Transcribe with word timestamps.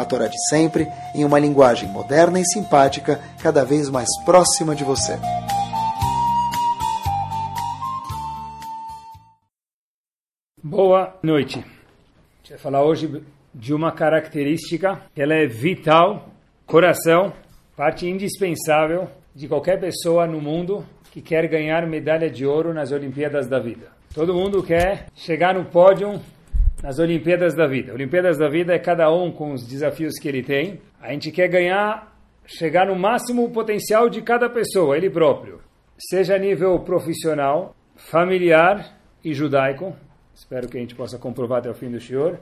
a 0.00 0.04
Torá 0.04 0.26
de 0.26 0.38
sempre, 0.48 0.88
em 1.14 1.24
uma 1.24 1.38
linguagem 1.38 1.88
moderna 1.88 2.40
e 2.40 2.44
simpática, 2.44 3.20
cada 3.42 3.64
vez 3.64 3.88
mais 3.88 4.08
próxima 4.24 4.74
de 4.74 4.84
você. 4.84 5.18
Boa 10.62 11.16
noite. 11.22 11.58
A 11.58 11.62
gente 12.38 12.50
vai 12.50 12.58
falar 12.58 12.84
hoje 12.84 13.22
de 13.54 13.74
uma 13.74 13.92
característica 13.92 15.02
que 15.14 15.20
ela 15.20 15.34
é 15.34 15.46
vital, 15.46 16.28
coração, 16.66 17.32
parte 17.76 18.06
indispensável 18.06 19.08
de 19.34 19.48
qualquer 19.48 19.80
pessoa 19.80 20.26
no 20.26 20.40
mundo 20.40 20.84
que 21.10 21.20
quer 21.20 21.48
ganhar 21.48 21.86
medalha 21.86 22.30
de 22.30 22.46
ouro 22.46 22.72
nas 22.72 22.92
Olimpíadas 22.92 23.48
da 23.48 23.58
Vida. 23.58 23.88
Todo 24.14 24.34
mundo 24.34 24.62
quer 24.62 25.06
chegar 25.14 25.54
no 25.54 25.64
pódio 25.64 26.20
nas 26.82 26.98
Olimpíadas 26.98 27.54
da 27.54 27.66
Vida. 27.66 27.92
Olimpíadas 27.92 28.38
da 28.38 28.48
Vida 28.48 28.74
é 28.74 28.78
cada 28.78 29.12
um 29.12 29.30
com 29.30 29.52
os 29.52 29.66
desafios 29.66 30.18
que 30.18 30.28
ele 30.28 30.42
tem. 30.42 30.80
A 31.00 31.12
gente 31.12 31.30
quer 31.30 31.48
ganhar, 31.48 32.16
chegar 32.46 32.86
no 32.86 32.96
máximo 32.96 33.50
potencial 33.50 34.08
de 34.08 34.22
cada 34.22 34.48
pessoa, 34.48 34.96
ele 34.96 35.10
próprio. 35.10 35.60
Seja 35.98 36.36
a 36.36 36.38
nível 36.38 36.78
profissional, 36.80 37.76
familiar 37.96 38.96
e 39.22 39.34
judaico. 39.34 39.94
Espero 40.34 40.68
que 40.68 40.78
a 40.78 40.80
gente 40.80 40.94
possa 40.94 41.18
comprovar 41.18 41.58
até 41.58 41.70
o 41.70 41.74
fim 41.74 41.90
do 41.90 42.00
Shior. 42.00 42.38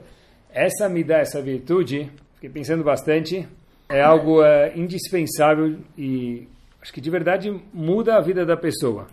Essa 0.51 0.87
me 0.87 1.03
dá 1.03 1.17
essa 1.17 1.41
virtude, 1.41 2.09
fiquei 2.35 2.49
pensando 2.49 2.83
bastante, 2.83 3.47
é 3.89 4.01
algo 4.01 4.41
é, 4.41 4.71
indispensável 4.75 5.77
e 5.97 6.47
acho 6.81 6.93
que 6.93 7.01
de 7.01 7.09
verdade 7.09 7.51
muda 7.73 8.15
a 8.15 8.21
vida 8.21 8.45
da 8.45 8.55
pessoa. 8.55 9.07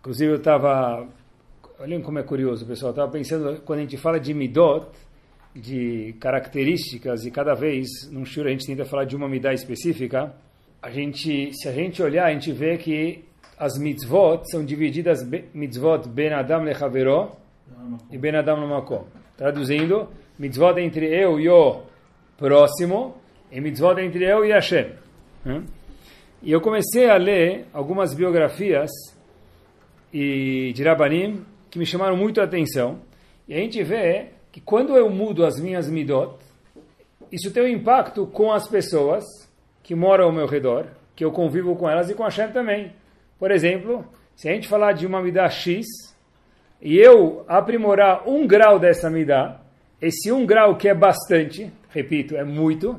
Inclusive 0.00 0.32
eu 0.32 0.36
estava 0.36 1.06
Olhem 1.78 2.00
como 2.00 2.18
é 2.18 2.22
curioso, 2.22 2.64
pessoal. 2.64 2.90
Estava 2.90 3.12
pensando, 3.12 3.60
quando 3.60 3.80
a 3.80 3.82
gente 3.82 3.98
fala 3.98 4.18
de 4.18 4.32
midot, 4.32 4.86
de 5.54 6.14
características, 6.18 7.26
e 7.26 7.30
cada 7.30 7.52
vez, 7.54 7.86
num 8.10 8.24
shur, 8.24 8.46
a 8.46 8.50
gente 8.50 8.66
tenta 8.66 8.86
falar 8.86 9.04
de 9.04 9.14
uma 9.14 9.28
midá 9.28 9.52
específica, 9.52 10.34
a 10.80 10.90
gente, 10.90 11.52
se 11.52 11.68
a 11.68 11.72
gente 11.72 12.02
olhar, 12.02 12.28
a 12.28 12.32
gente 12.32 12.50
vê 12.50 12.78
que 12.78 13.24
as 13.58 13.78
mitzvot 13.78 14.50
são 14.50 14.64
divididas, 14.64 15.18
mitzvot 15.52 16.08
ben 16.08 16.32
adam 16.32 16.62
lechavero 16.62 17.32
e 18.10 18.16
ben 18.16 18.34
adam 18.36 18.60
lemakom. 18.60 19.04
Traduzindo, 19.36 20.08
mitzvot 20.38 20.78
entre 20.80 21.06
eu 21.06 21.38
e 21.38 21.46
o 21.46 21.82
próximo, 22.38 23.16
e 23.52 23.60
mitzvot 23.60 24.00
entre 24.00 24.24
eu 24.24 24.46
e 24.46 24.50
Hashem. 24.50 24.92
E 26.42 26.52
eu 26.52 26.60
comecei 26.62 27.10
a 27.10 27.18
ler 27.18 27.66
algumas 27.74 28.14
biografias 28.14 28.90
e 30.10 30.72
de 30.74 30.82
Rabanim 30.82 31.44
que 31.76 31.78
me 31.78 31.84
chamaram 31.84 32.16
muito 32.16 32.40
a 32.40 32.44
atenção. 32.44 33.00
E 33.46 33.52
a 33.52 33.58
gente 33.58 33.82
vê 33.82 34.30
que 34.50 34.62
quando 34.62 34.96
eu 34.96 35.10
mudo 35.10 35.44
as 35.44 35.60
minhas 35.60 35.90
midot, 35.90 36.36
isso 37.30 37.52
tem 37.52 37.62
um 37.64 37.68
impacto 37.68 38.26
com 38.26 38.50
as 38.50 38.66
pessoas 38.66 39.24
que 39.82 39.94
moram 39.94 40.24
ao 40.24 40.32
meu 40.32 40.46
redor, 40.46 40.86
que 41.14 41.22
eu 41.22 41.30
convivo 41.30 41.76
com 41.76 41.88
elas 41.88 42.08
e 42.08 42.14
com 42.14 42.24
a 42.24 42.30
Shem 42.30 42.48
também. 42.48 42.92
Por 43.38 43.50
exemplo, 43.50 44.06
se 44.34 44.48
a 44.48 44.52
gente 44.52 44.66
falar 44.66 44.94
de 44.94 45.06
uma 45.06 45.20
midá 45.20 45.50
X, 45.50 45.84
e 46.80 46.96
eu 46.96 47.44
aprimorar 47.46 48.26
um 48.26 48.46
grau 48.46 48.78
dessa 48.78 49.10
midá, 49.10 49.60
esse 50.00 50.32
um 50.32 50.46
grau 50.46 50.76
que 50.76 50.88
é 50.88 50.94
bastante, 50.94 51.70
repito, 51.90 52.36
é 52.36 52.44
muito, 52.44 52.98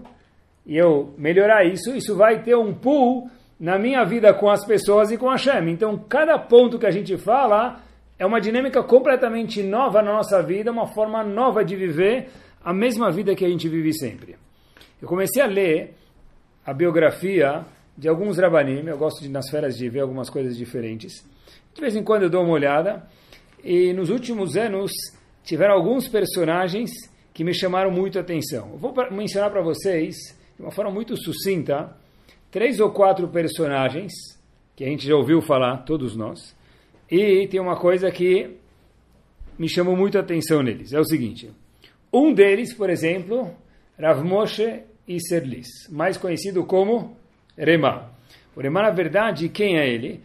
e 0.67 0.77
eu 0.77 1.15
melhorar 1.17 1.65
isso, 1.65 1.95
isso 1.95 2.15
vai 2.15 2.43
ter 2.43 2.55
um 2.55 2.73
pull 2.73 3.27
na 3.59 3.79
minha 3.79 4.03
vida 4.03 4.33
com 4.35 4.49
as 4.49 4.63
pessoas 4.63 5.09
e 5.09 5.17
com 5.17 5.31
a 5.31 5.37
Shem. 5.37 5.71
Então, 5.71 5.97
cada 5.97 6.37
ponto 6.37 6.77
que 6.77 6.85
a 6.85 6.91
gente 6.91 7.17
fala 7.17 7.86
é 8.19 8.25
uma 8.25 8.41
dinâmica 8.41 8.81
completamente 8.83 9.61
nova 9.61 10.01
na 10.01 10.13
nossa 10.13 10.41
vida, 10.41 10.71
uma 10.71 10.87
forma 10.87 11.23
nova 11.23 11.63
de 11.63 11.75
viver 11.75 12.29
a 12.63 12.73
mesma 12.73 13.11
vida 13.11 13.35
que 13.35 13.45
a 13.45 13.49
gente 13.49 13.69
vive 13.69 13.93
sempre. 13.93 14.35
Eu 15.01 15.07
comecei 15.07 15.41
a 15.41 15.45
ler 15.45 15.93
a 16.65 16.73
biografia 16.73 17.63
de 17.97 18.07
alguns 18.07 18.37
rabanim, 18.37 18.85
eu 18.87 18.97
gosto 18.97 19.21
de, 19.21 19.29
nas 19.29 19.49
férias 19.49 19.77
de 19.77 19.87
ver 19.89 20.01
algumas 20.01 20.29
coisas 20.29 20.57
diferentes. 20.57 21.23
De 21.73 21.79
vez 21.81 21.95
em 21.95 22.03
quando 22.03 22.23
eu 22.23 22.29
dou 22.29 22.43
uma 22.43 22.53
olhada, 22.53 23.07
e 23.63 23.93
nos 23.93 24.09
últimos 24.09 24.57
anos 24.57 24.91
tiveram 25.43 25.75
alguns 25.75 26.07
personagens 26.07 26.89
que 27.33 27.43
me 27.43 27.53
chamaram 27.53 27.91
muito 27.91 28.17
a 28.17 28.21
atenção. 28.21 28.71
Eu 28.73 28.77
vou 28.77 28.93
mencionar 29.11 29.51
para 29.51 29.61
vocês, 29.61 30.15
de 30.57 30.63
uma 30.63 30.71
forma 30.71 30.89
muito 30.89 31.15
sucinta, 31.15 31.95
três 32.49 32.79
ou 32.79 32.91
quatro 32.91 33.27
personagens 33.27 34.11
que 34.75 34.83
a 34.83 34.87
gente 34.87 35.07
já 35.07 35.15
ouviu 35.15 35.41
falar, 35.41 35.77
todos 35.85 36.15
nós, 36.15 36.55
e 37.09 37.47
tem 37.47 37.59
uma 37.59 37.77
coisa 37.77 38.11
que 38.11 38.57
me 39.57 39.67
chamou 39.67 39.95
muito 39.95 40.17
a 40.17 40.21
atenção 40.21 40.61
neles. 40.61 40.93
É 40.93 40.99
o 40.99 41.05
seguinte. 41.05 41.49
Um 42.11 42.33
deles, 42.33 42.73
por 42.73 42.89
exemplo, 42.89 43.53
Rav 43.99 44.23
Moshe 44.23 44.81
Isserlis, 45.07 45.67
mais 45.89 46.17
conhecido 46.17 46.65
como 46.65 47.17
Rema. 47.57 48.11
O 48.55 48.61
Rema, 48.61 48.81
na 48.83 48.91
verdade, 48.91 49.49
quem 49.49 49.77
é 49.77 49.87
ele? 49.87 50.21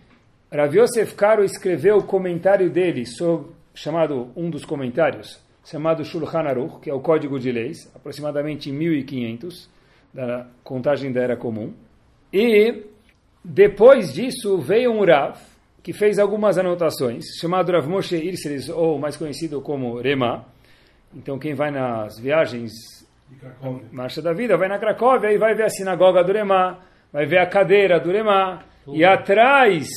Rav 0.50 0.76
Yosef 0.76 1.14
Karo 1.14 1.44
escreveu 1.44 1.98
o 1.98 2.02
comentário 2.02 2.68
dele, 2.68 3.06
sobre, 3.06 3.52
chamado, 3.74 4.30
um 4.36 4.50
dos 4.50 4.64
comentários, 4.64 5.40
chamado 5.64 6.04
Shulchan 6.04 6.40
Aruch, 6.40 6.80
que 6.80 6.90
é 6.90 6.94
o 6.94 7.00
Código 7.00 7.38
de 7.38 7.50
Leis, 7.50 7.90
aproximadamente 7.94 8.70
1500, 8.70 9.70
da 10.12 10.46
contagem 10.62 11.10
da 11.10 11.22
Era 11.22 11.36
Comum. 11.36 11.72
E, 12.32 12.84
depois 13.42 14.12
disso, 14.12 14.58
veio 14.58 14.92
um 14.92 15.04
Rav, 15.04 15.38
que 15.82 15.92
fez 15.92 16.18
algumas 16.18 16.58
anotações, 16.58 17.24
chamado 17.40 17.72
Rav 17.72 17.88
Moshe 17.88 18.16
Irselis, 18.16 18.68
ou 18.68 18.98
mais 18.98 19.16
conhecido 19.16 19.60
como 19.60 20.00
Rema. 20.00 20.46
Então, 21.14 21.38
quem 21.38 21.54
vai 21.54 21.70
nas 21.70 22.18
viagens, 22.18 22.72
Marcha 23.90 24.22
da 24.22 24.32
Vida, 24.32 24.56
vai 24.56 24.68
na 24.68 24.78
Cracóvia 24.78 25.32
e 25.32 25.38
vai 25.38 25.54
ver 25.54 25.64
a 25.64 25.68
sinagoga 25.68 26.22
do 26.22 26.32
Rema, 26.32 26.78
vai 27.12 27.26
ver 27.26 27.38
a 27.38 27.46
cadeira 27.46 27.98
do 27.98 28.10
Rema, 28.10 28.64
e 28.86 29.04
atrás 29.04 29.88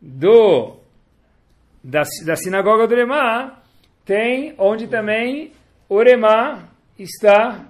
do 0.00 0.76
da, 1.82 2.02
da 2.24 2.36
sinagoga 2.36 2.86
do 2.86 2.94
Rema 2.94 3.58
tem 4.04 4.54
onde 4.58 4.86
também 4.86 5.52
o 5.88 6.02
Rema 6.02 6.68
está 6.98 7.66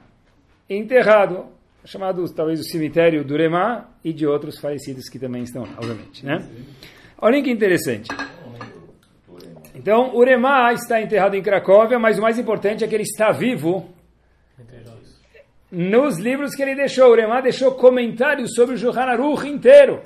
enterrado, 0.68 1.46
chamado 1.84 2.24
talvez 2.32 2.60
o 2.60 2.64
cemitério 2.64 3.24
do 3.24 3.36
Rema 3.36 3.88
e 4.04 4.12
de 4.12 4.26
outros 4.26 4.58
falecidos 4.58 5.08
que 5.08 5.18
também 5.18 5.42
estão 5.42 5.62
lá, 5.62 5.74
obviamente, 5.78 6.24
né? 6.24 6.48
Olhem 7.24 7.42
que 7.42 7.50
interessante. 7.50 8.10
Então, 9.74 10.14
Urema 10.14 10.70
está 10.74 11.00
enterrado 11.00 11.34
em 11.34 11.42
Cracóvia, 11.42 11.98
mas 11.98 12.18
o 12.18 12.20
mais 12.20 12.38
importante 12.38 12.84
é 12.84 12.86
que 12.86 12.94
ele 12.94 13.02
está 13.02 13.32
vivo 13.32 13.88
nos 15.72 16.18
livros 16.18 16.54
que 16.54 16.60
ele 16.60 16.74
deixou. 16.74 17.10
Urema 17.10 17.40
deixou 17.40 17.76
comentários 17.76 18.54
sobre 18.54 18.74
o 18.74 18.78
Shulchan 18.78 19.06
Aruch 19.06 19.48
inteiro. 19.48 20.02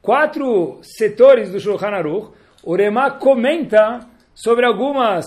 Quatro 0.00 0.78
setores 0.80 1.50
do 1.50 1.58
Shulchan 1.58 1.88
Aruch. 1.88 2.30
Urema 2.64 3.10
comenta 3.10 4.08
sobre 4.32 4.64
algumas, 4.64 5.24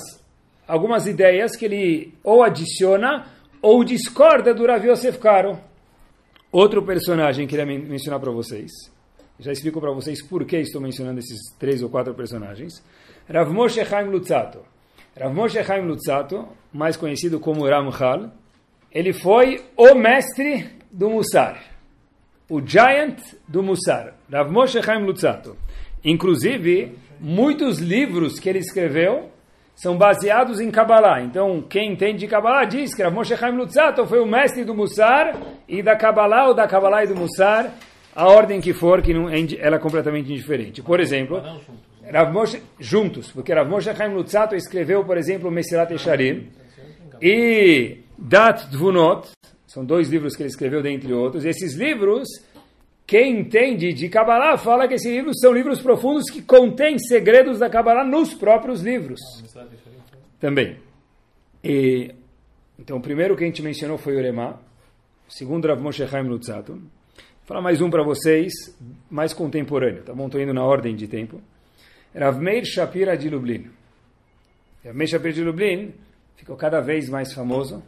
algumas 0.65 1.07
ideias 1.07 1.57
que 1.57 1.65
ele 1.65 2.13
ou 2.23 2.41
adiciona 2.41 3.27
ou 3.61 3.83
discorda 3.83 4.53
do 4.53 4.65
Rav 4.65 4.87
Yosef 4.87 5.19
Karo. 5.19 5.59
Outro 6.49 6.85
personagem 6.85 7.45
que 7.45 7.53
eu 7.53 7.65
queria 7.65 7.79
mencionar 7.81 8.21
para 8.21 8.31
vocês 8.31 8.71
já 9.39 9.51
explico 9.51 9.79
para 9.79 9.91
vocês 9.91 10.21
por 10.21 10.45
que 10.45 10.57
estou 10.57 10.81
mencionando 10.81 11.19
esses 11.19 11.39
três 11.59 11.83
ou 11.83 11.89
quatro 11.89 12.13
personagens. 12.13 12.83
Rav 13.29 13.51
Moshe 13.51 13.83
Chaim 13.85 14.09
Lutzato. 14.09 14.59
Rav 15.19 15.33
Moshe 15.33 15.63
Chaim 15.63 15.81
Lutzato, 15.81 16.47
mais 16.73 16.97
conhecido 16.97 17.39
como 17.39 17.67
Ramchal, 17.67 18.31
ele 18.91 19.13
foi 19.13 19.61
o 19.75 19.93
mestre 19.93 20.69
do 20.91 21.09
Mussar. 21.09 21.61
O 22.49 22.61
giant 22.65 23.19
do 23.47 23.61
Mussar. 23.61 24.15
Rav 24.31 24.51
Moshe 24.51 24.81
Chaim 24.81 25.03
Lutzato. 25.03 25.55
Inclusive, 26.03 26.97
muitos 27.19 27.79
livros 27.79 28.39
que 28.39 28.49
ele 28.49 28.59
escreveu 28.59 29.29
são 29.75 29.95
baseados 29.95 30.59
em 30.59 30.71
Kabbalah. 30.71 31.21
Então, 31.21 31.61
quem 31.61 31.91
entende 31.91 32.19
de 32.19 32.27
Kabbalah 32.27 32.65
diz 32.65 32.95
que 32.95 33.03
Rav 33.03 33.13
Moshe 33.13 33.37
Chaim 33.37 33.55
Lutzato 33.55 34.07
foi 34.07 34.19
o 34.19 34.25
mestre 34.25 34.63
do 34.63 34.73
Mussar 34.73 35.35
e 35.67 35.83
da 35.83 35.95
Kabbalah, 35.95 36.47
ou 36.47 36.55
da 36.55 36.67
Kabbalah 36.67 37.03
e 37.03 37.07
do 37.07 37.15
Mussar, 37.15 37.71
a 38.17 38.27
ordem 38.29 38.59
que 38.59 38.73
for, 38.73 38.99
que 39.03 39.13
não 39.13 39.29
é, 39.29 39.37
ela 39.59 39.75
é 39.75 39.79
completamente 39.79 40.31
indiferente. 40.33 40.81
Por 40.81 40.99
exemplo, 40.99 41.39
Rav 42.11 42.33
Moshe, 42.33 42.63
juntos, 42.79 43.31
porque 43.31 43.53
Rav 43.53 43.69
Moshe 43.69 43.93
Chaim 43.95 44.11
Lutzato 44.11 44.55
escreveu, 44.55 45.05
por 45.05 45.19
exemplo, 45.19 45.51
Mesilat 45.51 45.93
Esharim 45.93 46.47
e 47.21 47.99
Dat 48.17 48.71
Dvunot, 48.71 49.29
são 49.67 49.85
dois 49.85 50.09
livros 50.09 50.35
que 50.35 50.41
ele 50.41 50.49
escreveu, 50.49 50.81
dentre 50.81 51.13
outros. 51.13 51.45
E 51.45 51.49
esses 51.49 51.75
livros 51.75 52.27
quem 53.05 53.41
entende 53.41 53.93
de 53.93 54.09
Kabbalah 54.09 54.57
fala 54.57 54.87
que 54.87 54.95
esses 54.95 55.11
livros 55.11 55.39
são 55.39 55.53
livros 55.53 55.79
profundos 55.79 56.23
que 56.31 56.41
contêm 56.41 56.97
segredos 56.97 57.59
da 57.59 57.69
Kabbalah 57.69 58.03
nos 58.03 58.33
próprios 58.33 58.81
livros. 58.81 59.19
Também. 60.39 60.79
E, 61.63 62.15
então, 62.79 62.97
o 62.97 63.01
primeiro 63.01 63.37
que 63.37 63.43
a 63.43 63.47
gente 63.47 63.61
mencionou 63.61 63.99
foi 63.99 64.15
Uremá, 64.15 64.57
o 65.29 65.31
segundo 65.31 65.67
Rav 65.67 65.79
Moshe 65.79 66.07
Chaim 66.07 66.27
Lutzato. 66.27 66.81
Falar 67.47 67.61
mais 67.61 67.79
um 67.79 67.89
para 67.89 68.03
vocês, 68.03 68.51
mais 69.09 69.31
contemporâneo, 69.31 70.03
tá 70.03 70.13
bom? 70.13 70.25
Estou 70.25 70.41
indo 70.41 70.53
na 70.53 70.65
ordem 70.65 70.93
de 70.93 71.07
tempo. 71.07 71.39
Rav 72.13 72.41
Meir 72.41 72.65
Shapira 72.65 73.17
de 73.17 73.29
Lublin. 73.29 73.71
Rav 74.83 74.93
Meir 74.93 75.07
Shapira 75.07 75.31
de 75.31 75.43
Lublin 75.45 75.93
ficou 76.35 76.57
cada 76.57 76.81
vez 76.81 77.07
mais 77.07 77.31
famoso. 77.31 77.81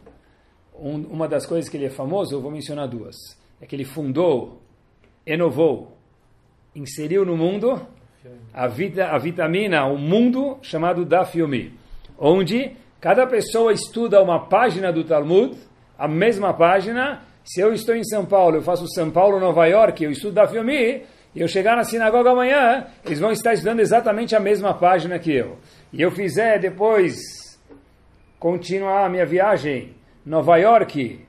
Um, 0.74 1.02
uma 1.02 1.28
das 1.28 1.44
coisas 1.44 1.68
que 1.68 1.76
ele 1.76 1.84
é 1.84 1.90
famoso, 1.90 2.34
eu 2.34 2.40
vou 2.40 2.50
mencionar 2.50 2.88
duas. 2.88 3.14
É 3.60 3.66
que 3.66 3.76
ele 3.76 3.84
fundou, 3.84 4.62
inovou, 5.26 5.94
inseriu 6.74 7.26
no 7.26 7.36
mundo 7.36 7.86
a, 8.54 8.66
vita, 8.66 9.08
a 9.08 9.18
vitamina, 9.18 9.84
o 9.84 9.92
um 9.92 9.98
mundo 9.98 10.58
chamado 10.62 11.04
Dafyomi, 11.04 11.70
onde 12.18 12.78
cada 12.98 13.26
pessoa 13.26 13.74
estuda 13.74 14.22
uma 14.22 14.46
página 14.46 14.90
do 14.90 15.04
Talmud, 15.04 15.54
a 15.98 16.08
mesma 16.08 16.54
página. 16.54 17.28
Se 17.44 17.60
eu 17.60 17.72
estou 17.72 17.94
em 17.94 18.04
São 18.04 18.24
Paulo, 18.24 18.56
eu 18.56 18.62
faço 18.62 18.86
São 18.88 19.10
Paulo, 19.10 19.40
Nova 19.40 19.66
York, 19.66 20.04
eu 20.04 20.10
estudo 20.10 20.34
Dafyomi, 20.34 21.02
e 21.34 21.40
eu 21.40 21.48
chegar 21.48 21.76
na 21.76 21.84
sinagoga 21.84 22.30
amanhã, 22.30 22.86
eles 23.04 23.20
vão 23.20 23.30
estar 23.30 23.54
estudando 23.54 23.80
exatamente 23.80 24.34
a 24.34 24.40
mesma 24.40 24.74
página 24.74 25.18
que 25.18 25.32
eu. 25.32 25.58
E 25.92 26.02
eu 26.02 26.10
fizer 26.10 26.58
depois 26.58 27.16
continuar 28.38 29.06
a 29.06 29.08
minha 29.08 29.26
viagem 29.26 29.94
Nova 30.24 30.56
York, 30.56 31.20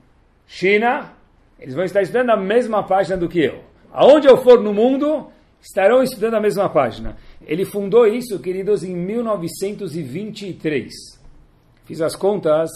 China, 0.47 1.13
eles 1.59 1.75
vão 1.75 1.83
estar 1.85 2.01
estudando 2.01 2.31
a 2.31 2.37
mesma 2.37 2.83
página 2.83 3.15
do 3.15 3.29
que 3.29 3.39
eu. 3.39 3.63
Aonde 3.93 4.27
eu 4.27 4.37
for 4.37 4.61
no 4.61 4.73
mundo, 4.73 5.27
estarão 5.61 6.01
estudando 6.01 6.33
a 6.35 6.41
mesma 6.41 6.67
página. 6.67 7.15
Ele 7.45 7.65
fundou 7.65 8.07
isso, 8.07 8.39
queridos, 8.39 8.83
em 8.83 8.95
1923. 8.95 10.91
Fiz 11.85 12.01
as 12.01 12.15
contas. 12.15 12.69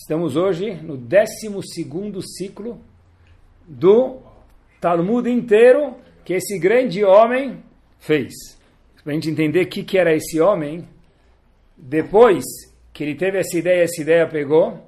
Estamos 0.00 0.36
hoje 0.36 0.74
no 0.74 0.96
12 0.96 1.26
ciclo 2.22 2.80
do 3.66 4.20
Talmud 4.80 5.28
inteiro 5.28 5.96
que 6.24 6.34
esse 6.34 6.56
grande 6.56 7.04
homem 7.04 7.64
fez. 7.98 8.32
Para 9.02 9.10
a 9.10 9.14
gente 9.14 9.28
entender 9.28 9.62
o 9.62 9.68
que, 9.68 9.82
que 9.82 9.98
era 9.98 10.14
esse 10.14 10.40
homem, 10.40 10.88
depois 11.76 12.44
que 12.92 13.02
ele 13.02 13.16
teve 13.16 13.38
essa 13.38 13.58
ideia, 13.58 13.82
essa 13.82 14.00
ideia 14.00 14.28
pegou, 14.28 14.78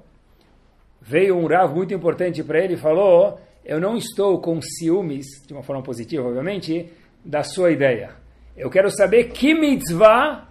veio 1.01 1.37
um 1.37 1.45
Rav 1.45 1.75
muito 1.75 1.93
importante 1.93 2.41
para 2.41 2.63
ele 2.63 2.75
e 2.75 2.77
falou: 2.77 3.37
Eu 3.65 3.81
não 3.81 3.97
estou 3.97 4.39
com 4.39 4.61
ciúmes, 4.61 5.25
de 5.45 5.51
uma 5.51 5.61
forma 5.61 5.83
positiva, 5.83 6.25
obviamente, 6.25 6.89
da 7.23 7.43
sua 7.43 7.69
ideia. 7.71 8.15
Eu 8.55 8.69
quero 8.69 8.89
saber 8.89 9.25
que 9.25 9.53
mitzvah 9.53 10.47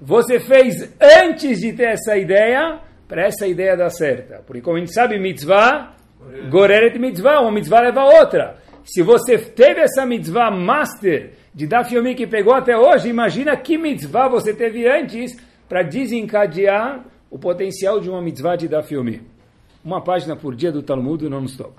você 0.00 0.40
fez 0.40 0.90
antes 0.98 1.60
de 1.60 1.74
ter 1.74 1.88
essa 1.90 2.16
ideia, 2.16 2.80
para 3.10 3.26
essa 3.26 3.44
ideia 3.44 3.76
dar 3.76 3.90
certa. 3.90 4.40
Porque, 4.46 4.62
como 4.62 4.76
a 4.76 4.78
gente 4.78 4.94
sabe, 4.94 5.18
mitzvah, 5.18 5.96
goreret 6.48 6.96
mitzvah, 6.96 7.40
uma 7.40 7.50
mitzvah 7.50 7.80
leva 7.80 8.02
a 8.02 8.20
outra. 8.20 8.56
Se 8.84 9.02
você 9.02 9.36
teve 9.36 9.80
essa 9.80 10.06
mitzvah 10.06 10.48
master 10.48 11.32
de 11.52 11.66
Dafyomi 11.66 12.14
que 12.14 12.24
pegou 12.28 12.54
até 12.54 12.78
hoje, 12.78 13.08
imagina 13.08 13.56
que 13.56 13.76
mitzvah 13.76 14.28
você 14.28 14.54
teve 14.54 14.88
antes 14.88 15.36
para 15.68 15.82
desencadear 15.82 17.04
o 17.28 17.36
potencial 17.36 17.98
de 17.98 18.08
uma 18.08 18.22
mitzvah 18.22 18.54
de 18.54 18.68
Dafyomi. 18.68 19.22
Uma 19.84 20.00
página 20.00 20.36
por 20.36 20.54
dia 20.54 20.70
do 20.70 20.80
Talmud 20.80 21.28
non-stop. 21.28 21.74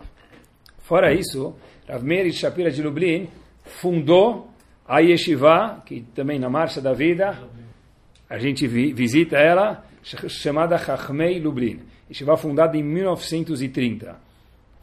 Fora 0.80 1.14
isso, 1.14 1.56
Rav 1.88 2.04
Meir 2.04 2.30
Shapira 2.34 2.70
de 2.70 2.84
Lublin 2.84 3.30
fundou 3.64 4.50
a 4.86 5.00
Yeshiva, 5.00 5.82
que 5.86 6.02
também 6.14 6.38
na 6.38 6.50
Marcha 6.50 6.82
da 6.82 6.92
Vida, 6.92 7.40
a 8.30 8.38
gente 8.38 8.68
vi, 8.68 8.92
visita 8.92 9.38
ela, 9.38 9.86
chamada 10.04 10.78
Chachmei 10.78 11.40
Lublin. 11.40 11.80
Yeshiva 12.10 12.36
fundada 12.36 12.78
em 12.78 12.84
1930. 12.84 14.16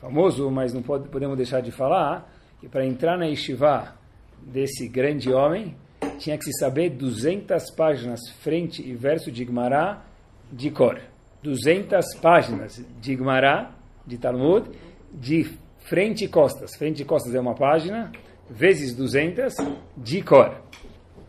Famoso, 0.01 0.51
mas 0.51 0.73
não 0.73 0.83
pode, 0.83 1.09
podemos 1.09 1.37
deixar 1.37 1.61
de 1.61 1.71
falar, 1.71 2.31
que 2.61 2.69
para 2.69 2.87
entrar 2.87 3.19
na 3.19 3.27
Yeshiva 3.27 3.95
desse 4.41 4.89
grande 4.89 5.33
homem, 5.33 5.75
tinha 6.19 6.39
que 6.39 6.45
se 6.45 6.53
saber 6.59 6.91
200 6.91 7.71
páginas 7.73 8.21
frente 8.41 8.83
e 8.83 8.95
verso 8.95 9.31
de 9.31 9.45
Gemara 9.45 10.03
de 10.51 10.71
cor. 10.71 11.01
200 11.43 12.05
páginas 12.21 12.85
de 13.01 13.17
Gemara, 13.17 13.71
de 14.07 14.19
Talmud, 14.19 14.69
de 15.13 15.45
frente 15.81 16.25
e 16.25 16.29
costas. 16.29 16.77
Frente 16.77 17.03
e 17.03 17.05
costas 17.05 17.35
é 17.35 17.41
uma 17.41 17.55
página, 17.55 18.11
vezes 18.51 18.95
200, 18.95 19.55
de 19.97 20.23
cor. 20.23 20.61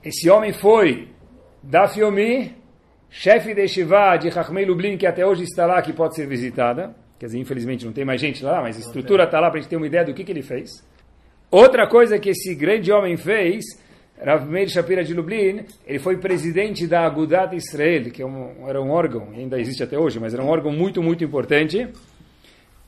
Esse 0.04 0.30
homem 0.30 0.54
foi 0.54 1.10
Dafyomi, 1.62 2.56
chefe 3.10 3.54
de 3.54 3.68
Shiva 3.68 4.18
de 4.18 4.32
Chachmei 4.32 4.66
Lublin, 4.66 4.98
que 4.98 5.08
até 5.08 5.26
hoje 5.26 5.44
está 5.44 5.66
lá, 5.66 5.82
que 5.82 5.94
pode 5.94 6.16
ser 6.16 6.28
visitada. 6.28 6.96
Quer 7.20 7.26
dizer, 7.28 7.40
infelizmente 7.40 7.86
não 7.86 7.92
tem 7.92 8.06
mais 8.06 8.22
gente 8.22 8.44
lá, 8.44 8.62
mas 8.62 8.78
a 8.78 8.80
estrutura 8.80 9.24
está 9.26 9.40
lá 9.40 9.50
para 9.50 9.60
a 9.60 9.62
gente 9.62 9.70
ter 9.70 9.76
uma 9.76 9.88
ideia 9.88 10.06
do 10.06 10.14
que, 10.14 10.24
que 10.24 10.32
ele 10.32 10.42
fez. 10.42 10.70
Outra 11.52 11.88
coisa 11.88 12.20
que 12.20 12.30
esse 12.30 12.56
grande 12.56 12.92
homem 12.92 13.18
fez 13.18 13.66
Rav 14.22 14.46
Meir 14.46 14.68
Shapira 14.70 15.04
de 15.04 15.14
Lublin, 15.14 15.66
ele 15.88 16.00
foi 16.00 16.18
presidente 16.18 16.86
da 16.86 17.06
Agudat 17.06 17.56
Israel, 17.56 18.12
que 18.12 18.22
é 18.22 18.26
era 18.68 18.82
um 18.82 18.92
órgão, 18.92 19.30
ainda 19.32 19.60
existe 19.60 19.82
até 19.82 19.98
hoje, 19.98 20.20
mas 20.20 20.34
era 20.34 20.44
um 20.44 20.48
órgão 20.48 20.72
muito, 20.72 21.02
muito 21.02 21.24
importante. 21.24 21.88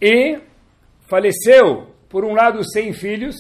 E 0.02 0.40
faleceu, 1.08 1.88
por 2.10 2.26
um 2.26 2.34
lado, 2.34 2.62
sem 2.70 2.92
filhos, 2.92 3.36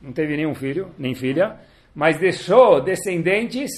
não 0.00 0.12
teve 0.12 0.36
nenhum 0.36 0.54
filho, 0.54 0.88
nem 0.96 1.14
filha, 1.14 1.56
mas 1.94 2.18
deixou 2.18 2.80
descendentes 2.80 3.72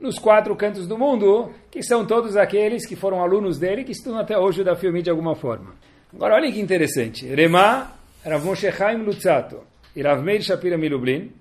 nos 0.00 0.18
quatro 0.18 0.54
cantos 0.54 0.86
do 0.86 0.96
mundo, 0.96 1.50
que 1.70 1.82
são 1.82 2.06
todos 2.06 2.36
aqueles 2.36 2.86
que 2.86 2.94
foram 2.94 3.22
alunos 3.22 3.58
dele, 3.58 3.84
que 3.84 3.92
estudam 3.92 4.18
até 4.18 4.38
hoje 4.38 4.62
da 4.62 4.76
filme 4.76 5.02
de 5.02 5.10
alguma 5.10 5.34
forma. 5.34 5.74
Agora, 6.14 6.36
olha 6.36 6.52
que 6.52 6.60
interessante. 6.60 7.26
Rema, 7.26 7.92
Rav 8.24 8.44
Moshe 8.44 8.70
Chaim 8.70 9.02
Lutzato 9.02 9.60
e 9.94 10.02
Rav 10.02 10.22
Meir 10.22 10.42
Shapira 10.42 10.78
Milublin, 10.78 11.32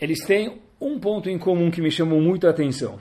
eles 0.00 0.24
têm 0.24 0.60
um 0.80 0.98
ponto 0.98 1.30
em 1.30 1.38
comum 1.38 1.70
que 1.70 1.80
me 1.80 1.90
chamou 1.90 2.20
muito 2.20 2.46
a 2.46 2.50
atenção. 2.50 2.98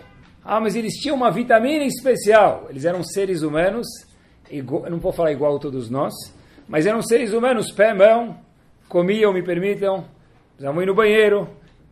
Ah, 0.43 0.59
mas 0.59 0.75
eles 0.75 0.95
tinham 0.95 1.15
uma 1.15 1.31
vitamina 1.31 1.85
especial. 1.85 2.67
Eles 2.69 2.83
eram 2.83 3.01
seres 3.01 3.43
humanos, 3.43 3.87
igual, 4.49 4.89
não 4.89 4.99
vou 4.99 5.11
falar 5.11 5.31
igual 5.31 5.55
a 5.55 5.59
todos 5.59 5.89
nós, 5.89 6.13
mas 6.67 6.85
eram 6.85 7.01
seres 7.01 7.33
humanos, 7.33 7.71
pé, 7.71 7.93
mão, 7.93 8.37
comiam, 8.87 9.33
me 9.33 9.43
permitam, 9.43 10.05
precisavam 10.49 10.81
ir 10.81 10.85
no 10.85 10.95
banheiro, 10.95 11.49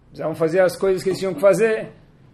precisavam 0.08 0.36
fazer 0.36 0.60
as 0.60 0.75
coisas 0.75 1.03
que 1.03 1.10
eles 1.10 1.20
tinham 1.20 1.34
que 1.34 1.41
fazer. 1.41 1.89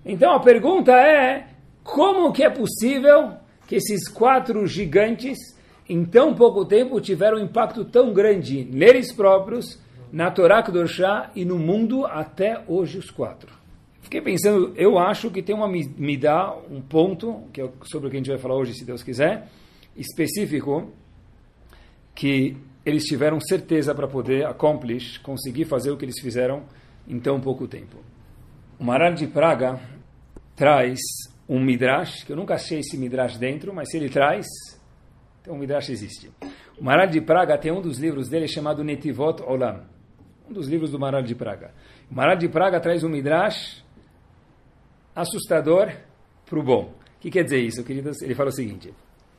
Então 0.06 0.34
a 0.34 0.40
pergunta 0.40 0.92
é, 0.92 1.48
como 1.84 2.32
que 2.32 2.44
é 2.44 2.50
possível 2.50 3.34
que 3.68 3.76
esses 3.76 4.08
quatro 4.08 4.66
gigantes, 4.66 5.38
em 5.90 6.06
tão 6.06 6.34
pouco 6.34 6.66
tempo, 6.66 7.00
tiveram 7.02 7.38
um 7.38 7.44
impacto 7.44 7.86
tão 7.86 8.14
grande 8.14 8.64
neles 8.66 9.12
próprios, 9.12 9.80
na 10.12 10.32
Torá 10.32 10.64
Kedoshá 10.64 11.32
e 11.36 11.44
no 11.44 11.58
mundo 11.58 12.06
até 12.06 12.64
hoje 12.68 12.98
os 12.98 13.12
quatro? 13.12 13.52
Fiquei 14.02 14.22
pensando, 14.22 14.74
eu 14.78 14.98
acho 14.98 15.30
que 15.30 15.42
tem 15.42 15.54
uma 15.54 15.68
me 15.68 16.16
dá 16.16 16.56
um 16.72 16.80
ponto, 16.80 17.44
que 17.52 17.62
é 17.62 17.70
sobre 17.84 18.08
o 18.08 18.10
que 18.10 18.16
a 18.16 18.20
gente 18.20 18.30
vai 18.30 18.40
falar 18.40 18.56
hoje, 18.56 18.74
se 18.74 18.86
Deus 18.86 19.04
quiser, 19.04 19.50
específico, 19.98 20.92
que 22.16 22.58
eles 22.86 23.04
tiveram 23.04 23.40
certeza 23.40 23.94
para 23.94 24.08
poder 24.08 24.46
accomplish, 24.46 25.18
conseguir 25.20 25.66
fazer 25.66 25.92
o 25.92 25.98
que 25.98 26.06
eles 26.06 26.20
fizeram 26.22 26.64
em 27.08 27.20
tão 27.20 27.40
pouco 27.40 27.68
tempo. 27.68 27.98
O 28.80 28.84
Maral 28.84 29.14
de 29.14 29.28
Praga 29.28 29.80
traz 30.56 31.00
um 31.50 31.64
midrash, 31.64 32.24
que 32.24 32.32
eu 32.32 32.36
nunca 32.36 32.56
achei 32.56 32.80
esse 32.80 32.98
midrash 32.98 33.38
dentro, 33.38 33.74
mas 33.74 33.90
se 33.90 33.98
ele 33.98 34.10
traz, 34.10 34.46
então 35.42 35.56
o 35.56 35.58
midrash 35.58 35.90
existe. 35.90 36.32
O 36.80 36.84
Maral 36.84 37.08
de 37.08 37.22
Praga 37.22 37.58
tem 37.58 37.72
um 37.72 37.82
dos 37.82 37.98
livros 37.98 38.30
dele 38.30 38.48
chamado 38.48 38.84
Netivot 38.84 39.42
Olam, 39.44 39.84
um 40.50 40.54
dos 40.54 40.68
livros 40.68 40.92
do 40.92 41.00
Maral 41.00 41.24
de 41.24 41.36
Praga. 41.36 41.74
O 42.10 42.16
Maral 42.16 42.38
de 42.38 42.48
Praga 42.48 42.80
traz 42.80 43.04
um 43.04 43.10
midrash 43.10 43.84
assustador 45.16 45.92
para 46.46 46.60
o 46.60 46.64
bom. 46.64 46.94
O 47.18 47.20
que 47.20 47.32
quer 47.32 47.44
dizer 47.44 47.60
isso, 47.60 47.84
queridos? 47.84 48.22
Ele 48.22 48.36
fala 48.36 48.50
o 48.50 48.54
seguinte: 48.54 48.94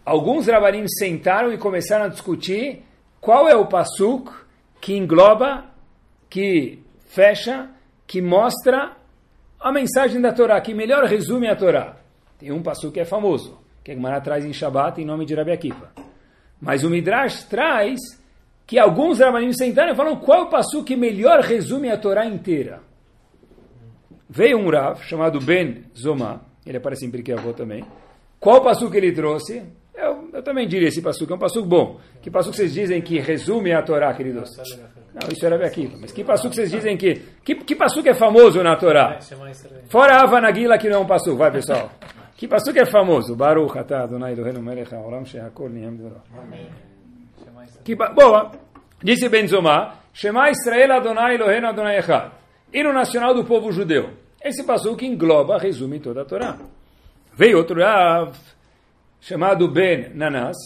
alguns 0.08 0.46
rabanim 0.46 0.88
sentaram 0.88 1.52
e 1.52 1.58
começaram 1.58 2.06
a 2.06 2.08
discutir 2.08 2.82
qual 3.20 3.46
é 3.46 3.54
o 3.54 3.66
pasuk 3.66 4.32
que 4.80 4.96
engloba, 4.96 5.66
que 6.30 6.78
fecha, 7.06 7.68
que 8.06 8.22
mostra 8.22 8.96
a 9.60 9.70
mensagem 9.70 10.20
da 10.20 10.32
Torá, 10.32 10.60
que 10.60 10.72
melhor 10.72 11.04
resume 11.04 11.46
a 11.46 11.54
Torá. 11.54 11.96
Tem 12.38 12.50
um 12.50 12.62
pasuk 12.62 12.94
que 12.94 13.00
é 13.00 13.04
famoso, 13.04 13.58
que 13.84 13.90
a 13.90 13.94
Gemara 13.94 14.20
traz 14.20 14.46
em 14.46 14.52
Shabbat 14.52 15.00
em 15.00 15.04
nome 15.04 15.26
de 15.26 15.34
Rabi 15.34 15.52
Akiva. 15.52 15.92
Mas 16.58 16.84
o 16.84 16.90
Midrash 16.90 17.44
traz 17.44 18.00
que 18.66 18.78
alguns 18.78 19.18
rabanim 19.18 19.52
sentaram 19.52 19.92
e 19.92 19.96
falaram 19.96 20.16
qual 20.16 20.40
é 20.40 20.42
o 20.42 20.48
pasuk 20.48 20.84
que 20.84 20.96
melhor 20.96 21.40
resume 21.40 21.90
a 21.90 21.98
Torá 21.98 22.24
inteira. 22.24 22.80
Veio 24.28 24.58
um 24.58 24.70
Rav 24.70 25.02
chamado 25.02 25.38
Ben 25.40 25.84
Zoma, 25.96 26.42
ele 26.66 26.78
aparece 26.78 27.04
em 27.04 27.10
Pirkei 27.10 27.34
também. 27.54 27.84
Qual 28.40 28.62
passo 28.62 28.90
que 28.90 28.96
ele 28.96 29.12
trouxe? 29.12 29.64
Eu, 30.32 30.42
também 30.42 30.66
diria 30.66 30.88
esse 30.88 31.00
passo, 31.00 31.26
que 31.26 31.32
é 31.32 31.36
um 31.36 31.38
passo 31.38 31.64
bom. 31.64 31.98
Que 32.22 32.30
passo 32.30 32.50
que 32.50 32.56
vocês 32.56 32.72
dizem 32.72 33.00
que 33.00 33.18
resume 33.18 33.72
a 33.72 33.82
Torá, 33.82 34.12
queridos? 34.14 34.56
Não, 35.14 35.28
isso 35.32 35.44
era 35.44 35.66
aqui. 35.66 35.90
Mas 36.00 36.12
que 36.12 36.24
passo 36.24 36.48
que 36.48 36.54
vocês 36.54 36.70
dizem 36.70 36.96
que... 36.96 37.14
Que, 37.44 37.54
que 37.54 37.74
passo 37.74 38.02
que 38.02 38.10
é 38.10 38.14
famoso 38.14 38.62
na 38.62 38.76
Torá? 38.76 39.18
Fora 39.88 40.22
Ava 40.22 40.40
Nagila, 40.40 40.78
que 40.78 40.88
não 40.88 40.98
é 40.98 41.00
um 41.00 41.06
passo. 41.06 41.36
Vai, 41.36 41.50
pessoal. 41.50 41.90
Que 42.36 42.46
passo 42.46 42.72
que 42.72 42.78
é 42.78 42.86
famoso? 42.86 43.34
Baruch 43.34 43.78
atah 43.78 44.04
Adonai 44.04 44.32
Eloheinu 44.32 44.62
melech 44.62 44.94
haolam 44.94 45.24
shehakol 45.24 45.68
niyam 45.68 45.96
dvaro. 45.96 46.22
Boa. 48.14 48.52
Disse 49.02 49.28
Ben 49.28 49.46
Zoma, 49.46 49.94
Shema 50.12 50.50
Israel 50.50 50.92
Adonai 50.92 51.34
Eloheinu 51.34 51.66
Adonai 51.66 51.98
Echad 51.98 52.38
hino 52.72 52.92
nacional 52.92 53.34
do 53.34 53.44
povo 53.44 53.72
judeu. 53.72 54.10
Esse 54.42 54.64
que 54.96 55.06
engloba, 55.06 55.58
resume 55.58 56.00
toda 56.00 56.22
a 56.22 56.24
Torá. 56.24 56.56
Veio 57.34 57.58
outro 57.58 57.80
Rav, 57.80 58.32
chamado 59.20 59.68
Ben 59.68 60.10
Nanas, 60.14 60.56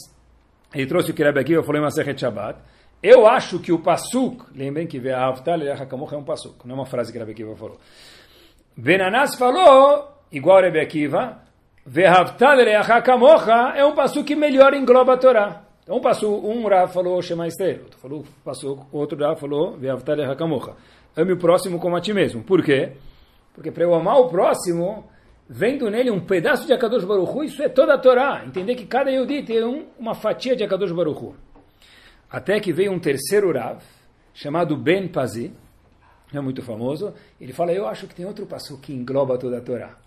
ele 0.75 0.87
trouxe 0.87 1.11
o 1.11 1.15
que 1.15 1.23
Rebbe 1.23 1.41
Akiva 1.41 1.63
falou 1.63 1.81
em 1.81 1.85
Masechet 1.85 2.19
Shabbat. 2.19 2.59
Eu 3.03 3.27
acho 3.27 3.59
que 3.59 3.73
o 3.73 3.79
Pasuk, 3.79 4.45
lembrem 4.55 4.87
que 4.87 4.99
Ve'ahavtal 4.99 5.61
Elachakamoch 5.61 6.15
é 6.15 6.17
um 6.17 6.25
Pasuk, 6.25 6.67
não 6.67 6.77
é 6.77 6.79
uma 6.79 6.87
frase 6.87 7.13
que 7.13 7.19
Rebbe 7.19 7.33
Akiva 7.33 7.57
falou. 7.57 7.79
Ben 8.77 8.99
Nanas 8.99 9.35
falou, 9.35 10.09
igual 10.31 10.61
Rebbe 10.61 10.81
Akiva, 10.81 11.39
Ve'ahavtal 11.85 12.61
Elachakamoch 12.61 13.49
é 13.77 13.85
um 13.85 13.95
Pasuk 13.95 14.25
que 14.25 14.37
melhor 14.37 14.73
engloba 14.75 15.15
a 15.15 15.17
Torá. 15.17 15.63
Então, 15.83 15.97
um, 15.97 16.01
passo, 16.01 16.33
um 16.33 16.67
Rav 16.69 16.93
falou 16.93 17.21
Shema 17.21 17.49
Israel, 17.49 17.81
outro 17.83 17.99
falou, 17.99 18.25
passou, 18.45 18.87
outro 18.93 19.19
Rav 19.19 19.39
falou 19.39 19.77
Ve'ahavtal 19.77 20.15
Elachakamoch 20.15 20.71
ame 21.17 21.33
o 21.33 21.37
próximo 21.37 21.79
como 21.79 21.97
a 21.97 22.01
ti 22.01 22.13
mesmo. 22.13 22.43
Por 22.43 22.63
quê? 22.63 22.93
Porque 23.55 23.71
para 23.71 23.85
eu 23.85 23.95
amar 23.95 24.19
o 24.19 24.29
próximo, 24.29 25.11
vendo 25.53 25.91
nele 25.91 26.11
um 26.11 26.19
pedaço 26.19 26.67
de 26.67 26.73
Akadosh 26.73 27.05
Baruch 27.05 27.45
isso 27.45 27.63
é 27.63 27.69
toda 27.69 27.93
a 27.93 27.99
Torá. 27.99 28.43
Entender 28.47 28.75
que 28.75 28.87
cada 28.87 29.11
Yehudi 29.11 29.43
tem 29.43 29.63
um, 29.63 29.85
uma 29.99 30.15
fatia 30.15 30.57
de 30.57 30.65
Akadosh 30.65 30.93
Baruch 30.93 31.35
Até 32.31 32.59
que 32.59 32.73
veio 32.73 32.91
um 32.91 32.99
terceiro 32.99 33.53
Rav, 33.53 33.83
chamado 34.33 34.75
Ben 34.77 35.07
Pazi, 35.09 35.53
é 36.33 36.41
muito 36.41 36.63
famoso, 36.63 37.13
ele 37.39 37.53
fala, 37.53 37.71
eu 37.73 37.87
acho 37.87 38.07
que 38.07 38.15
tem 38.15 38.25
outro 38.25 38.47
passo 38.47 38.81
que 38.81 38.95
engloba 38.95 39.37
toda 39.37 39.59
a 39.59 39.61
Torá. 39.61 39.99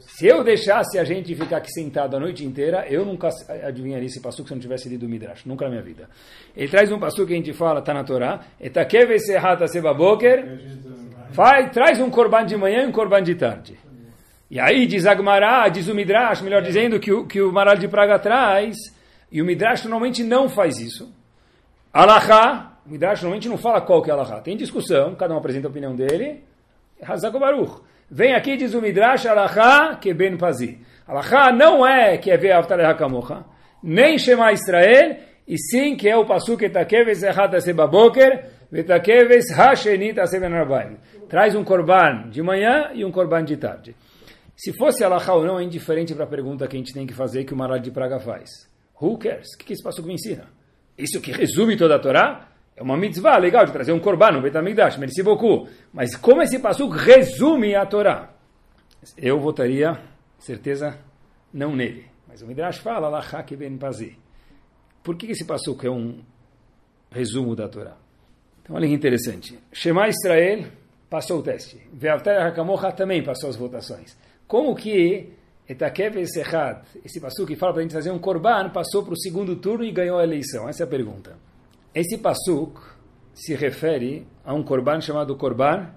Se 0.00 0.26
eu 0.26 0.42
deixasse 0.42 0.98
a 0.98 1.04
gente 1.04 1.32
ficar 1.34 1.58
aqui 1.58 1.70
sentado 1.70 2.16
a 2.16 2.18
noite 2.18 2.44
inteira, 2.44 2.86
eu 2.88 3.04
nunca 3.04 3.28
adivinharia 3.62 4.06
esse 4.06 4.20
passo 4.20 4.42
se 4.44 4.50
eu 4.50 4.56
não 4.56 4.62
tivesse 4.62 4.88
lido 4.88 5.04
o 5.06 5.08
Midrash, 5.08 5.44
nunca 5.44 5.66
na 5.66 5.72
minha 5.72 5.82
vida. 5.82 6.08
Ele 6.56 6.68
traz 6.68 6.90
um 6.90 6.98
passo 6.98 7.24
que 7.24 7.34
a 7.34 7.36
gente 7.36 7.52
fala, 7.52 7.80
está 7.80 7.92
na 7.92 8.02
Torá, 8.02 8.46
Vai, 11.30 11.70
traz 11.70 12.00
um 12.00 12.10
korban 12.10 12.46
de 12.46 12.56
manhã 12.56 12.82
e 12.82 12.86
um 12.86 12.92
korban 12.92 13.22
de 13.22 13.34
tarde. 13.34 13.78
E 14.50 14.60
aí 14.60 14.86
diz 14.86 15.06
Agmará, 15.06 15.68
diz 15.68 15.88
o 15.88 15.94
Midrash, 15.94 16.40
melhor 16.40 16.62
dizendo, 16.62 17.00
que 17.00 17.12
o, 17.12 17.26
que 17.26 17.40
o 17.42 17.52
Maral 17.52 17.76
de 17.76 17.88
Praga 17.88 18.18
traz, 18.18 18.76
e 19.30 19.42
o 19.42 19.44
Midrash 19.44 19.84
normalmente 19.84 20.22
não 20.22 20.48
faz 20.48 20.78
isso. 20.78 21.12
Alahá, 21.92 22.78
o 22.86 22.90
Midrash 22.90 23.22
normalmente 23.22 23.48
não 23.48 23.58
fala 23.58 23.80
qual 23.80 24.02
que 24.02 24.10
é 24.10 24.12
Alahá. 24.12 24.40
Tem 24.40 24.56
discussão, 24.56 25.14
cada 25.16 25.34
um 25.34 25.38
apresenta 25.38 25.66
a 25.66 25.70
opinião 25.70 25.96
dele. 25.96 26.44
Hazak 27.02 27.38
Baruch. 27.38 27.82
Vem 28.08 28.34
aqui, 28.34 28.56
diz 28.56 28.72
o 28.74 28.80
Midrash, 28.80 29.26
Alachá 29.26 29.96
que 29.96 30.14
ben 30.14 30.36
pazi. 30.36 30.78
Alachá 31.08 31.50
não 31.50 31.84
é 31.84 32.16
que 32.16 32.30
é 32.30 32.36
Ve'avtaleh 32.36 32.84
HaKamocha, 32.84 33.44
nem 33.82 34.16
Shema 34.18 34.52
Israel, 34.52 35.16
e 35.46 35.58
sim 35.58 35.96
que 35.96 36.08
é 36.08 36.16
o 36.16 36.24
Pasuk 36.24 36.64
Etakeves 36.64 37.22
Echat 37.22 37.54
Asebaboker, 37.54 38.44
Vetakeves 38.70 39.50
Hashenit 39.56 40.20
Aseben 40.20 40.50
Rabbaim. 40.50 40.98
Traz 41.28 41.54
um 41.54 41.64
korban 41.64 42.28
de 42.30 42.42
manhã 42.42 42.90
e 42.94 43.04
um 43.04 43.10
korban 43.10 43.44
de 43.44 43.56
tarde. 43.56 43.94
Se 44.56 44.72
fosse 44.72 45.04
Alachá 45.04 45.34
ou 45.34 45.44
não, 45.44 45.60
é 45.60 45.62
indiferente 45.62 46.14
para 46.14 46.24
a 46.24 46.28
pergunta 46.28 46.66
que 46.66 46.76
a 46.76 46.78
gente 46.78 46.92
tem 46.92 47.06
que 47.06 47.14
fazer, 47.14 47.44
que 47.44 47.52
o 47.52 47.56
Maral 47.56 47.78
de 47.78 47.90
Praga 47.90 48.18
faz. 48.18 48.50
Who 49.00 49.18
cares? 49.18 49.54
O 49.54 49.58
que, 49.58 49.66
que 49.66 49.72
esse 49.74 49.82
Pasuk 49.82 50.06
me 50.06 50.14
ensina? 50.14 50.48
Isso 50.96 51.20
que 51.20 51.30
resume 51.30 51.76
toda 51.76 51.96
a 51.96 51.98
Torá? 51.98 52.48
É 52.76 52.82
uma 52.82 52.96
mitzvah 52.96 53.38
legal 53.38 53.64
de 53.64 53.72
trazer 53.72 53.92
um 53.92 53.98
korban 53.98 54.32
no 54.32 54.42
Betamigdash, 54.42 54.98
merci 54.98 55.22
beaucoup. 55.22 55.66
Mas 55.94 56.14
como 56.14 56.42
esse 56.42 56.58
pasuk 56.58 56.94
resume 56.94 57.74
a 57.74 57.86
Torá? 57.86 58.34
Eu 59.16 59.40
votaria, 59.40 59.98
certeza, 60.38 60.98
não 61.52 61.74
nele. 61.74 62.04
Mas 62.28 62.42
o 62.42 62.46
Midrash 62.46 62.78
fala, 62.78 63.08
Lachak 63.08 63.56
ben 63.56 63.78
Pazi. 63.78 64.18
Por 65.02 65.16
que 65.16 65.26
esse 65.26 65.46
pasuk 65.46 65.86
é 65.86 65.90
um 65.90 66.20
resumo 67.10 67.56
da 67.56 67.66
Torá? 67.66 67.96
Então, 68.60 68.76
olha 68.76 68.86
que 68.86 68.92
interessante. 68.92 69.58
Shema 69.72 70.08
Israel 70.08 70.66
passou 71.08 71.38
o 71.38 71.42
teste. 71.42 71.80
Ve'avtar 71.94 72.46
HaKamocha 72.48 72.92
também 72.92 73.22
passou 73.22 73.48
as 73.48 73.56
votações. 73.56 74.18
Como 74.46 74.74
que 74.74 75.32
Etakev 75.68 76.18
Esechad, 76.18 76.82
esse 77.04 77.20
pasuk 77.20 77.48
que 77.48 77.56
fala 77.56 77.72
para 77.72 77.80
a 77.80 77.82
gente 77.82 77.94
fazer 77.94 78.10
um 78.12 78.18
korban, 78.18 78.70
passou 78.70 79.02
para 79.02 79.14
o 79.14 79.16
segundo 79.16 79.56
turno 79.56 79.84
e 79.84 79.90
ganhou 79.90 80.18
a 80.18 80.24
eleição? 80.24 80.68
Essa 80.68 80.84
é 80.84 80.86
a 80.86 80.88
pergunta. 80.88 81.36
Esse 81.92 82.18
pasuk 82.18 82.80
se 83.34 83.54
refere 83.54 84.26
a 84.44 84.54
um 84.54 84.62
korban 84.62 85.00
chamado 85.00 85.36
korban 85.36 85.90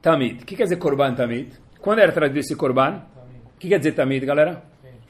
tamid. 0.00 0.42
O 0.42 0.46
que 0.46 0.56
quer 0.56 0.64
dizer 0.64 0.76
korban 0.76 1.14
tamid? 1.14 1.52
Quando 1.80 1.98
era 1.98 2.12
trazido 2.12 2.38
esse 2.38 2.54
korban? 2.54 3.02
O 3.54 3.58
que 3.58 3.68
quer 3.68 3.78
dizer 3.78 3.92
tamid, 3.92 4.24
galera? 4.24 4.62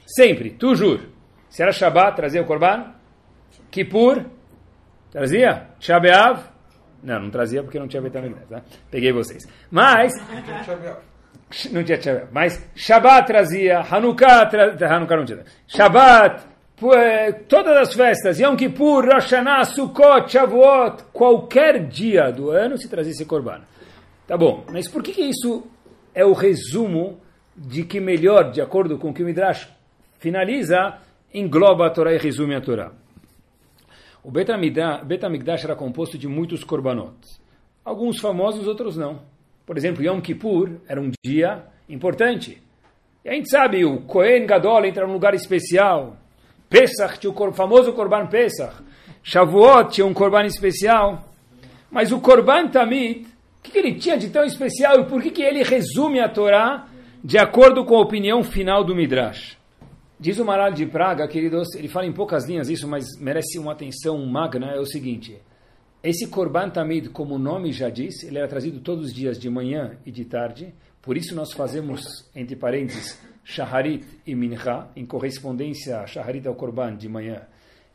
Sempre, 0.06 0.50
toujours. 0.50 1.02
Se 1.48 1.62
era 1.62 1.72
Shabbat, 1.72 2.16
trazia 2.16 2.42
o 2.42 2.46
korban? 2.46 2.94
Kippur, 3.70 4.24
trazia? 5.10 5.68
Shabeav? 5.78 6.48
Não, 7.02 7.20
não 7.20 7.30
trazia 7.30 7.62
porque 7.62 7.78
não 7.78 7.88
tinha 7.88 8.02
vitamina, 8.02 8.36
tá? 8.48 8.62
Peguei 8.90 9.12
vocês. 9.12 9.46
Mas... 9.70 10.12
Não 11.72 11.82
tinha 11.82 12.00
Shabeav. 12.00 12.28
Mas 12.32 12.70
Shabbat 12.74 13.26
trazia, 13.26 13.80
Hanukkah, 13.80 14.46
tra... 14.46 14.94
Hanukkah 14.94 15.16
não 15.16 15.24
tinha. 15.24 15.44
Shabbat, 15.66 16.44
é, 16.94 17.32
todas 17.32 17.76
as 17.76 17.94
festas, 17.94 18.38
Yom 18.40 18.56
Kippur, 18.56 19.04
Rosh 19.04 19.32
Hashanah, 19.32 19.64
Sukkot, 19.64 20.30
Shavuot, 20.30 21.04
qualquer 21.12 21.86
dia 21.86 22.30
do 22.30 22.50
ano 22.50 22.78
se 22.78 22.88
trazia 22.88 23.12
esse 23.12 23.26
korban. 23.26 23.60
Tá 24.26 24.36
bom, 24.36 24.64
mas 24.72 24.88
por 24.88 25.02
que, 25.02 25.12
que 25.12 25.22
isso 25.22 25.66
é 26.14 26.24
o 26.24 26.32
resumo 26.32 27.20
de 27.54 27.84
que 27.84 28.00
melhor, 28.00 28.50
de 28.50 28.60
acordo 28.62 28.96
com 28.96 29.10
o 29.10 29.12
que 29.12 29.22
o 29.22 29.26
Midrash 29.26 29.68
finaliza, 30.18 30.98
engloba 31.34 31.86
a 31.86 31.90
Torá 31.90 32.14
e 32.14 32.18
resume 32.18 32.54
a 32.54 32.60
Torá? 32.60 32.92
O 34.22 34.30
Bet 34.30 34.50
HaMikdash 34.50 35.64
era 35.64 35.74
composto 35.74 36.16
de 36.16 36.28
muitos 36.28 36.62
korbanot. 36.62 37.16
Alguns 37.84 38.20
famosos, 38.20 38.66
outros 38.66 38.96
não. 38.96 39.20
Por 39.70 39.78
exemplo, 39.78 40.02
Yom 40.02 40.20
Kippur 40.20 40.80
era 40.88 41.00
um 41.00 41.12
dia 41.24 41.62
importante. 41.88 42.60
E 43.24 43.28
a 43.28 43.34
gente 43.34 43.48
sabe, 43.48 43.84
o 43.84 44.00
Kohen 44.00 44.44
Gadol 44.44 44.84
entra 44.84 45.06
num 45.06 45.12
lugar 45.12 45.32
especial. 45.32 46.16
Pesach 46.68 47.20
tinha 47.20 47.32
o 47.32 47.52
famoso 47.52 47.92
Korban 47.92 48.26
Pesach. 48.26 48.82
Shavuot 49.22 49.92
tinha 49.92 50.04
um 50.04 50.12
Korban 50.12 50.44
especial. 50.44 51.24
Mas 51.88 52.10
o 52.10 52.18
Korban 52.18 52.66
Tamid, 52.66 53.28
o 53.28 53.62
que, 53.62 53.70
que, 53.70 53.78
ele 53.78 53.94
tinha 53.94 54.18
de 54.18 54.30
tão 54.30 54.42
especial 54.42 55.02
e 55.02 55.04
por 55.04 55.22
que, 55.22 55.30
que 55.30 55.42
ele 55.42 55.62
resume 55.62 56.18
a 56.18 56.28
Torá 56.28 56.88
de 57.22 57.38
acordo 57.38 57.84
com 57.84 57.94
a 57.94 58.00
opinião 58.00 58.42
final 58.42 58.82
do 58.82 58.92
Midrash? 58.92 59.56
Diz 60.18 60.40
o 60.40 60.44
Maral 60.44 60.72
de 60.72 60.84
Praga, 60.84 61.28
queridos, 61.28 61.76
ele 61.76 61.86
fala 61.86 62.06
em 62.06 62.12
poucas 62.12 62.44
linhas 62.44 62.68
isso, 62.68 62.88
mas 62.88 63.06
merece 63.20 63.56
uma 63.56 63.70
atenção 63.70 64.18
magna, 64.26 64.72
é 64.72 64.80
o 64.80 64.84
seguinte. 64.84 65.40
Esse 66.02 66.26
Korban 66.28 66.70
Tamid, 66.70 67.10
como 67.10 67.34
o 67.34 67.38
nome 67.38 67.72
já 67.72 67.90
diz, 67.90 68.22
ele 68.22 68.38
era 68.38 68.48
trazido 68.48 68.80
todos 68.80 69.06
os 69.06 69.12
dias 69.12 69.38
de 69.38 69.50
manhã 69.50 69.98
e 70.06 70.10
de 70.10 70.24
tarde, 70.24 70.72
por 71.02 71.14
isso 71.14 71.34
nós 71.34 71.52
fazemos, 71.52 72.26
entre 72.34 72.56
parênteses, 72.56 73.20
Shaharit 73.44 74.06
e 74.26 74.34
Mincha, 74.34 74.88
em 74.96 75.04
correspondência, 75.04 76.06
Shaharit 76.06 76.48
ao 76.48 76.54
Korban 76.54 76.96
de 76.96 77.06
manhã, 77.06 77.42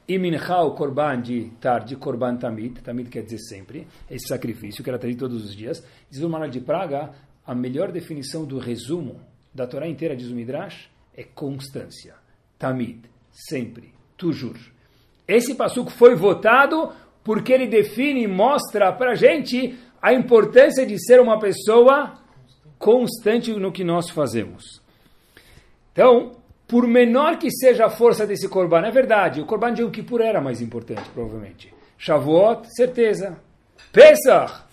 e 0.08 0.20
Mincha 0.20 0.62
o 0.62 0.76
Korban 0.76 1.20
de 1.20 1.50
tarde, 1.60 1.96
Korban 1.96 2.38
Tamid, 2.38 2.80
Tamid 2.82 3.10
quer 3.10 3.24
dizer 3.24 3.40
sempre, 3.40 3.88
esse 4.08 4.28
sacrifício 4.28 4.84
que 4.84 4.90
era 4.90 5.00
trazido 5.00 5.22
todos 5.22 5.44
os 5.44 5.56
dias. 5.56 5.84
Diz 6.08 6.22
o 6.22 6.30
Maral 6.30 6.50
de 6.50 6.62
Praga, 6.62 7.10
a 7.44 7.56
melhor 7.56 7.92
definição 7.92 8.46
do 8.46 8.60
resumo 8.60 9.20
da 9.52 9.66
Torá 9.66 9.88
inteira, 9.88 10.16
diz 10.16 10.30
o 10.30 10.36
Midrash, 10.36 10.92
é 11.18 11.24
constância. 11.24 12.14
Tamid, 12.60 13.00
sempre, 13.32 13.96
tujur. 14.16 14.58
Esse 15.28 15.56
passuco 15.56 15.90
foi 15.90 16.14
votado 16.14 16.94
porque 17.26 17.52
ele 17.52 17.66
define 17.66 18.24
e 18.24 18.28
mostra 18.28 18.94
para 18.94 19.12
a 19.12 19.16
gente 19.16 19.76
a 20.00 20.14
importância 20.14 20.86
de 20.86 21.04
ser 21.04 21.20
uma 21.20 21.40
pessoa 21.40 22.20
constante 22.78 23.52
no 23.52 23.72
que 23.72 23.84
nós 23.84 24.12
fazemos. 24.12 24.80
Então, 25.92 26.34
por 26.68 26.88
menor 26.88 27.40
que 27.40 27.50
seja 27.50 27.88
a 27.88 27.90
força 27.90 28.28
desse 28.28 28.48
Korban, 28.48 28.86
é 28.86 28.92
verdade, 28.92 29.42
o 29.42 29.46
Korban 29.46 29.74
de 29.74 29.82
Yom 29.82 29.90
Kippur 29.90 30.22
era 30.22 30.40
mais 30.40 30.62
importante, 30.62 31.10
provavelmente. 31.10 31.74
Shavuot, 31.98 32.68
certeza. 32.76 33.38
Pesach, 33.92 34.64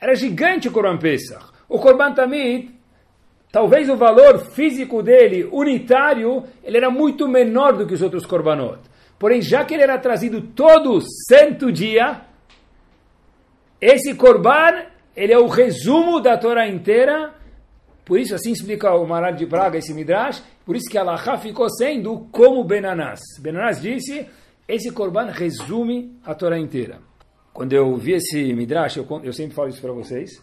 era 0.00 0.14
gigante 0.14 0.68
o 0.68 0.70
Korban 0.70 0.98
Pesach. 0.98 1.46
O 1.68 1.80
Korban 1.80 2.12
Tamid, 2.12 2.70
talvez 3.50 3.90
o 3.90 3.96
valor 3.96 4.38
físico 4.38 5.02
dele, 5.02 5.48
unitário, 5.50 6.44
ele 6.62 6.76
era 6.76 6.90
muito 6.90 7.26
menor 7.26 7.76
do 7.76 7.88
que 7.88 7.94
os 7.94 8.02
outros 8.02 8.24
Korbanot. 8.24 8.78
Porém, 9.18 9.42
já 9.42 9.64
que 9.64 9.74
ele 9.74 9.82
era 9.82 9.98
trazido 9.98 10.40
todo 10.40 11.00
santo 11.28 11.72
dia, 11.72 12.22
esse 13.80 14.14
Korban, 14.14 14.86
ele 15.16 15.32
é 15.32 15.38
o 15.38 15.48
resumo 15.48 16.20
da 16.20 16.36
Torá 16.38 16.68
inteira. 16.68 17.34
Por 18.04 18.18
isso, 18.18 18.34
assim 18.34 18.52
explica 18.52 18.94
o 18.94 19.06
Maral 19.06 19.32
de 19.32 19.46
Praga, 19.46 19.76
esse 19.76 19.92
Midrash, 19.92 20.42
por 20.64 20.76
isso 20.76 20.88
que 20.88 20.96
Allah 20.96 21.18
ficou 21.38 21.68
sendo 21.68 22.28
como 22.30 22.64
Benanás. 22.64 23.20
Benanás 23.40 23.82
disse, 23.82 24.26
esse 24.66 24.90
Korban 24.92 25.26
resume 25.26 26.16
a 26.24 26.34
Torá 26.34 26.58
inteira. 26.58 27.00
Quando 27.52 27.72
eu 27.72 27.96
vi 27.96 28.12
esse 28.12 28.54
Midrash, 28.54 28.96
eu, 28.96 29.06
eu 29.24 29.32
sempre 29.32 29.54
falo 29.54 29.68
isso 29.68 29.80
para 29.80 29.92
vocês, 29.92 30.42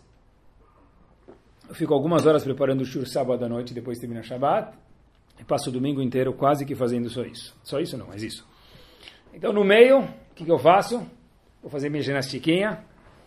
eu 1.68 1.74
fico 1.74 1.94
algumas 1.94 2.26
horas 2.26 2.44
preparando 2.44 2.82
o 2.82 2.86
Shur 2.86 3.08
sábado 3.08 3.44
à 3.44 3.50
noite, 3.50 3.74
depois 3.74 3.98
termina 3.98 4.22
Shabbat, 4.22 4.78
e 5.40 5.44
passo 5.44 5.70
o 5.70 5.74
domingo 5.74 6.02
inteiro 6.02 6.34
quase 6.34 6.66
que 6.66 6.76
fazendo 6.76 7.10
só 7.10 7.24
isso. 7.24 7.56
Só 7.64 7.80
isso 7.80 7.98
não, 7.98 8.08
mas 8.08 8.22
isso. 8.22 8.46
Então, 9.36 9.52
no 9.52 9.66
meio, 9.66 10.00
o 10.00 10.34
que, 10.34 10.46
que 10.46 10.52
eu 10.52 10.58
faço? 10.58 11.06
Vou 11.62 11.70
fazer 11.70 11.90
minha 11.90 12.02
ginastiquinha, 12.02 12.80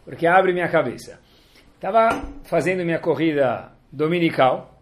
porque 0.07 0.27
abre 0.27 0.55
minha 0.55 0.69
cabeça. 0.69 1.21
Estava 1.75 2.25
fazendo 2.45 2.83
minha 2.83 2.99
corrida 2.99 3.71
dominical. 3.93 4.75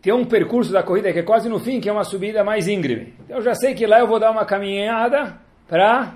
Tem 0.00 0.10
um 0.10 0.24
percurso 0.24 0.72
da 0.72 0.82
corrida 0.82 1.12
que 1.12 1.18
é 1.18 1.22
quase 1.22 1.50
no 1.50 1.58
fim, 1.58 1.80
que 1.80 1.88
é 1.88 1.92
uma 1.92 2.02
subida 2.02 2.42
mais 2.42 2.66
íngreme. 2.66 3.14
Então, 3.20 3.36
eu 3.36 3.42
já 3.42 3.54
sei 3.54 3.74
que 3.74 3.86
lá 3.86 4.00
eu 4.00 4.06
vou 4.06 4.18
dar 4.18 4.30
uma 4.30 4.46
caminhada 4.46 5.38
para 5.68 6.14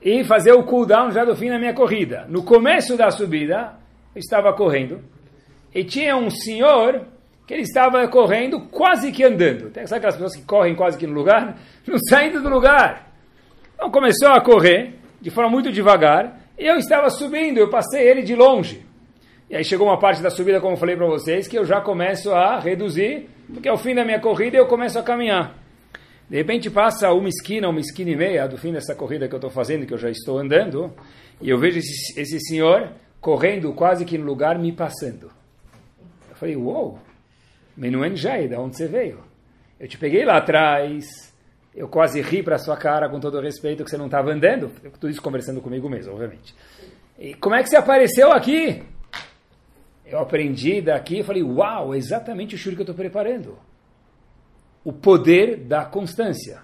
ir 0.00 0.24
fazer 0.24 0.52
o 0.52 0.64
cooldown 0.64 1.10
já 1.10 1.22
do 1.22 1.36
fim 1.36 1.50
da 1.50 1.58
minha 1.58 1.74
corrida. 1.74 2.24
No 2.30 2.42
começo 2.42 2.96
da 2.96 3.10
subida, 3.10 3.74
eu 4.14 4.20
estava 4.20 4.54
correndo 4.54 5.04
e 5.74 5.84
tinha 5.84 6.16
um 6.16 6.30
senhor 6.30 7.06
que 7.50 7.54
ele 7.54 7.62
estava 7.62 8.06
correndo 8.06 8.60
quase 8.70 9.10
que 9.10 9.24
andando. 9.24 9.72
Sabe 9.74 9.96
aquelas 9.96 10.14
pessoas 10.14 10.36
que 10.36 10.42
correm 10.42 10.76
quase 10.76 10.96
que 10.96 11.04
no 11.04 11.14
lugar? 11.14 11.58
Não 11.84 11.98
saindo 12.08 12.40
do 12.40 12.48
lugar. 12.48 13.12
Então 13.74 13.90
começou 13.90 14.28
a 14.28 14.40
correr 14.40 14.94
de 15.20 15.30
forma 15.30 15.50
muito 15.50 15.72
devagar 15.72 16.42
e 16.56 16.64
eu 16.64 16.76
estava 16.76 17.10
subindo, 17.10 17.58
eu 17.58 17.68
passei 17.68 18.06
ele 18.08 18.22
de 18.22 18.36
longe. 18.36 18.86
E 19.50 19.56
aí 19.56 19.64
chegou 19.64 19.88
uma 19.88 19.98
parte 19.98 20.22
da 20.22 20.30
subida, 20.30 20.60
como 20.60 20.74
eu 20.74 20.76
falei 20.76 20.94
para 20.94 21.08
vocês, 21.08 21.48
que 21.48 21.58
eu 21.58 21.64
já 21.64 21.80
começo 21.80 22.30
a 22.30 22.60
reduzir, 22.60 23.28
porque 23.52 23.68
ao 23.68 23.76
fim 23.76 23.96
da 23.96 24.04
minha 24.04 24.20
corrida 24.20 24.56
eu 24.56 24.68
começo 24.68 24.96
a 24.96 25.02
caminhar. 25.02 25.58
De 26.28 26.36
repente 26.36 26.70
passa 26.70 27.12
uma 27.12 27.28
esquina, 27.28 27.68
uma 27.68 27.80
esquina 27.80 28.12
e 28.12 28.16
meia 28.16 28.46
do 28.46 28.56
fim 28.58 28.72
dessa 28.72 28.94
corrida 28.94 29.26
que 29.26 29.34
eu 29.34 29.38
estou 29.38 29.50
fazendo, 29.50 29.86
que 29.86 29.92
eu 29.92 29.98
já 29.98 30.08
estou 30.08 30.38
andando, 30.38 30.94
e 31.40 31.50
eu 31.50 31.58
vejo 31.58 31.80
esse, 31.80 32.16
esse 32.16 32.38
senhor 32.46 32.92
correndo 33.20 33.72
quase 33.72 34.04
que 34.04 34.16
no 34.16 34.24
lugar, 34.24 34.56
me 34.56 34.70
passando. 34.70 35.32
Eu 36.28 36.36
falei, 36.36 36.54
uou, 36.54 36.74
wow, 36.74 36.98
Menuen 37.80 38.14
Jai, 38.14 38.46
de 38.46 38.54
onde 38.56 38.76
você 38.76 38.86
veio? 38.86 39.24
Eu 39.78 39.88
te 39.88 39.96
peguei 39.96 40.22
lá 40.22 40.36
atrás, 40.36 41.34
eu 41.74 41.88
quase 41.88 42.20
ri 42.20 42.42
para 42.42 42.58
sua 42.58 42.76
cara 42.76 43.08
com 43.08 43.18
todo 43.18 43.38
o 43.38 43.40
respeito 43.40 43.82
que 43.82 43.88
você 43.88 43.96
não 43.96 44.04
estava 44.04 44.30
andando. 44.30 44.70
Tudo 45.00 45.08
isso 45.08 45.22
conversando 45.22 45.62
comigo 45.62 45.88
mesmo, 45.88 46.12
obviamente. 46.12 46.54
E 47.18 47.32
como 47.32 47.54
é 47.54 47.62
que 47.62 47.70
você 47.70 47.76
apareceu 47.76 48.32
aqui? 48.32 48.82
Eu 50.04 50.18
aprendi 50.18 50.82
daqui 50.82 51.20
e 51.20 51.22
falei, 51.22 51.42
uau, 51.42 51.94
exatamente 51.94 52.54
o 52.54 52.58
shuri 52.58 52.76
que 52.76 52.82
eu 52.82 52.84
estou 52.84 52.94
preparando. 52.94 53.58
O 54.84 54.92
poder 54.92 55.56
da 55.56 55.86
constância. 55.86 56.60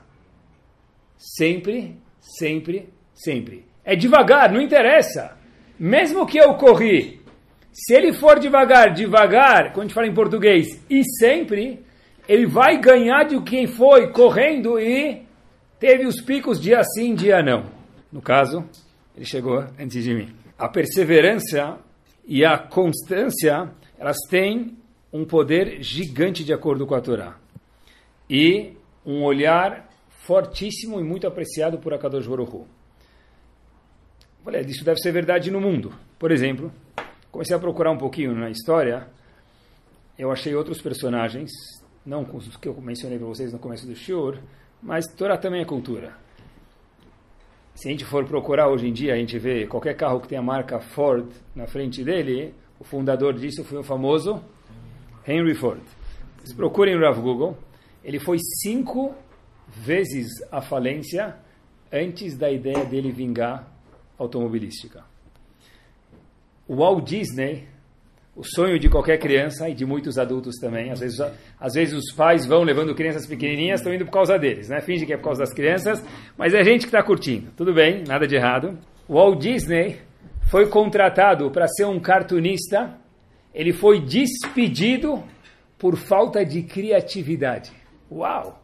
Sempre, 1.16 1.96
sempre, 2.20 2.90
sempre. 3.14 3.64
É 3.82 3.96
devagar, 3.96 4.52
não 4.52 4.60
interessa. 4.60 5.34
Mesmo 5.78 6.26
que 6.26 6.36
eu 6.36 6.52
corri 6.56 7.24
se 7.78 7.94
ele 7.94 8.14
for 8.14 8.38
devagar, 8.38 8.94
devagar, 8.94 9.74
quando 9.74 9.80
a 9.80 9.82
gente 9.88 9.94
fala 9.94 10.06
em 10.06 10.14
português, 10.14 10.82
e 10.88 11.02
sempre, 11.18 11.84
ele 12.26 12.46
vai 12.46 12.80
ganhar 12.80 13.24
de 13.24 13.38
quem 13.42 13.66
foi 13.66 14.10
correndo 14.12 14.80
e 14.80 15.22
teve 15.78 16.06
os 16.06 16.18
picos 16.18 16.58
dia 16.58 16.82
sim, 16.82 17.14
dia 17.14 17.42
não. 17.42 17.66
No 18.10 18.22
caso, 18.22 18.66
ele 19.14 19.26
chegou 19.26 19.58
antes 19.78 20.02
de 20.02 20.14
mim. 20.14 20.34
A 20.58 20.70
perseverança 20.70 21.78
e 22.26 22.46
a 22.46 22.56
constância, 22.56 23.70
elas 23.98 24.16
têm 24.30 24.78
um 25.12 25.26
poder 25.26 25.82
gigante 25.82 26.44
de 26.44 26.54
acordo 26.54 26.86
com 26.86 26.94
a 26.94 27.00
Torá. 27.02 27.36
E 28.28 28.72
um 29.04 29.22
olhar 29.22 29.86
fortíssimo 30.08 30.98
e 30.98 31.04
muito 31.04 31.26
apreciado 31.26 31.76
por 31.76 31.92
Akadosh 31.92 32.26
Baruch. 32.26 32.64
Olha, 34.46 34.62
isso 34.62 34.82
deve 34.82 34.98
ser 34.98 35.12
verdade 35.12 35.50
no 35.50 35.60
mundo. 35.60 35.92
Por 36.18 36.32
exemplo, 36.32 36.72
comecei 37.36 37.54
a 37.54 37.58
procurar 37.58 37.90
um 37.90 37.98
pouquinho 37.98 38.34
na 38.34 38.48
história, 38.48 39.06
eu 40.18 40.32
achei 40.32 40.54
outros 40.54 40.80
personagens, 40.80 41.50
não 42.04 42.22
os 42.32 42.56
que 42.56 42.66
eu 42.66 42.74
mencionei 42.80 43.18
para 43.18 43.26
vocês 43.26 43.52
no 43.52 43.58
começo 43.58 43.86
do 43.86 43.94
Shur, 43.94 44.38
mas 44.82 45.04
Torá 45.14 45.36
também 45.36 45.60
é 45.60 45.64
cultura. 45.66 46.16
Se 47.74 47.88
a 47.88 47.90
gente 47.90 48.06
for 48.06 48.24
procurar 48.24 48.68
hoje 48.68 48.88
em 48.88 48.92
dia, 48.92 49.12
a 49.12 49.18
gente 49.18 49.38
vê 49.38 49.66
qualquer 49.66 49.94
carro 49.94 50.18
que 50.18 50.28
tenha 50.28 50.40
a 50.40 50.44
marca 50.44 50.80
Ford 50.80 51.28
na 51.54 51.66
frente 51.66 52.02
dele, 52.02 52.54
o 52.80 52.84
fundador 52.84 53.34
disso 53.34 53.62
foi 53.64 53.80
o 53.80 53.84
famoso 53.84 54.42
Henry 55.28 55.54
Ford. 55.54 55.82
Vocês 56.38 56.54
procurem 56.54 56.96
o 56.96 57.00
Rav 57.00 57.20
Google, 57.20 57.54
ele 58.02 58.18
foi 58.18 58.38
cinco 58.62 59.14
vezes 59.68 60.26
a 60.50 60.62
falência 60.62 61.36
antes 61.92 62.34
da 62.34 62.50
ideia 62.50 62.86
dele 62.86 63.12
vingar 63.12 63.70
automobilística 64.18 65.04
o 66.68 66.76
Walt 66.76 67.04
Disney, 67.04 67.64
o 68.34 68.44
sonho 68.44 68.78
de 68.78 68.88
qualquer 68.88 69.18
criança 69.18 69.68
e 69.68 69.74
de 69.74 69.86
muitos 69.86 70.18
adultos 70.18 70.56
também. 70.56 70.90
Às 70.90 71.00
vezes, 71.00 71.18
às 71.58 71.74
vezes 71.74 71.94
os 71.94 72.12
pais 72.12 72.44
vão 72.44 72.62
levando 72.62 72.94
crianças 72.94 73.26
pequenininhas, 73.26 73.80
estão 73.80 73.94
indo 73.94 74.04
por 74.04 74.12
causa 74.12 74.38
deles, 74.38 74.68
né? 74.68 74.80
Finge 74.80 75.06
que 75.06 75.12
é 75.12 75.16
por 75.16 75.24
causa 75.24 75.40
das 75.40 75.54
crianças, 75.54 76.04
mas 76.36 76.52
é 76.52 76.60
a 76.60 76.62
gente 76.62 76.80
que 76.82 76.88
está 76.88 77.02
curtindo. 77.02 77.50
Tudo 77.56 77.72
bem, 77.72 78.04
nada 78.06 78.26
de 78.26 78.36
errado. 78.36 78.78
O 79.08 79.14
Walt 79.14 79.38
Disney 79.38 80.00
foi 80.50 80.68
contratado 80.68 81.50
para 81.50 81.66
ser 81.66 81.86
um 81.86 81.98
cartunista. 81.98 82.98
Ele 83.54 83.72
foi 83.72 84.00
despedido 84.00 85.24
por 85.78 85.96
falta 85.96 86.44
de 86.44 86.62
criatividade. 86.62 87.72
Uau! 88.10 88.62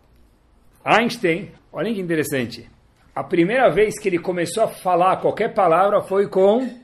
Einstein, 0.84 1.50
olhem 1.72 1.94
que 1.94 2.00
interessante. 2.00 2.68
A 3.14 3.22
primeira 3.24 3.70
vez 3.70 3.98
que 3.98 4.08
ele 4.08 4.18
começou 4.18 4.64
a 4.64 4.68
falar 4.68 5.16
qualquer 5.18 5.54
palavra 5.54 6.00
foi 6.02 6.28
com 6.28 6.81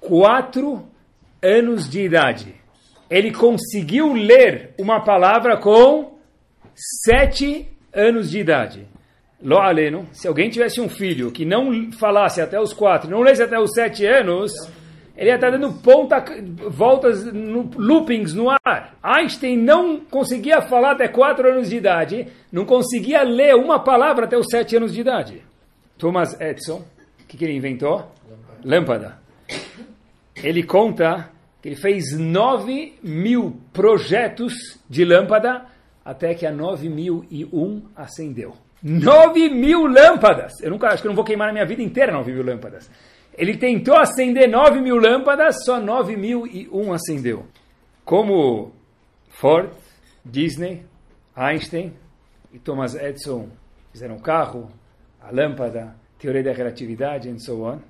quatro 0.00 0.86
anos 1.42 1.88
de 1.88 2.02
idade. 2.02 2.54
Ele 3.10 3.32
conseguiu 3.32 4.12
ler 4.12 4.74
uma 4.78 5.00
palavra 5.00 5.56
com 5.56 6.18
sete 7.04 7.68
anos 7.92 8.30
de 8.30 8.38
idade. 8.38 8.86
Lo 9.40 9.58
aleno, 9.58 10.06
se 10.12 10.26
alguém 10.26 10.50
tivesse 10.50 10.80
um 10.80 10.88
filho 10.88 11.30
que 11.30 11.44
não 11.44 11.92
falasse 11.92 12.40
até 12.40 12.60
os 12.60 12.72
quatro, 12.72 13.08
não 13.08 13.20
lesse 13.20 13.42
até 13.42 13.58
os 13.58 13.70
sete 13.72 14.04
anos, 14.04 14.52
Ele 15.16 15.30
ia 15.30 15.34
estar 15.34 15.50
dando 15.50 15.72
ponta, 15.82 16.24
voltas, 16.68 17.24
no, 17.24 17.68
loopings 17.76 18.34
no 18.34 18.48
ar. 18.50 18.96
Einstein 19.02 19.56
não 19.56 19.98
conseguia 19.98 20.62
falar 20.62 20.92
até 20.92 21.08
4 21.08 21.50
anos 21.50 21.70
de 21.70 21.76
idade, 21.76 22.28
não 22.52 22.64
conseguia 22.64 23.22
ler 23.24 23.56
uma 23.56 23.80
palavra 23.80 24.26
até 24.26 24.38
os 24.38 24.46
7 24.48 24.76
anos 24.76 24.94
de 24.94 25.00
idade. 25.00 25.42
Thomas 25.98 26.40
Edison, 26.40 26.84
o 27.20 27.26
que, 27.26 27.36
que 27.36 27.44
ele 27.44 27.56
inventou? 27.56 28.12
Lâmpada. 28.64 29.18
Ele 30.36 30.62
conta 30.62 31.30
que 31.60 31.68
ele 31.68 31.76
fez 31.76 32.16
9 32.18 32.98
mil 33.02 33.60
projetos 33.72 34.54
de 34.88 35.04
lâmpada 35.04 35.66
até 36.04 36.34
que 36.34 36.46
a 36.46 36.52
9001 36.52 37.82
acendeu. 37.94 38.54
9 38.82 39.48
mil 39.50 39.86
lâmpadas! 39.86 40.60
Eu 40.62 40.70
nunca 40.70 40.88
acho 40.88 41.02
que 41.02 41.08
eu 41.08 41.10
não 41.10 41.16
vou 41.16 41.24
queimar 41.24 41.48
na 41.48 41.52
minha 41.52 41.66
vida 41.66 41.82
inteira 41.82 42.12
9 42.12 42.32
mil 42.32 42.44
lâmpadas. 42.44 42.88
Ele 43.36 43.56
tentou 43.56 43.96
acender 43.96 44.48
9 44.48 44.80
mil 44.80 44.96
lâmpadas, 44.96 45.64
só 45.64 45.80
9 45.80 46.16
mil 46.16 46.46
e 46.46 46.68
um 46.72 46.92
acendeu. 46.92 47.46
Como 48.04 48.72
Ford, 49.28 49.70
Disney, 50.24 50.84
Einstein 51.36 51.92
e 52.52 52.58
Thomas 52.58 52.94
Edison 52.94 53.48
fizeram 53.92 54.16
o 54.16 54.20
carro, 54.20 54.70
a 55.20 55.30
lâmpada, 55.30 55.94
teoria 56.18 56.42
da 56.42 56.52
relatividade 56.52 57.28
and 57.28 57.38
so 57.38 57.62
on, 57.64 57.80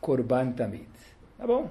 Korban 0.00 0.52
Tamid. 0.52 0.95
Tá 1.38 1.46
bom, 1.46 1.70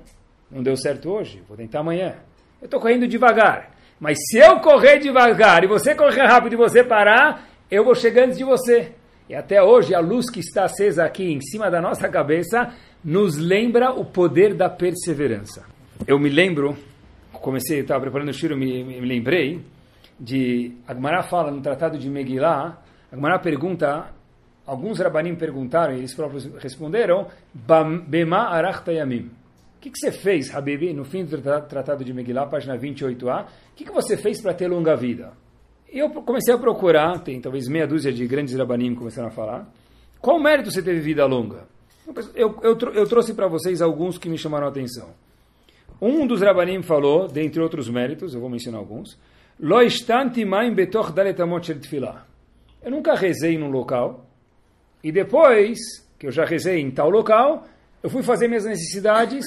não 0.51 0.61
deu 0.61 0.77
certo 0.77 1.09
hoje, 1.09 1.41
vou 1.47 1.57
tentar 1.57 1.79
amanhã. 1.79 2.15
Eu 2.61 2.65
estou 2.65 2.79
correndo 2.79 3.07
devagar, 3.07 3.71
mas 3.99 4.17
se 4.29 4.37
eu 4.37 4.59
correr 4.59 4.99
devagar 4.99 5.63
e 5.63 5.67
você 5.67 5.95
correr 5.95 6.25
rápido 6.25 6.53
e 6.53 6.57
você 6.57 6.83
parar, 6.83 7.47
eu 7.69 7.83
vou 7.83 7.95
chegar 7.95 8.25
antes 8.25 8.37
de 8.37 8.43
você. 8.43 8.91
E 9.27 9.33
até 9.33 9.61
hoje 9.61 9.95
a 9.95 9.99
luz 9.99 10.29
que 10.29 10.39
está 10.39 10.65
acesa 10.65 11.03
aqui 11.03 11.23
em 11.23 11.41
cima 11.41 11.71
da 11.71 11.81
nossa 11.81 12.07
cabeça 12.07 12.73
nos 13.03 13.37
lembra 13.37 13.91
o 13.91 14.05
poder 14.05 14.53
da 14.53 14.69
perseverança. 14.69 15.65
Eu 16.05 16.19
me 16.19 16.29
lembro, 16.29 16.77
comecei, 17.33 17.79
estava 17.79 18.01
preparando 18.01 18.29
o 18.29 18.33
shiro, 18.33 18.55
me, 18.55 18.83
me, 18.83 19.01
me 19.01 19.07
lembrei 19.07 19.61
de 20.19 20.73
Agmará 20.87 21.23
fala 21.23 21.51
no 21.51 21.61
Tratado 21.61 21.97
de 21.97 22.09
Megillah, 22.09 22.77
Agmará 23.11 23.39
pergunta, 23.39 24.11
alguns 24.65 24.99
rabanim 24.99 25.35
perguntaram 25.35 25.93
e 25.93 25.99
eles 25.99 26.13
próprios 26.13 26.45
responderam, 26.61 27.27
Bema 27.53 28.49
arachta 28.49 28.91
yamim. 28.91 29.31
Que, 29.85 29.91
que 29.91 29.99
você 29.99 30.11
fez, 30.11 30.51
Habibi, 30.51 30.91
no 30.93 31.05
fim 31.05 31.23
do 31.23 31.37
Tratado 31.37 32.03
de 32.03 32.11
Megillah, 32.11 32.47
página 32.47 32.75
28a? 32.75 33.43
O 33.43 33.47
que, 33.75 33.85
que 33.85 33.91
você 33.91 34.17
fez 34.17 34.41
para 34.41 34.51
ter 34.51 34.67
longa 34.67 34.95
vida? 34.95 35.33
Eu 35.87 36.09
comecei 36.09 36.51
a 36.51 36.57
procurar, 36.57 37.19
tem 37.19 37.39
talvez 37.39 37.67
meia 37.67 37.85
dúzia 37.85 38.11
de 38.11 38.25
grandes 38.25 38.55
rabanim 38.55 38.95
começaram 38.95 39.27
a 39.27 39.31
falar, 39.31 39.71
qual 40.19 40.39
mérito 40.39 40.71
você 40.71 40.81
teve 40.81 41.01
vida 41.01 41.23
longa? 41.27 41.67
Eu, 42.33 42.59
eu, 42.63 42.75
eu 42.95 43.07
trouxe 43.07 43.35
para 43.35 43.47
vocês 43.47 43.79
alguns 43.79 44.17
que 44.17 44.27
me 44.27 44.39
chamaram 44.39 44.65
a 44.65 44.69
atenção. 44.69 45.09
Um 46.01 46.25
dos 46.25 46.41
Rabanim 46.41 46.81
falou, 46.81 47.27
dentre 47.27 47.61
outros 47.61 47.87
méritos, 47.87 48.33
eu 48.33 48.41
vou 48.41 48.49
mencionar 48.49 48.79
alguns, 48.79 49.19
Lo 49.59 49.77
betoch 50.73 51.13
Eu 52.81 52.89
nunca 52.89 53.13
rezei 53.13 53.55
num 53.55 53.69
local, 53.69 54.25
e 55.03 55.11
depois 55.11 55.77
que 56.17 56.25
eu 56.25 56.31
já 56.31 56.43
rezei 56.43 56.79
em 56.79 56.89
tal 56.89 57.11
local, 57.11 57.67
eu 58.05 58.09
fui 58.09 58.21
fazer 58.21 58.47
minhas 58.47 58.65
necessidades 58.65 59.43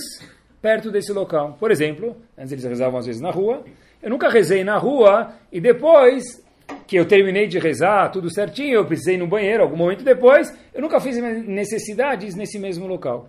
perto 0.61 0.91
desse 0.91 1.13
local. 1.13 1.57
Por 1.61 1.71
exemplo, 1.71 2.17
antes 2.37 2.51
eles 2.51 2.65
rezavam 2.65 2.99
às 2.99 3.07
vezes 3.07 3.21
na 3.21 3.31
rua, 3.31 3.63
eu 4.03 4.11
nunca 4.11 4.29
rezei 4.29 4.65
na 4.65 4.77
rua, 4.77 5.33
e 5.53 5.61
depois 5.61 6.45
que 6.85 6.97
eu 6.97 7.07
terminei 7.07 7.47
de 7.47 7.57
rezar, 7.61 8.11
tudo 8.11 8.29
certinho, 8.29 8.75
eu 8.75 8.85
precisei 8.85 9.15
ir 9.15 9.19
no 9.19 9.29
banheiro 9.29 9.63
algum 9.63 9.77
momento 9.77 10.03
depois, 10.03 10.53
eu 10.75 10.83
nunca 10.83 10.99
fiz 10.99 11.17
necessidades 11.47 12.35
nesse 12.35 12.59
mesmo 12.59 12.89
local. 12.89 13.29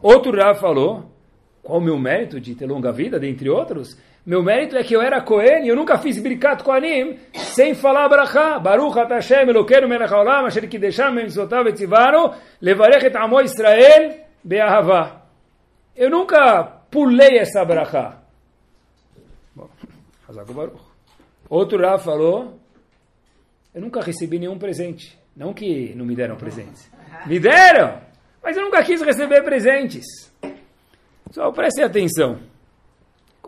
Outro 0.00 0.34
Rav 0.34 0.58
falou, 0.58 1.04
qual 1.62 1.76
o 1.76 1.82
meu 1.82 1.98
mérito 1.98 2.40
de 2.40 2.54
ter 2.54 2.64
longa 2.64 2.90
vida, 2.90 3.20
dentre 3.20 3.50
outros? 3.50 3.98
Meu 4.24 4.40
mérito 4.40 4.76
é 4.76 4.84
que 4.84 4.94
eu 4.94 5.02
era 5.02 5.20
Cohen 5.20 5.64
e 5.64 5.68
eu 5.68 5.74
nunca 5.74 5.98
fiz 5.98 6.16
Birkat 6.18 6.62
Kohanim 6.62 7.18
sem 7.34 7.74
falar 7.74 8.08
Brachá. 8.08 8.58
Baruch 8.60 8.96
at 8.98 9.10
Hashem 9.10 9.48
Elokeinu 9.48 9.88
melech 9.88 10.12
haolam 10.12 10.46
asher 10.46 10.68
kidesham 10.68 11.12
mitzvotav 11.12 11.66
etzivanu 11.66 12.32
levarech 12.60 13.06
et 13.06 13.16
amo 13.16 13.40
Israel 13.40 14.20
be'ahava. 14.44 15.22
Eu 15.96 16.08
nunca 16.08 16.62
pulei 16.88 17.38
essa 17.38 17.64
Brachá. 17.64 18.18
Bom, 19.56 19.68
Baruch. 20.54 20.80
Outro 21.48 21.78
Rav 21.78 22.02
falou, 22.02 22.58
eu 23.74 23.80
nunca 23.80 24.00
recebi 24.00 24.38
nenhum 24.38 24.58
presente. 24.58 25.18
Não 25.36 25.52
que 25.52 25.94
não 25.96 26.06
me 26.06 26.14
deram 26.14 26.36
presentes. 26.36 26.90
Me 27.26 27.40
deram, 27.40 28.00
mas 28.42 28.56
eu 28.56 28.62
nunca 28.62 28.82
quis 28.84 29.02
receber 29.02 29.42
presentes. 29.42 30.04
Só 31.30 31.50
preste 31.50 31.82
atenção. 31.82 32.51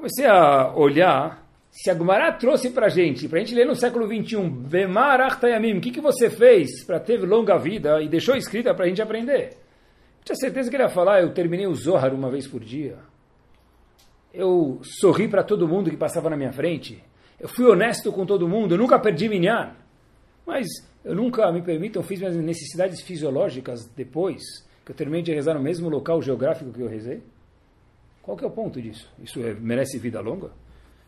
Comecei 0.04 0.26
a 0.26 0.70
olhar 0.76 1.48
se 1.70 1.90
a 1.90 2.32
trouxe 2.32 2.68
para 2.68 2.90
gente, 2.90 3.26
para 3.26 3.38
a 3.38 3.40
gente 3.40 3.54
ler 3.54 3.64
no 3.64 3.74
século 3.74 4.06
21, 4.06 4.50
Bemar 4.50 5.18
Achtayamim, 5.22 5.78
o 5.78 5.80
que, 5.80 5.90
que 5.90 6.00
você 6.02 6.28
fez 6.28 6.84
para 6.84 7.00
ter 7.00 7.16
longa 7.26 7.56
vida 7.56 8.02
e 8.02 8.06
deixou 8.06 8.36
escrita 8.36 8.74
para 8.74 8.84
a 8.84 8.88
gente 8.88 9.00
aprender? 9.00 9.56
Tinha 10.22 10.36
certeza 10.36 10.68
que 10.68 10.76
ele 10.76 10.82
ia 10.82 10.90
falar, 10.90 11.22
eu 11.22 11.32
terminei 11.32 11.66
o 11.66 11.74
Zohar 11.74 12.12
uma 12.12 12.30
vez 12.30 12.46
por 12.46 12.60
dia. 12.60 12.98
Eu 14.30 14.78
sorri 14.82 15.26
para 15.26 15.42
todo 15.42 15.66
mundo 15.66 15.88
que 15.88 15.96
passava 15.96 16.28
na 16.28 16.36
minha 16.36 16.52
frente. 16.52 17.02
Eu 17.40 17.48
fui 17.48 17.64
honesto 17.64 18.12
com 18.12 18.26
todo 18.26 18.46
mundo, 18.46 18.74
eu 18.74 18.78
nunca 18.78 18.98
perdi 18.98 19.26
minhar. 19.26 19.74
Mas 20.46 20.66
eu 21.02 21.14
nunca, 21.14 21.50
me 21.50 21.62
permitam, 21.62 22.02
fiz 22.02 22.18
minhas 22.18 22.36
necessidades 22.36 23.00
fisiológicas 23.00 23.86
depois 23.96 24.42
que 24.84 24.92
eu 24.92 24.94
terminei 24.94 25.22
de 25.22 25.32
rezar 25.32 25.54
no 25.54 25.62
mesmo 25.62 25.88
local 25.88 26.20
geográfico 26.20 26.74
que 26.74 26.82
eu 26.82 26.88
rezei. 26.88 27.22
Qual 28.24 28.38
que 28.38 28.44
é 28.44 28.46
o 28.46 28.50
ponto 28.50 28.80
disso? 28.80 29.06
Isso 29.22 29.38
é, 29.40 29.52
merece 29.52 29.98
vida 29.98 30.18
longa? 30.18 30.50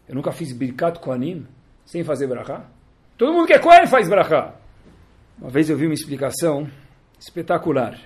Eu 0.06 0.14
nunca 0.14 0.32
fiz 0.32 0.52
Birkat 0.52 1.00
Kohanim 1.00 1.46
sem 1.84 2.04
fazer 2.04 2.26
brachá? 2.26 2.68
Todo 3.16 3.32
mundo 3.32 3.46
que 3.46 3.54
é 3.54 3.58
Kohen 3.58 3.86
faz 3.86 4.06
brachá. 4.06 4.54
Uma 5.38 5.48
vez 5.48 5.70
eu 5.70 5.78
vi 5.78 5.86
uma 5.86 5.94
explicação 5.94 6.70
espetacular. 7.18 7.98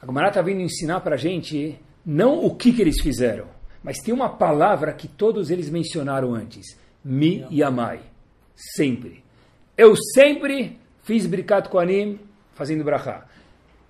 A 0.00 0.06
Gemara 0.06 0.28
está 0.28 0.40
vindo 0.40 0.62
ensinar 0.62 1.00
para 1.00 1.16
a 1.16 1.18
gente 1.18 1.78
não 2.04 2.42
o 2.42 2.54
que, 2.54 2.72
que 2.72 2.80
eles 2.80 3.00
fizeram, 3.02 3.46
mas 3.82 3.98
tem 3.98 4.14
uma 4.14 4.30
palavra 4.30 4.94
que 4.94 5.06
todos 5.06 5.50
eles 5.50 5.68
mencionaram 5.68 6.34
antes 6.34 6.78
mi 7.04 7.46
yamai. 7.52 8.00
Sempre. 8.56 9.22
Eu 9.76 9.94
sempre 9.96 10.78
fiz 11.02 11.26
Birkat 11.26 11.68
Koanim 11.68 12.18
fazendo 12.54 12.84
brachá. 12.84 13.26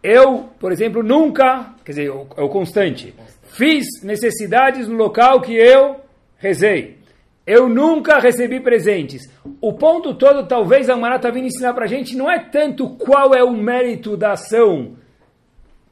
Eu, 0.03 0.51
por 0.59 0.73
exemplo, 0.73 1.03
nunca, 1.03 1.75
quer 1.85 1.93
dizer, 1.93 2.09
é 2.09 2.43
o 2.43 2.49
constante, 2.49 3.15
fiz 3.55 3.87
necessidades 4.03 4.89
no 4.89 4.97
local 4.97 5.41
que 5.41 5.55
eu 5.55 6.01
rezei. 6.37 6.99
Eu 7.47 7.69
nunca 7.69 8.19
recebi 8.19 8.59
presentes. 8.61 9.31
O 9.61 9.75
ponto 9.75 10.15
todo, 10.15 10.47
talvez 10.47 10.89
a 10.89 10.97
Marata 10.97 11.29
está 11.29 11.31
vindo 11.31 11.47
ensinar 11.47 11.75
para 11.75 11.85
a 11.85 11.89
gente, 11.89 12.17
não 12.17 12.31
é 12.31 12.39
tanto 12.39 12.91
qual 12.97 13.35
é 13.35 13.45
o 13.45 13.53
mérito 13.53 14.17
da 14.17 14.33
ação 14.33 14.97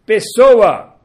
pessoa 0.05 0.97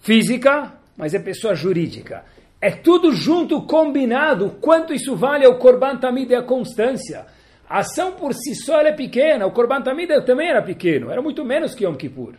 física, 0.00 0.72
mas 0.96 1.14
é 1.14 1.18
pessoa 1.18 1.54
jurídica. 1.54 2.24
É 2.60 2.70
tudo 2.70 3.12
junto, 3.12 3.62
combinado. 3.62 4.56
Quanto 4.60 4.94
isso 4.94 5.14
vale 5.14 5.44
ao 5.44 5.58
Korban 5.58 5.96
Tamid 5.96 6.30
e 6.30 6.36
a 6.36 6.42
constância. 6.42 7.26
A 7.68 7.80
ação 7.80 8.12
por 8.12 8.32
si 8.32 8.54
só 8.54 8.80
é 8.80 8.92
pequena. 8.92 9.46
O 9.46 9.52
Korban 9.52 9.82
Tamid 9.82 10.08
também 10.24 10.48
era 10.48 10.62
pequeno. 10.62 11.10
Era 11.10 11.20
muito 11.20 11.44
menos 11.44 11.74
que 11.74 11.84
Yom 11.84 11.94
Kippur. 11.94 12.34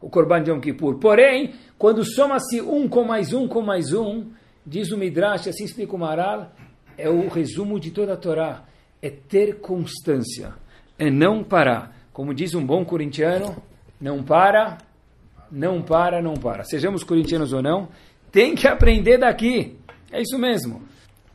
O 0.00 0.08
Korban 0.08 0.42
de 0.42 0.50
Yom 0.50 0.60
Kippur. 0.60 0.98
Porém, 0.98 1.54
quando 1.76 2.04
soma-se 2.04 2.60
um 2.60 2.88
com 2.88 3.04
mais 3.04 3.32
um 3.32 3.48
com 3.48 3.62
mais 3.62 3.92
um, 3.92 4.26
diz 4.64 4.92
o 4.92 4.98
Midrash, 4.98 5.48
assim 5.48 5.64
explica 5.64 5.94
o 5.94 5.98
Maral, 5.98 6.52
é 6.96 7.08
o 7.08 7.28
resumo 7.28 7.80
de 7.80 7.90
toda 7.90 8.14
a 8.14 8.16
Torá. 8.16 8.64
É 9.00 9.10
ter 9.10 9.60
constância. 9.60 10.54
É 10.98 11.10
não 11.10 11.44
parar. 11.44 11.96
Como 12.12 12.34
diz 12.34 12.54
um 12.54 12.64
bom 12.64 12.84
corintiano, 12.84 13.56
não 14.00 14.22
para, 14.22 14.78
não 15.50 15.82
para, 15.82 16.20
não 16.20 16.34
para. 16.34 16.64
Sejamos 16.64 17.04
corintianos 17.04 17.52
ou 17.52 17.62
não, 17.62 17.88
tem 18.30 18.54
que 18.54 18.66
aprender 18.66 19.18
daqui. 19.18 19.76
É 20.10 20.20
isso 20.20 20.38
mesmo. 20.38 20.82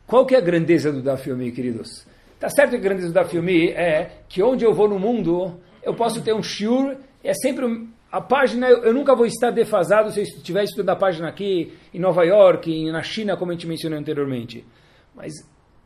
Qual 0.06 0.26
que 0.26 0.34
é 0.34 0.38
a 0.38 0.42
grandeza 0.42 0.92
do 0.92 1.02
Dafyomi, 1.02 1.52
queridos? 1.52 2.06
Tá 2.38 2.50
certo 2.50 2.70
que 2.70 2.76
a 2.76 2.80
grandeza 2.80 3.08
do 3.08 3.14
Dafyomi 3.14 3.70
é 3.70 4.18
que 4.28 4.42
onde 4.42 4.64
eu 4.64 4.74
vou 4.74 4.88
no 4.88 4.98
mundo, 4.98 5.58
eu 5.82 5.94
posso 5.94 6.22
ter 6.22 6.34
um 6.34 6.42
shiur, 6.42 6.96
é 7.22 7.32
sempre 7.32 7.88
a 8.14 8.20
página, 8.20 8.68
eu, 8.68 8.94
nunca 8.94 9.12
vou 9.16 9.26
estar 9.26 9.50
defasado 9.50 10.12
se 10.12 10.20
eu 10.20 10.22
estiver 10.22 10.62
estudando 10.62 10.90
a 10.90 10.96
página 10.96 11.28
aqui 11.28 11.72
em 11.92 11.98
Nova 11.98 12.22
York, 12.22 12.92
na 12.92 13.02
China, 13.02 13.36
como 13.36 13.50
a 13.50 13.54
gente 13.54 13.66
mencionou 13.66 13.98
anteriormente. 13.98 14.64
Mas 15.12 15.32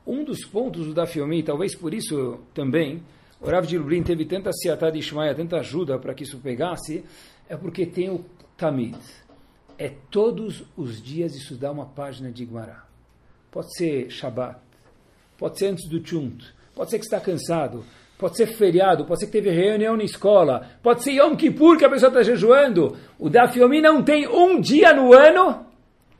um 0.07 0.23
dos 0.23 0.45
pontos 0.45 0.87
do 0.87 0.93
Dafyomi, 0.93 1.43
talvez 1.43 1.75
por 1.75 1.95
isso 1.95 2.39
também, 2.53 3.03
o 3.41 3.47
Rav 3.47 3.67
de 3.67 3.79
Lublin 3.79 4.03
teve 4.03 4.27
tanta 4.27 4.53
siatá 4.53 4.91
de 4.91 4.99
Ishmael, 4.99 5.35
tanta 5.35 5.57
ajuda 5.57 5.99
para 5.99 6.13
que 6.13 6.25
isso 6.25 6.39
pegasse, 6.39 7.03
é 7.49 7.57
porque 7.57 7.87
tem 7.87 8.11
o 8.11 8.23
Tamid 8.59 8.99
é 9.79 9.89
todos 10.11 10.65
os 10.77 11.01
dias 11.01 11.35
estudar 11.35 11.71
uma 11.71 11.87
página 11.87 12.31
de 12.31 12.43
Igmará. 12.43 12.85
Pode 13.51 13.75
ser 13.75 14.11
Shabbat, 14.11 14.59
pode 15.39 15.59
ser 15.59 15.69
antes 15.69 15.89
do 15.89 16.07
Chunt, 16.07 16.45
pode 16.75 16.91
ser 16.91 16.99
que 16.99 17.05
está 17.07 17.21
cansado. 17.21 17.87
Pode 18.19 18.37
ser 18.37 18.47
feriado, 18.47 19.05
pode 19.05 19.21
ser 19.21 19.27
que 19.27 19.33
teve 19.33 19.51
reunião 19.51 19.97
na 19.97 20.03
escola, 20.03 20.67
pode 20.83 21.05
ser 21.05 21.13
Yom 21.13 21.37
Kippur 21.37 21.79
que 21.79 21.85
a 21.85 21.89
pessoa 21.89 22.09
está 22.09 22.23
jejuando. 22.23 22.97
O 23.19 23.31
Daf 23.31 23.57
não 23.57 24.03
tem 24.03 24.27
um 24.27 24.61
dia 24.61 24.93
no 24.93 25.15
ano 25.15 25.65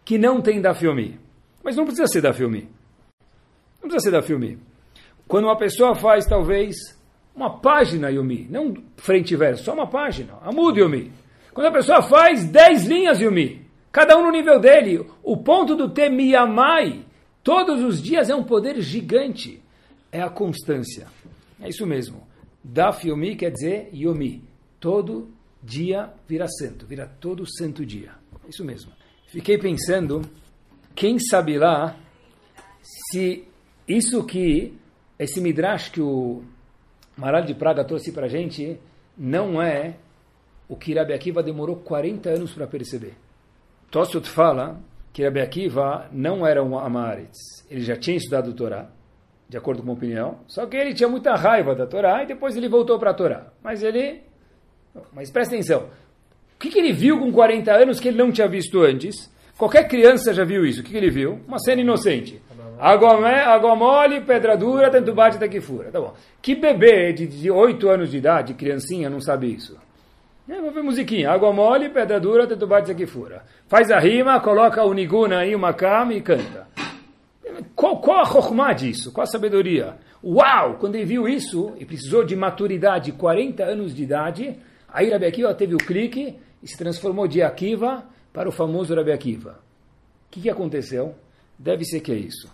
que 0.05 0.17
não 0.17 0.41
tem 0.41 0.61
Daf. 0.61 0.83
Mas 1.63 1.77
não 1.77 1.85
precisa 1.85 2.07
ser 2.07 2.23
Daf. 2.23 2.41
Não 2.41 2.51
precisa 3.83 3.99
ser 4.01 4.11
Daf. 4.13 4.59
Quando 5.27 5.45
uma 5.45 5.59
pessoa 5.59 5.95
faz, 5.95 6.25
talvez, 6.25 6.77
uma 7.35 7.59
página 7.59 8.11
Yomi, 8.11 8.47
não 8.49 8.75
frente 8.97 9.35
e 9.35 9.37
verso, 9.37 9.65
só 9.65 9.75
uma 9.75 9.87
página, 9.87 10.35
Amud 10.43 10.79
Yomi. 10.81 11.13
Quando 11.53 11.67
a 11.67 11.73
pessoa 11.73 12.01
faz 12.03 12.45
10 12.45 12.87
linhas 12.87 13.21
Yomi, 13.21 13.67
cada 13.93 14.17
um 14.17 14.23
no 14.23 14.31
nível 14.31 14.59
dele, 14.59 15.05
o 15.23 15.37
ponto 15.37 15.77
do 15.77 15.91
Temiyamai, 15.91 17.05
todos 17.43 17.83
os 17.83 18.03
dias 18.03 18.31
é 18.31 18.35
um 18.35 18.45
poder 18.45 18.81
gigante. 18.81 19.63
É 20.11 20.23
a 20.23 20.31
constância. 20.31 21.07
É 21.61 21.69
isso 21.69 21.87
mesmo. 21.87 22.27
Daf 22.63 23.07
Yomi 23.07 23.37
quer 23.37 23.51
dizer 23.51 23.91
Yomi. 23.93 24.45
Todo 24.81 25.31
dia 25.63 26.13
vira 26.29 26.47
santo, 26.49 26.87
vira 26.87 27.07
todo 27.07 27.45
santo 27.47 27.85
dia. 27.85 28.13
É 28.45 28.49
isso 28.49 28.65
mesmo. 28.65 28.93
Fiquei 29.27 29.59
pensando, 29.59 30.23
quem 30.95 31.19
sabe 31.19 31.59
lá, 31.59 31.97
se 32.83 33.45
isso 33.87 34.25
que, 34.25 34.75
esse 35.19 35.41
midrash 35.41 35.91
que 35.91 36.01
o 36.01 36.43
Maral 37.17 37.43
de 37.45 37.55
Praga 37.55 37.85
trouxe 37.85 38.13
para 38.13 38.29
gente, 38.29 38.79
não 39.17 39.61
é 39.61 39.97
o 40.69 40.77
que 40.77 40.95
Rabi 40.95 41.13
Akiva 41.13 41.43
demorou 41.43 41.77
40 41.77 42.31
anos 42.31 42.53
para 42.53 42.67
perceber. 42.67 43.17
Tossut 43.91 44.29
fala 44.29 44.81
que 45.13 45.25
Rabi 45.25 45.41
Akiva 45.41 46.09
não 46.13 46.47
era 46.47 46.63
um 46.63 46.79
Amaretz. 46.79 47.67
Ele 47.71 47.81
já 47.81 47.97
tinha 47.97 48.17
estudado 48.17 48.55
Torá, 48.55 48.91
de 49.49 49.57
acordo 49.57 49.83
com 49.83 49.91
a 49.91 49.95
opinião, 49.95 50.41
só 50.47 50.67
que 50.67 50.77
ele 50.77 50.93
tinha 50.93 51.09
muita 51.09 51.35
raiva 51.35 51.75
da 51.75 51.87
Torá 51.87 52.23
e 52.23 52.27
depois 52.27 52.57
ele 52.57 52.69
voltou 52.69 52.99
para 52.99 53.11
a 53.11 53.15
Torá. 53.15 53.47
Mas 53.63 53.83
ele... 53.83 54.23
Mas 55.13 55.31
presta 55.31 55.55
atenção. 55.55 55.89
O 56.55 56.59
que, 56.59 56.69
que, 56.71 56.79
ele 56.79 56.93
viu 56.93 57.19
com 57.19 57.33
40 57.33 57.73
anos 57.73 58.01
que 58.01 58.09
ele 58.09 58.19
não 58.19 58.31
tinha 58.31 58.49
visto 58.49 58.81
antes? 58.83 59.33
Qualquer 59.57 59.89
criança 59.89 60.35
já 60.35 60.45
viu 60.45 60.67
isso. 60.67 60.81
O 60.81 60.85
que, 60.85 60.91
que 60.91 60.97
ele 60.97 61.11
viu? 61.11 61.41
Uma 61.47 61.59
cena 61.59 61.81
inocente. 61.81 62.43
Água, 62.79 63.29
água 63.29 63.75
mole, 63.75 64.21
pedra 64.21 64.57
dura, 64.57 64.91
tanto 64.91 65.13
bate 65.13 65.37
até 65.37 65.49
que 65.49 65.61
fura. 65.61 65.91
Tá 65.91 66.01
bom. 66.01 66.15
Que 66.41 66.55
bebê 66.55 67.13
de, 67.13 67.27
de 67.27 67.51
8 67.51 67.89
anos 67.89 68.11
de 68.11 68.19
idade, 68.19 68.55
criancinha, 68.55 69.11
não 69.11 69.21
sabe 69.21 69.53
isso? 69.53 69.77
É, 70.49 70.61
vou 70.61 70.71
ver 70.71 70.83
musiquinha. 70.83 71.31
Água 71.31 71.53
mole, 71.53 71.89
pedra 71.89 72.21
dura, 72.21 72.47
tanto 72.47 72.67
bate 72.67 72.91
até 72.91 72.99
que 72.99 73.07
fura. 73.07 73.43
Faz 73.67 73.91
a 73.91 73.99
rima, 73.99 74.39
coloca 74.41 74.85
o 74.85 74.95
niguna 74.95 75.41
aí, 75.41 75.55
uma 75.55 75.75
cama 75.75 76.15
e 76.15 76.21
canta. 76.21 76.68
Qual, 77.75 78.01
qual 78.01 78.21
a 78.21 78.25
chokhmah 78.25 78.73
disso? 78.73 79.13
Qual 79.13 79.23
a 79.25 79.27
sabedoria? 79.27 79.97
Uau! 80.23 80.77
Quando 80.79 80.97
ele 80.97 81.05
viu 81.05 81.29
isso, 81.29 81.75
e 81.79 81.85
precisou 81.85 82.25
de 82.25 82.35
maturidade, 82.35 83.13
40 83.13 83.65
anos 83.65 83.95
de 83.95 84.03
idade, 84.03 84.59
aí 84.89 85.11
Rabi 85.11 85.27
Akiva 85.27 85.55
teve 85.55 85.75
o 85.75 85.79
clique 85.79 86.37
e 86.63 86.69
se 86.69 86.77
transformou 86.77 87.29
de 87.29 87.43
Akiva 87.43 88.05
para 88.33 88.49
o 88.49 88.53
famoso 88.53 88.95
Rabi 88.95 89.13
Akiva. 89.13 89.61
O 90.27 90.31
que, 90.31 90.43
que 90.43 90.51
aconteceu? 90.51 91.15
Deve 91.59 91.85
ser 91.85 92.01
que 92.01 92.13
é 92.13 92.17
isso. 92.17 92.51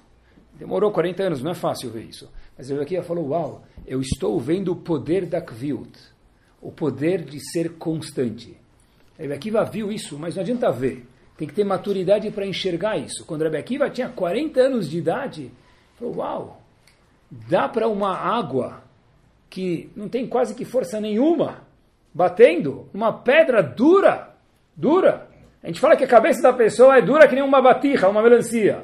Demorou 0.54 0.92
40 0.92 1.22
anos, 1.24 1.42
não 1.42 1.50
é 1.50 1.54
fácil 1.54 1.90
ver 1.90 2.04
isso. 2.04 2.30
Mas 2.56 2.70
Rabi 2.70 2.82
Akiva 2.82 3.02
falou, 3.02 3.28
uau, 3.28 3.64
eu 3.86 4.00
estou 4.00 4.38
vendo 4.38 4.72
o 4.72 4.76
poder 4.76 5.26
da 5.26 5.40
Kviut, 5.40 5.98
o 6.60 6.70
poder 6.70 7.22
de 7.22 7.40
ser 7.50 7.72
constante. 7.72 8.56
Rabi 9.18 9.32
Akiva 9.32 9.64
viu 9.64 9.90
isso, 9.90 10.18
mas 10.18 10.36
não 10.36 10.42
adianta 10.42 10.70
ver. 10.70 11.06
Tem 11.36 11.48
que 11.48 11.54
ter 11.54 11.64
maturidade 11.64 12.30
para 12.30 12.46
enxergar 12.46 12.96
isso. 12.96 13.24
Quando 13.24 13.42
Rabi 13.42 13.56
Akiva 13.56 13.90
tinha 13.90 14.08
40 14.08 14.60
anos 14.60 14.88
de 14.88 14.98
idade, 14.98 15.50
falou, 15.98 16.16
uau, 16.16 16.62
dá 17.30 17.68
para 17.68 17.88
uma 17.88 18.16
água 18.16 18.82
que 19.50 19.90
não 19.96 20.08
tem 20.08 20.26
quase 20.26 20.54
que 20.54 20.64
força 20.64 21.00
nenhuma, 21.00 21.62
batendo, 22.12 22.88
uma 22.94 23.12
pedra 23.12 23.62
dura, 23.62 24.34
dura. 24.76 25.28
A 25.62 25.66
gente 25.66 25.80
fala 25.80 25.96
que 25.96 26.04
a 26.04 26.08
cabeça 26.08 26.42
da 26.42 26.52
pessoa 26.52 26.98
é 26.98 27.02
dura 27.02 27.26
que 27.26 27.34
nem 27.34 27.42
uma 27.42 27.60
batija, 27.60 28.08
uma 28.08 28.22
melancia. 28.22 28.82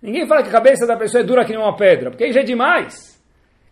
Ninguém 0.00 0.26
fala 0.26 0.42
que 0.42 0.48
a 0.48 0.52
cabeça 0.52 0.86
da 0.86 0.96
pessoa 0.96 1.22
é 1.22 1.24
dura 1.24 1.44
que 1.44 1.52
nem 1.52 1.60
uma 1.60 1.76
pedra, 1.76 2.10
porque 2.10 2.24
aí 2.24 2.32
já 2.32 2.40
é 2.40 2.44
demais. 2.44 3.20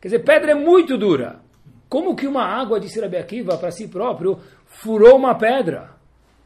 Quer 0.00 0.08
dizer, 0.08 0.18
pedra 0.20 0.52
é 0.52 0.54
muito 0.54 0.98
dura. 0.98 1.40
Como 1.88 2.14
que 2.14 2.26
uma 2.26 2.44
água 2.44 2.78
de 2.78 3.00
Rabi 3.00 3.16
Akiva 3.16 3.56
para 3.56 3.70
si 3.70 3.88
próprio 3.88 4.38
furou 4.66 5.16
uma 5.16 5.34
pedra? 5.34 5.97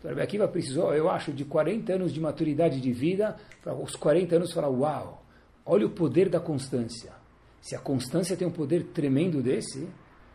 Então, 0.03 0.11
Rabi 0.11 0.23
Akiva 0.23 0.49
precisou, 0.49 0.93
eu 0.93 1.09
acho, 1.09 1.33
de 1.33 1.45
40 1.45 1.93
anos 1.93 2.13
de 2.13 2.21
maturidade 2.21 2.81
de 2.81 2.93
vida, 2.93 3.37
para 3.63 3.73
os 3.73 3.95
40 3.95 4.35
anos 4.35 4.53
falar, 4.53 4.69
uau, 4.69 5.23
olha 5.65 5.87
o 5.87 5.91
poder 5.91 6.29
da 6.29 6.41
constância. 6.41 7.13
Se 7.61 7.77
a 7.77 7.79
constância 7.79 8.37
tem 8.37 8.47
um 8.47 8.51
poder 8.51 8.83
tremendo 8.93 9.41
desse, 9.41 9.89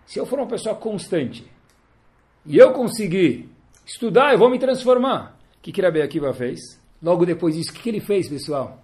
se 0.06 0.17
eu 0.17 0.25
for 0.25 0.39
uma 0.39 0.47
pessoa 0.47 0.73
constante, 0.73 1.45
e 2.45 2.58
eu 2.58 2.71
conseguir 2.71 3.49
estudar, 3.86 4.32
eu 4.32 4.39
vou 4.39 4.49
me 4.49 4.58
transformar. 4.58 5.38
O 5.58 5.62
que, 5.62 5.73
que 5.73 5.82
Rabi 5.82 6.01
Akiva 6.01 6.34
fez? 6.34 6.60
Logo 7.03 7.25
depois 7.25 7.53
disso, 7.53 7.71
o 7.71 7.73
que, 7.73 7.82
que 7.82 7.89
ele 7.89 7.99
fez, 7.99 8.30
pessoal? 8.30 8.82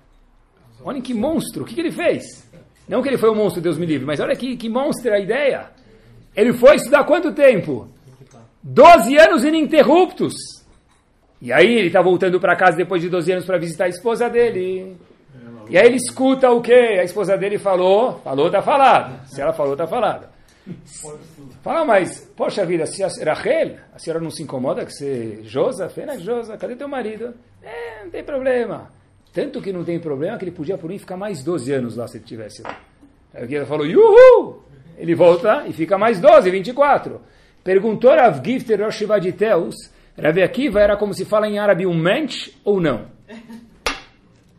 Olhem 0.83 1.01
que 1.01 1.13
monstro, 1.13 1.63
o 1.63 1.65
que, 1.65 1.75
que 1.75 1.79
ele 1.79 1.93
fez? 1.93 2.45
Não 2.89 3.01
que 3.01 3.07
ele 3.07 3.17
foi 3.17 3.29
um 3.31 3.35
monstro, 3.35 3.61
Deus 3.61 3.77
me 3.77 3.85
livre, 3.85 4.05
mas 4.05 4.19
olha 4.19 4.35
que, 4.35 4.57
que 4.57 4.67
monstro 4.67 5.13
a 5.13 5.19
ideia. 5.19 5.71
Ele 6.35 6.51
foi 6.51 6.75
estudar 6.75 7.05
quanto 7.05 7.31
tempo? 7.31 7.87
12 8.61 9.17
anos 9.17 9.45
ininterruptos. 9.45 10.33
E 11.43 11.51
aí 11.51 11.77
ele 11.77 11.87
está 11.87 12.01
voltando 12.01 12.39
para 12.39 12.55
casa 12.55 12.77
depois 12.77 13.01
de 13.01 13.09
12 13.09 13.33
anos 13.33 13.45
para 13.45 13.57
visitar 13.57 13.83
a 13.83 13.89
esposa 13.89 14.29
dele. 14.29 14.95
E 15.69 15.77
aí 15.77 15.87
ele 15.87 15.97
escuta 15.97 16.49
o 16.49 16.61
que 16.61 16.71
a 16.71 17.03
esposa 17.03 17.37
dele 17.37 17.57
falou. 17.57 18.21
Falou, 18.23 18.49
tá 18.49 18.61
falado. 18.61 19.27
Se 19.27 19.41
ela 19.41 19.51
falou, 19.51 19.75
tá 19.75 19.85
falado. 19.85 20.29
Fala, 21.61 21.83
mas, 21.83 22.31
poxa 22.33 22.65
vida, 22.65 22.85
se 22.85 23.03
a, 23.03 23.09
Rachel, 23.33 23.75
a 23.93 23.99
senhora 23.99 24.23
não 24.23 24.31
se 24.31 24.41
incomoda 24.41 24.85
que 24.85 24.93
você, 24.93 25.39
Josa, 25.43 25.89
Fena, 25.89 26.17
Josa, 26.17 26.55
cadê 26.55 26.77
teu 26.77 26.87
marido? 26.87 27.33
É, 27.61 28.05
não 28.05 28.09
tem 28.09 28.23
problema. 28.23 28.89
Tanto 29.33 29.61
que 29.61 29.73
não 29.73 29.83
tem 29.83 29.99
problema 29.99 30.37
que 30.37 30.45
ele 30.45 30.51
podia 30.51 30.77
por 30.77 30.89
mim 30.89 30.97
ficar 30.97 31.17
mais 31.17 31.43
12 31.43 31.73
anos 31.73 31.97
lá 31.97 32.07
se 32.07 32.19
ele 32.19 32.23
tivesse 32.23 32.61
lá. 32.61 32.79
Aí 33.33 33.53
ela 33.53 33.65
falou, 33.65 33.85
Yuhu! 33.85 34.63
Ele 34.97 35.13
volta 35.13 35.65
e 35.67 35.73
fica 35.73 35.97
mais 35.97 36.21
12, 36.21 36.49
24. 36.49 37.19
Perguntou 37.61 38.11
Rav 38.11 38.41
Gifter 38.41 38.81
Rosh 38.81 39.03
Teus 39.37 39.91
Rav 40.17 40.37
Akiva 40.43 40.79
era 40.79 40.95
como 40.95 41.13
se 41.13 41.25
fala 41.25 41.47
em 41.47 41.57
árabe 41.57 41.85
um 41.85 41.97
mensch 41.97 42.49
ou 42.63 42.79
não? 42.79 43.07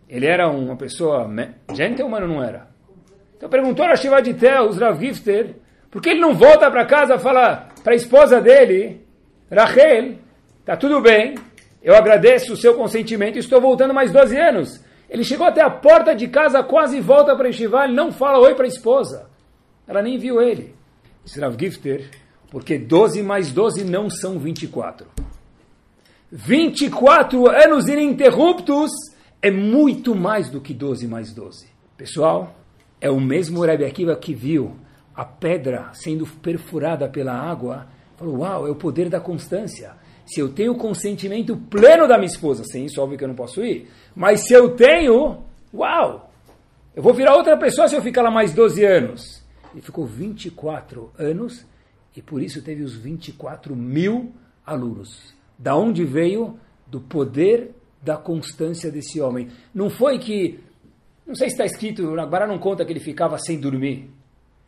Ele 0.08 0.26
era 0.26 0.48
uma 0.48 0.76
pessoa 0.76 1.28
gentleman 1.72 2.22
ou 2.22 2.28
não 2.28 2.42
era? 2.42 2.68
Então 3.36 3.48
perguntou 3.48 3.84
a 3.84 3.96
Shiva 3.96 4.20
de 4.20 4.34
Teus, 4.34 4.78
Rav 4.78 4.98
Gifter, 5.00 5.56
por 5.90 6.02
que 6.02 6.10
ele 6.10 6.20
não 6.20 6.34
volta 6.34 6.70
para 6.70 6.84
casa 6.84 7.14
e 7.14 7.18
fala 7.18 7.68
para 7.82 7.92
a 7.92 7.96
esposa 7.96 8.40
dele, 8.40 9.04
Rachel, 9.50 10.16
tá 10.64 10.76
tudo 10.76 11.00
bem, 11.00 11.34
eu 11.82 11.94
agradeço 11.94 12.52
o 12.52 12.56
seu 12.56 12.74
consentimento 12.74 13.36
e 13.36 13.40
estou 13.40 13.60
voltando 13.60 13.94
mais 13.94 14.10
12 14.10 14.36
anos. 14.36 14.84
Ele 15.08 15.22
chegou 15.22 15.46
até 15.46 15.62
a 15.62 15.70
porta 15.70 16.14
de 16.14 16.26
casa, 16.28 16.62
quase 16.62 17.00
volta 17.00 17.36
para 17.36 17.52
Shiva, 17.52 17.84
ele 17.84 17.94
não 17.94 18.10
fala 18.10 18.38
oi 18.38 18.54
para 18.54 18.64
a 18.64 18.68
esposa. 18.68 19.30
Ela 19.86 20.02
nem 20.02 20.18
viu 20.18 20.40
ele. 20.40 20.74
Disse 21.24 21.38
Rav 21.38 21.56
Gifter, 21.58 22.10
porque 22.50 22.78
12 22.78 23.22
mais 23.22 23.52
12 23.52 23.84
não 23.84 24.08
são 24.08 24.38
24. 24.38 25.06
24 26.36 27.48
anos 27.48 27.86
ininterruptos 27.86 28.90
é 29.40 29.52
muito 29.52 30.16
mais 30.16 30.50
do 30.50 30.60
que 30.60 30.74
12 30.74 31.06
mais 31.06 31.32
12. 31.32 31.68
Pessoal, 31.96 32.56
é 33.00 33.08
o 33.08 33.20
mesmo 33.20 33.64
Rebbe 33.64 33.84
Akiva 33.84 34.16
que 34.16 34.34
viu 34.34 34.74
a 35.14 35.24
pedra 35.24 35.90
sendo 35.92 36.26
perfurada 36.26 37.08
pela 37.08 37.32
água. 37.32 37.86
Falou, 38.16 38.38
uau, 38.38 38.66
é 38.66 38.70
o 38.70 38.74
poder 38.74 39.08
da 39.08 39.20
constância. 39.20 39.92
Se 40.26 40.40
eu 40.40 40.48
tenho 40.48 40.72
o 40.72 40.76
consentimento 40.76 41.56
pleno 41.56 42.08
da 42.08 42.18
minha 42.18 42.26
esposa, 42.26 42.64
sem 42.64 42.86
isso, 42.86 43.00
óbvio 43.00 43.16
que 43.16 43.22
eu 43.22 43.28
não 43.28 43.36
posso 43.36 43.62
ir. 43.62 43.88
Mas 44.12 44.40
se 44.40 44.54
eu 44.54 44.74
tenho, 44.74 45.44
uau, 45.72 46.32
eu 46.96 47.02
vou 47.02 47.14
virar 47.14 47.36
outra 47.36 47.56
pessoa 47.56 47.86
se 47.86 47.94
eu 47.94 48.02
ficar 48.02 48.22
lá 48.22 48.30
mais 48.32 48.52
12 48.52 48.84
anos. 48.84 49.40
Ele 49.72 49.82
ficou 49.82 50.04
24 50.04 51.12
anos 51.16 51.64
e 52.16 52.20
por 52.20 52.42
isso 52.42 52.60
teve 52.60 52.82
os 52.82 52.96
24 52.96 53.76
mil 53.76 54.32
alunos. 54.66 55.33
Da 55.58 55.76
onde 55.76 56.04
veio? 56.04 56.58
Do 56.86 57.00
poder 57.00 57.70
da 58.02 58.16
constância 58.16 58.90
desse 58.90 59.20
homem. 59.20 59.48
Não 59.74 59.88
foi 59.88 60.18
que, 60.18 60.60
não 61.26 61.34
sei 61.34 61.48
se 61.48 61.54
está 61.54 61.64
escrito, 61.64 62.14
na 62.14 62.26
Bará 62.26 62.46
não 62.46 62.58
conta 62.58 62.84
que 62.84 62.92
ele 62.92 63.00
ficava 63.00 63.38
sem 63.38 63.58
dormir. 63.58 64.10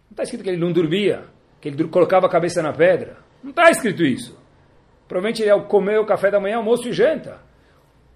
Não 0.07 0.13
está 0.13 0.23
escrito 0.23 0.43
que 0.43 0.49
ele 0.49 0.61
não 0.61 0.73
dormia, 0.73 1.25
que 1.61 1.69
ele 1.69 1.85
colocava 1.89 2.27
a 2.27 2.31
cabeça 2.31 2.63
na 2.63 2.73
pedra. 2.73 3.19
Não 3.43 3.51
está 3.51 3.71
escrito 3.71 4.03
isso. 4.03 4.37
Provavelmente 5.07 5.43
ele 5.43 5.61
comeu 5.65 6.03
o 6.03 6.07
café 6.07 6.31
da 6.31 6.41
manhã, 6.41 6.57
almoço 6.57 6.89
e 6.89 6.93
janta. 6.93 7.41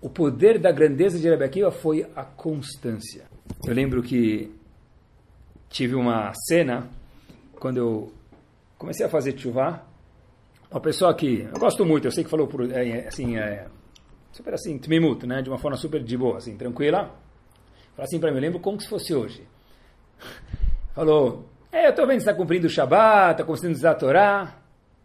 O 0.00 0.08
poder 0.08 0.58
da 0.58 0.72
grandeza 0.72 1.18
de 1.18 1.28
Rebbe 1.28 1.70
foi 1.70 2.06
a 2.16 2.24
constância. 2.24 3.24
Eu 3.66 3.74
lembro 3.74 4.02
que 4.02 4.50
tive 5.68 5.94
uma 5.94 6.32
cena, 6.48 6.88
quando 7.58 7.76
eu 7.76 8.12
comecei 8.78 9.04
a 9.04 9.10
fazer 9.10 9.38
chuvá, 9.38 9.84
uma 10.70 10.80
pessoa 10.80 11.12
que 11.14 11.48
eu 11.52 11.58
gosto 11.58 11.84
muito, 11.84 12.06
eu 12.06 12.12
sei 12.12 12.22
que 12.22 12.30
falou 12.30 12.46
por, 12.46 12.70
é, 12.70 13.08
assim, 13.08 13.36
é, 13.36 13.66
super 14.32 14.54
assim, 14.54 14.78
tmimut, 14.78 15.26
né, 15.26 15.42
de 15.42 15.48
uma 15.50 15.58
forma 15.58 15.76
super 15.76 16.02
de 16.02 16.16
boa, 16.16 16.38
assim, 16.38 16.56
tranquila. 16.56 17.10
Falou 17.96 18.04
assim 18.04 18.20
para 18.20 18.30
mim, 18.30 18.36
eu 18.36 18.42
lembro 18.42 18.60
como 18.60 18.80
se 18.80 18.88
fosse 18.88 19.14
hoje. 19.14 19.42
Falou, 20.94 21.48
É, 21.72 21.86
eu 21.86 21.90
estou 21.90 22.04
vendo 22.06 22.16
que 22.16 22.22
está 22.22 22.34
cumprindo 22.34 22.66
o 22.66 22.70
Shabat, 22.70 23.32
está 23.40 23.44
cumprindo 23.44 23.86
a 23.88 23.94
Torá. 23.94 24.56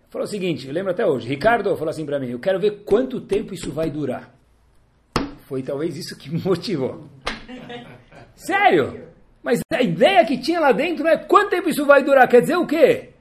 Falou 0.10 0.25
o 0.25 0.30
seguinte, 0.30 0.67
eu 0.67 0.73
lembro 0.73 0.91
até 0.91 1.06
hoje, 1.06 1.28
Ricardo 1.28 1.75
falou 1.75 1.89
assim 1.89 2.06
para 2.06 2.19
mim, 2.19 2.30
eu 2.30 2.39
quero 2.39 2.60
ver 2.60 2.84
quanto 2.84 3.21
tempo 3.21 3.54
isso 3.54 3.71
vai 3.71 3.89
durar. 3.89 4.34
Foi 5.45 5.62
talvez 5.62 5.95
isso 5.97 6.17
que 6.17 6.30
me 6.32 6.41
motivou. 6.41 7.08
Sério? 8.36 9.10
Mas 9.43 9.60
a 9.71 9.82
ideia 9.82 10.25
que 10.25 10.38
tinha 10.38 10.60
lá 10.60 10.71
dentro 10.71 11.08
é 11.08 11.17
quanto 11.17 11.51
tempo 11.51 11.69
isso 11.69 11.86
vai 11.86 12.04
durar. 12.04 12.28
Quer 12.28 12.41
dizer 12.41 12.56
o 12.56 12.65
quê? 12.65 13.14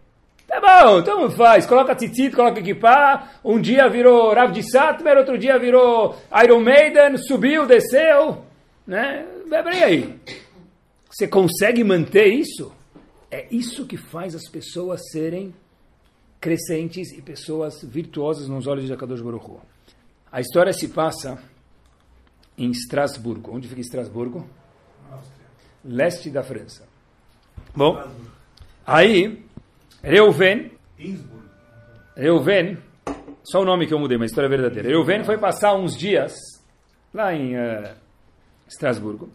Tá 0.55 0.85
bom, 0.85 1.01
então 1.01 1.29
faz. 1.33 1.67
Coloca 1.67 1.97
tzitzit, 1.97 2.37
coloca 2.37 2.61
equipar. 2.61 3.40
Um 3.45 3.61
dia 3.61 3.88
virou 3.88 4.33
Rav 4.33 4.53
de 4.53 4.62
Satmer, 4.62 5.19
outro 5.19 5.37
dia 5.37 5.59
virou 5.59 6.17
Iron 6.45 6.61
Maiden, 6.61 7.17
subiu, 7.17 7.67
desceu. 7.67 8.45
Né? 8.87 9.27
Peraí 9.51 9.83
aí. 9.83 10.21
Você 11.11 11.27
consegue 11.27 11.83
manter 11.83 12.27
isso? 12.27 12.73
É 13.33 13.49
isso 13.51 13.85
que 13.85 13.97
faz 13.97 14.37
as 14.37 14.49
pessoas 14.49 15.01
serem 15.11 15.53
crescentes 16.40 17.11
e 17.11 17.21
pessoas 17.21 17.83
virtuosas 17.83 18.47
nos 18.47 18.69
olhos 18.69 18.87
de 18.87 18.93
Akadosh 18.93 19.23
Baruch 19.23 19.51
Hu. 19.51 19.61
A 20.31 20.40
história 20.40 20.73
se 20.73 20.87
passa 20.87 21.37
em 22.57 22.71
Estrasburgo. 22.71 23.57
Onde 23.57 23.67
fica 23.67 23.81
Estrasburgo? 23.81 24.49
Leste 25.85 26.31
da 26.31 26.45
França. 26.45 26.87
Bom, 27.75 28.01
aí, 28.87 29.44
Reuven, 30.05 30.71
Reuven, 32.14 32.77
só 33.43 33.62
o 33.62 33.64
nome 33.64 33.87
que 33.87 33.95
eu 33.95 33.99
mudei, 33.99 34.19
mas 34.19 34.25
a 34.25 34.31
história 34.33 34.47
é 34.47 34.51
verdadeira. 34.51 34.88
Reuven 34.88 35.25
foi 35.25 35.38
passar 35.38 35.75
uns 35.75 35.97
dias 35.97 36.35
lá 37.12 37.35
em 37.35 37.57
uh, 37.57 37.88
Estrasburgo. 38.69 39.31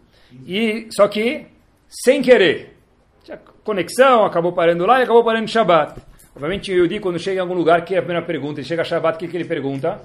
E, 0.46 0.86
só 0.92 1.08
que, 1.08 1.46
sem 1.88 2.22
querer, 2.22 2.76
tinha 3.24 3.36
conexão, 3.64 4.24
acabou 4.24 4.52
parando 4.52 4.86
lá 4.86 5.00
e 5.00 5.02
acabou 5.02 5.24
parando 5.24 5.44
em 5.44 5.48
Shabbat. 5.48 6.00
Obviamente, 6.36 6.70
o 6.70 6.76
Yudi, 6.76 7.00
quando 7.00 7.18
chega 7.18 7.38
em 7.38 7.40
algum 7.40 7.54
lugar, 7.54 7.84
que 7.84 7.96
é 7.96 7.98
a 7.98 8.02
primeira 8.02 8.24
pergunta? 8.24 8.60
Ele 8.60 8.68
chega 8.68 8.82
a 8.82 8.84
Shabbat, 8.84 9.16
o 9.16 9.18
que, 9.18 9.26
que 9.26 9.36
ele 9.36 9.44
pergunta? 9.44 10.00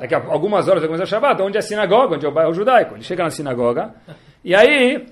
Daqui 0.00 0.14
a 0.14 0.24
algumas 0.24 0.66
horas 0.66 0.80
vai 0.80 0.88
começar 0.88 1.04
a 1.04 1.06
Shabbat. 1.06 1.42
Onde 1.42 1.58
é 1.58 1.60
a 1.60 1.62
sinagoga? 1.62 2.16
Onde 2.16 2.24
é 2.24 2.28
o 2.28 2.32
bairro 2.32 2.54
judaico? 2.54 2.94
Ele 2.94 3.04
chega 3.04 3.22
na 3.22 3.30
sinagoga. 3.30 3.94
E 4.42 4.54
aí, 4.54 5.06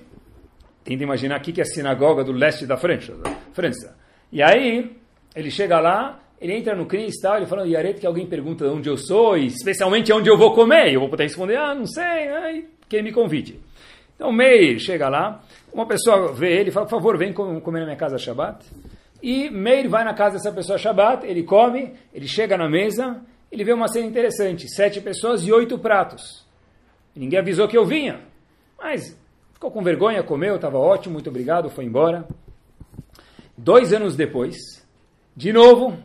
tenta 0.83 1.03
imaginar 1.03 1.35
aqui 1.35 1.53
que 1.53 1.61
é 1.61 1.63
a 1.63 1.67
sinagoga 1.67 2.23
do 2.23 2.31
leste 2.31 2.65
da 2.65 2.75
França. 2.75 3.13
França. 3.53 3.98
E 4.31 4.41
aí, 4.43 4.95
ele 5.35 5.49
chega 5.49 5.79
lá, 5.79 6.19
ele 6.39 6.53
entra 6.53 6.75
no 6.75 6.85
CRIS 6.85 7.15
e 7.15 7.21
tal, 7.21 7.37
ele 7.37 7.45
fala, 7.45 7.67
Yaret, 7.67 7.99
que 7.99 8.05
alguém 8.07 8.25
pergunta 8.25 8.65
onde 8.65 8.87
eu 8.89 8.97
sou, 8.97 9.37
e 9.37 9.47
especialmente 9.47 10.11
onde 10.13 10.29
eu 10.29 10.37
vou 10.37 10.53
comer. 10.53 10.93
Eu 10.93 11.01
vou 11.01 11.09
poder 11.09 11.23
responder, 11.23 11.57
ah, 11.57 11.75
não 11.75 11.85
sei, 11.85 12.03
né? 12.03 12.63
quem 12.87 13.03
me 13.03 13.11
convide. 13.11 13.59
Então, 14.15 14.31
Meir 14.31 14.79
chega 14.79 15.09
lá, 15.09 15.41
uma 15.71 15.85
pessoa 15.85 16.33
vê 16.33 16.59
ele 16.59 16.71
fala, 16.71 16.85
por 16.85 16.97
favor, 16.97 17.17
vem 17.17 17.33
comer 17.33 17.79
na 17.79 17.85
minha 17.85 17.97
casa 17.97 18.17
Shabbat. 18.17 18.65
E 19.21 19.49
Meir 19.49 19.89
vai 19.89 20.03
na 20.03 20.13
casa 20.13 20.37
dessa 20.37 20.51
pessoa 20.51 20.77
Shabbat, 20.77 21.25
ele 21.25 21.43
come, 21.43 21.93
ele 22.13 22.27
chega 22.27 22.57
na 22.57 22.69
mesa, 22.69 23.21
ele 23.51 23.63
vê 23.63 23.73
uma 23.73 23.87
cena 23.87 24.07
interessante, 24.07 24.67
sete 24.69 25.01
pessoas 25.01 25.45
e 25.45 25.51
oito 25.51 25.77
pratos. 25.77 26.45
ninguém 27.15 27.39
avisou 27.39 27.67
que 27.67 27.77
eu 27.77 27.85
vinha, 27.85 28.21
mas 28.77 29.17
ficou 29.53 29.71
com 29.71 29.81
vergonha, 29.83 30.23
comeu, 30.23 30.55
estava 30.55 30.77
ótimo, 30.77 31.13
muito 31.13 31.29
obrigado, 31.29 31.69
foi 31.69 31.85
embora. 31.85 32.27
Dois 33.61 33.91
anos 33.91 34.15
depois, 34.15 34.55
de 35.35 35.51
novo, 35.51 35.97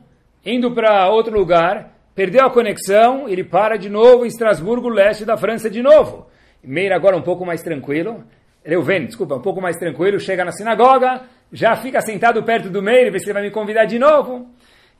indo 0.45 0.75
para 0.75 1.09
outro 1.09 1.33
lugar, 1.33 1.97
perdeu 2.13 2.45
a 2.45 2.51
conexão, 2.51 3.29
ele 3.29 3.45
para 3.45 3.77
de 3.77 3.89
novo 3.89 4.25
em 4.25 4.27
Estrasburgo, 4.27 4.89
leste 4.89 5.25
da 5.25 5.37
França 5.37 5.71
de 5.71 5.81
novo. 5.81 6.27
Meir 6.65 6.93
agora 6.93 7.17
um 7.17 7.23
pouco 7.23 7.47
mais 7.47 7.63
tranquilo, 7.63 8.25
Reuven, 8.65 9.07
desculpa, 9.07 9.37
um 9.37 9.41
pouco 9.41 9.61
mais 9.61 9.77
tranquilo, 9.77 10.19
chega 10.19 10.45
na 10.45 10.51
sinagoga, 10.51 11.29
já 11.53 11.77
fica 11.77 12.01
sentado 12.01 12.43
perto 12.43 12.69
do 12.69 12.83
Meir, 12.83 13.13
vê 13.13 13.21
se 13.21 13.27
ele 13.27 13.35
vai 13.35 13.43
me 13.45 13.53
convidar 13.53 13.85
de 13.85 14.01
novo. 14.01 14.51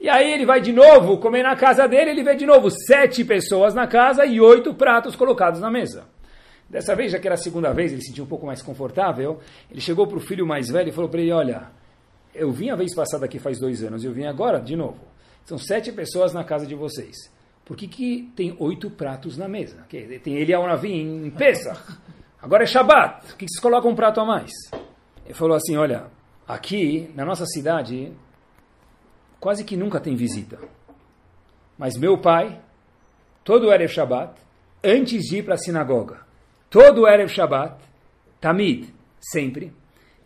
E 0.01 0.09
aí 0.09 0.33
ele 0.33 0.47
vai 0.47 0.61
de 0.61 0.73
novo 0.73 1.19
comer 1.19 1.43
na 1.43 1.57
casa 1.57 1.89
dele, 1.89 2.13
ele 2.13 2.23
vê 2.23 2.37
de 2.37 2.47
novo 2.47 2.71
sete 2.71 3.25
pessoas 3.25 3.75
na 3.75 3.89
casa 3.89 4.25
e 4.25 4.41
oito 4.41 4.73
pratos 4.75 5.17
colocados 5.17 5.61
na 5.61 5.73
mesa. 5.73 6.05
Dessa 6.71 6.95
vez, 6.95 7.11
já 7.11 7.19
que 7.19 7.27
era 7.27 7.35
a 7.35 7.37
segunda 7.37 7.73
vez, 7.73 7.91
ele 7.91 8.01
se 8.01 8.11
sentiu 8.11 8.23
um 8.23 8.29
pouco 8.29 8.47
mais 8.47 8.63
confortável, 8.63 9.41
ele 9.69 9.81
chegou 9.81 10.07
para 10.07 10.19
o 10.19 10.21
filho 10.21 10.47
mais 10.47 10.69
velho 10.69 10.91
e 10.91 10.93
falou 10.93 11.11
para 11.11 11.21
ele, 11.21 11.33
olha, 11.33 11.83
eu 12.35 12.51
vim 12.53 12.71
a 12.71 12.77
vez 12.77 12.95
passada 12.95 13.25
aqui 13.25 13.39
faz 13.39 13.59
dois 13.59 13.83
anos, 13.83 14.05
eu 14.05 14.13
vim 14.13 14.25
agora 14.25 14.61
de 14.61 14.77
novo. 14.77 15.01
São 15.45 15.59
sete 15.59 15.93
pessoas 15.93 16.33
na 16.33 16.43
casa 16.43 16.67
de 16.67 16.75
vocês. 16.75 17.15
Por 17.65 17.77
que, 17.77 17.87
que 17.87 18.33
tem 18.37 18.55
oito 18.59 18.91
pratos 18.91 19.37
na 19.37 19.49
mesa? 19.49 19.87
Tem 19.89 20.37
ele 20.37 20.53
ao 20.53 20.67
navio 20.67 20.93
em 20.93 21.31
Pesach. 21.31 21.81
Agora 22.41 22.65
é 22.65 22.67
Shabat. 22.67 23.27
Por 23.27 23.37
que 23.37 23.47
vocês 23.49 23.61
colocam 23.61 23.91
um 23.91 23.95
prato 23.95 24.21
a 24.21 24.25
mais? 24.25 24.51
Ele 25.25 25.33
falou 25.33 25.57
assim, 25.57 25.77
olha, 25.77 26.11
Aqui, 26.47 27.11
na 27.15 27.25
nossa 27.25 27.47
cidade, 27.47 28.13
quase 29.41 29.65
que 29.65 29.79
nunca 29.79 29.99
tem 29.99 30.15
visita. 30.15 30.59
Mas 31.79 31.97
meu 31.97 32.19
pai, 32.19 32.61
todo 33.43 33.73
Erev 33.73 33.91
Shabbat, 33.91 34.35
antes 34.83 35.23
de 35.23 35.39
ir 35.39 35.43
para 35.43 35.55
a 35.55 35.59
sinagoga, 35.59 36.21
todo 36.69 37.09
Erev 37.09 37.31
Shabbat, 37.31 37.83
Tamid, 38.43 38.93
sempre, 39.19 39.73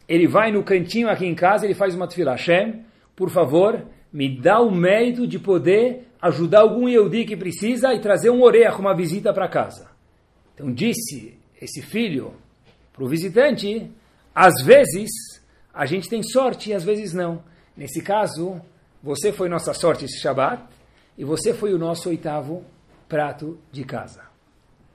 ele 0.09 0.27
vai 0.27 0.51
no 0.51 0.62
cantinho 0.64 1.09
aqui 1.09 1.27
em 1.27 1.35
casa, 1.35 1.66
ele 1.66 1.75
faz 1.75 1.94
uma 1.94 2.09
tefillah. 2.09 2.33
Hashem, 2.33 2.85
por 3.14 3.29
favor, 3.29 3.85
me 4.12 4.40
dá 4.40 4.61
o 4.61 4.71
mérito 4.71 5.27
de 5.27 5.38
poder 5.38 6.09
ajudar 6.21 6.61
algum 6.61 6.88
Yehudi 6.88 7.25
que 7.25 7.37
precisa 7.37 7.92
e 7.92 8.01
trazer 8.01 8.31
um 8.31 8.42
oreia 8.42 8.75
uma 8.75 8.97
visita 8.97 9.33
para 9.33 9.49
casa. 9.49 9.90
Então 10.55 10.73
disse 10.73 11.38
esse 11.61 11.83
filho 11.83 12.33
para 12.92 13.05
o 13.05 13.09
visitante, 13.09 13.90
às 14.35 14.55
vezes 14.64 15.11
a 15.73 15.87
gente 15.87 16.09
tem 16.09 16.23
sorte 16.23 16.71
e 16.71 16.75
às 16.75 16.83
vezes 16.83 17.12
não. 17.12 17.42
Nesse 17.77 18.01
caso, 18.03 18.61
você 19.03 19.33
foi 19.33 19.49
nossa 19.49 19.73
sorte 19.73 20.07
esse 20.07 20.18
Shabat 20.18 20.62
e 21.16 21.25
você 21.25 21.55
foi 21.55 21.73
o 21.73 21.79
nosso 21.79 22.09
oitavo 22.09 22.64
prato 23.09 23.59
de 23.71 23.85
casa. 23.85 24.23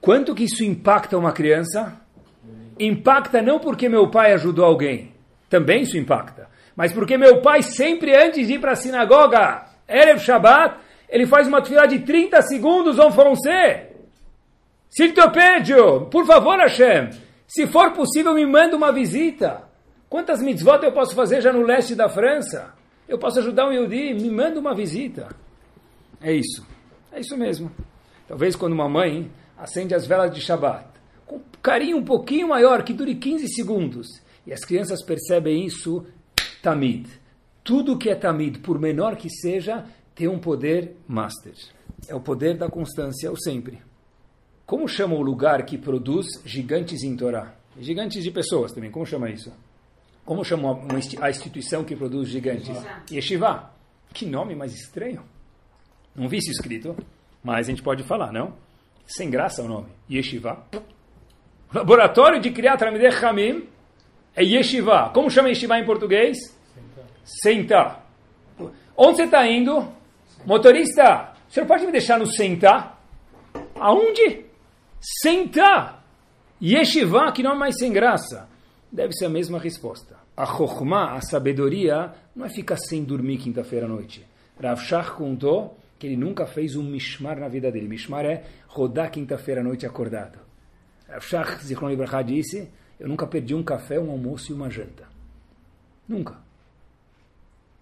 Quanto 0.00 0.34
que 0.34 0.44
isso 0.44 0.62
impacta 0.62 1.16
uma 1.16 1.32
criança? 1.32 1.98
Impacta 2.78 3.40
não 3.40 3.58
porque 3.58 3.88
meu 3.88 4.10
pai 4.10 4.32
ajudou 4.32 4.64
alguém, 4.64 5.14
também 5.48 5.82
isso 5.82 5.96
impacta, 5.96 6.48
mas 6.74 6.92
porque 6.92 7.16
meu 7.16 7.40
pai 7.40 7.62
sempre 7.62 8.14
antes 8.16 8.46
de 8.46 8.54
ir 8.54 8.60
para 8.60 8.72
a 8.72 8.76
sinagoga, 8.76 9.64
Erev 9.88 10.18
Shabbat, 10.18 10.76
ele 11.08 11.26
faz 11.26 11.46
uma 11.46 11.62
tefilá 11.62 11.86
de 11.86 12.00
30 12.00 12.42
segundos, 12.42 12.96
vão 12.96 13.12
Fonse. 13.12 13.94
Siltopédio, 14.88 16.06
por 16.06 16.26
favor 16.26 16.58
Hashem, 16.58 17.10
se 17.46 17.66
for 17.66 17.92
possível 17.92 18.34
me 18.34 18.46
manda 18.46 18.76
uma 18.76 18.92
visita. 18.92 19.62
Quantas 20.08 20.40
mitzvot 20.40 20.82
eu 20.82 20.92
posso 20.92 21.14
fazer 21.14 21.40
já 21.40 21.52
no 21.52 21.62
leste 21.62 21.94
da 21.94 22.08
França? 22.08 22.72
Eu 23.08 23.18
posso 23.18 23.38
ajudar 23.40 23.66
um 23.66 23.72
Yehudi? 23.72 24.14
Me 24.14 24.30
manda 24.30 24.58
uma 24.58 24.74
visita. 24.74 25.28
É 26.20 26.32
isso. 26.32 26.66
É 27.12 27.20
isso 27.20 27.36
mesmo. 27.36 27.70
Talvez 28.26 28.56
quando 28.56 28.72
uma 28.72 28.88
mãe 28.88 29.30
acende 29.58 29.94
as 29.94 30.06
velas 30.06 30.32
de 30.32 30.40
Shabbat, 30.40 30.86
com 31.34 31.40
carinho 31.62 31.96
um 31.96 32.04
pouquinho 32.04 32.48
maior, 32.48 32.82
que 32.82 32.92
dure 32.92 33.14
15 33.14 33.48
segundos, 33.48 34.06
e 34.46 34.52
as 34.52 34.64
crianças 34.64 35.02
percebem 35.02 35.64
isso, 35.64 36.04
tamid. 36.62 37.08
Tudo 37.62 37.98
que 37.98 38.10
é 38.10 38.14
tamid, 38.14 38.58
por 38.58 38.78
menor 38.78 39.16
que 39.16 39.30
seja, 39.30 39.84
tem 40.14 40.28
um 40.28 40.38
poder 40.38 40.96
master. 41.08 41.54
É 42.06 42.14
o 42.14 42.20
poder 42.20 42.56
da 42.56 42.68
constância, 42.68 43.32
o 43.32 43.36
sempre. 43.36 43.80
Como 44.66 44.88
chama 44.88 45.14
o 45.14 45.22
lugar 45.22 45.64
que 45.64 45.78
produz 45.78 46.26
gigantes 46.44 47.02
em 47.02 47.16
Torá? 47.16 47.54
Gigantes 47.80 48.22
de 48.22 48.30
pessoas 48.30 48.72
também, 48.72 48.90
como 48.90 49.06
chama 49.06 49.30
isso? 49.30 49.52
Como 50.24 50.44
chama 50.44 50.78
a 51.20 51.30
instituição 51.30 51.84
que 51.84 51.96
produz 51.96 52.28
gigantes? 52.28 52.76
Yeshiva. 53.10 53.70
Que 54.12 54.24
nome 54.24 54.54
mais 54.54 54.72
estranho. 54.72 55.22
Não 56.14 56.28
vi 56.28 56.38
isso 56.38 56.50
escrito, 56.50 56.96
mas 57.42 57.66
a 57.66 57.70
gente 57.70 57.82
pode 57.82 58.04
falar, 58.04 58.32
não? 58.32 58.54
Sem 59.06 59.28
graça 59.28 59.62
o 59.62 59.68
nome. 59.68 59.88
Yeshiva. 60.10 60.64
Laboratório 61.72 62.40
de 62.40 62.50
criar 62.50 62.76
Talmidei 62.76 63.08
Hamim 63.08 63.68
é 64.34 64.42
Yeshiva. 64.42 65.10
Como 65.12 65.30
chama 65.30 65.48
Yeshiva 65.48 65.78
em 65.78 65.84
português? 65.84 66.36
Sentar. 67.24 68.04
Onde 68.96 69.16
você 69.16 69.24
está 69.24 69.46
indo? 69.46 69.88
Motorista, 70.44 71.32
o 71.48 71.52
senhor 71.52 71.66
pode 71.66 71.86
me 71.86 71.92
deixar 71.92 72.18
no 72.18 72.26
sentar? 72.26 73.02
Aonde? 73.76 74.44
Sentar. 75.00 76.04
Yeshiva, 76.62 77.32
que 77.32 77.42
nome 77.42 77.58
mais 77.58 77.76
sem 77.78 77.92
graça 77.92 78.48
deve 78.94 79.12
ser 79.12 79.26
a 79.26 79.28
mesma 79.28 79.58
resposta. 79.58 80.16
A 80.36 80.46
chokhmah, 80.46 81.14
a 81.14 81.20
sabedoria, 81.20 82.12
não 82.34 82.46
é 82.46 82.48
ficar 82.48 82.76
sem 82.76 83.02
dormir 83.02 83.38
quinta-feira 83.38 83.86
à 83.86 83.88
noite. 83.88 84.24
Rav 84.60 84.80
Shach 84.80 85.10
contou 85.12 85.76
que 85.98 86.06
ele 86.06 86.16
nunca 86.16 86.46
fez 86.46 86.76
um 86.76 86.82
mishmar 86.82 87.38
na 87.38 87.48
vida 87.48 87.70
dele. 87.72 87.88
Mishmar 87.88 88.24
é 88.24 88.44
rodar 88.68 89.10
quinta-feira 89.10 89.60
à 89.60 89.64
noite 89.64 89.84
acordado. 89.84 90.43
Shach, 91.20 91.64
Zichron 91.64 91.90
Ibrahá, 91.90 92.22
disse, 92.22 92.68
eu 92.98 93.08
nunca 93.08 93.26
perdi 93.26 93.54
um 93.54 93.62
café, 93.62 93.98
um 93.98 94.10
almoço 94.10 94.52
e 94.52 94.54
uma 94.54 94.70
janta. 94.70 95.08
Nunca. 96.08 96.38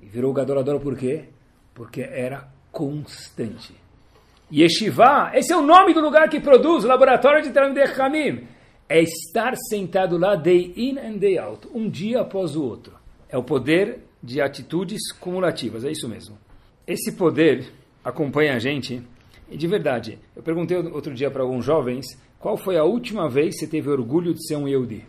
E 0.00 0.06
virou 0.06 0.32
gadolador 0.32 0.80
por 0.80 0.96
quê? 0.96 1.24
Porque 1.74 2.00
era 2.02 2.48
constante. 2.70 3.74
Yeshiva, 4.52 5.30
esse 5.34 5.52
é 5.52 5.56
o 5.56 5.62
nome 5.62 5.94
do 5.94 6.00
lugar 6.00 6.28
que 6.28 6.40
produz, 6.40 6.84
laboratório 6.84 7.42
de 7.42 7.50
Talmudei 7.50 7.84
Hamim 7.84 8.46
é 8.92 9.00
estar 9.00 9.56
sentado 9.56 10.18
lá 10.18 10.34
day 10.34 10.74
in 10.76 10.98
and 10.98 11.16
day 11.16 11.38
out, 11.38 11.66
um 11.74 11.88
dia 11.88 12.20
após 12.20 12.54
o 12.54 12.62
outro. 12.62 12.92
É 13.26 13.38
o 13.38 13.42
poder 13.42 14.00
de 14.22 14.38
atitudes 14.38 15.10
cumulativas, 15.18 15.82
é 15.82 15.90
isso 15.90 16.06
mesmo. 16.06 16.36
Esse 16.86 17.12
poder 17.12 17.72
acompanha 18.04 18.54
a 18.54 18.58
gente, 18.58 19.02
e 19.50 19.56
de 19.56 19.66
verdade, 19.66 20.18
eu 20.36 20.42
perguntei 20.42 20.76
outro 20.76 21.14
dia 21.14 21.30
para 21.30 21.42
alguns 21.42 21.64
jovens, 21.64 22.04
qual 22.42 22.56
foi 22.56 22.76
a 22.76 22.82
última 22.82 23.30
vez 23.30 23.54
que 23.54 23.60
você 23.60 23.66
teve 23.68 23.88
orgulho 23.88 24.34
de 24.34 24.44
ser 24.44 24.56
um 24.56 24.66
Yehudi? 24.66 25.06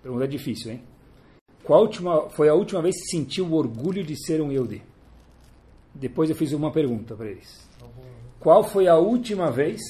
Pergunta 0.00 0.28
difícil, 0.28 0.70
hein? 0.70 0.82
Qual 1.64 1.80
última, 1.82 2.30
foi 2.30 2.48
a 2.48 2.54
última 2.54 2.80
vez 2.80 2.94
que 2.94 3.08
sentiu 3.08 3.44
o 3.46 3.54
orgulho 3.54 4.04
de 4.04 4.14
ser 4.24 4.40
um 4.40 4.52
Yehudi? 4.52 4.80
Depois 5.92 6.30
eu 6.30 6.36
fiz 6.36 6.52
uma 6.52 6.70
pergunta 6.70 7.16
para 7.16 7.26
eles. 7.26 7.68
Qual 8.38 8.62
foi 8.62 8.86
a 8.86 8.96
última 8.96 9.50
vez 9.50 9.80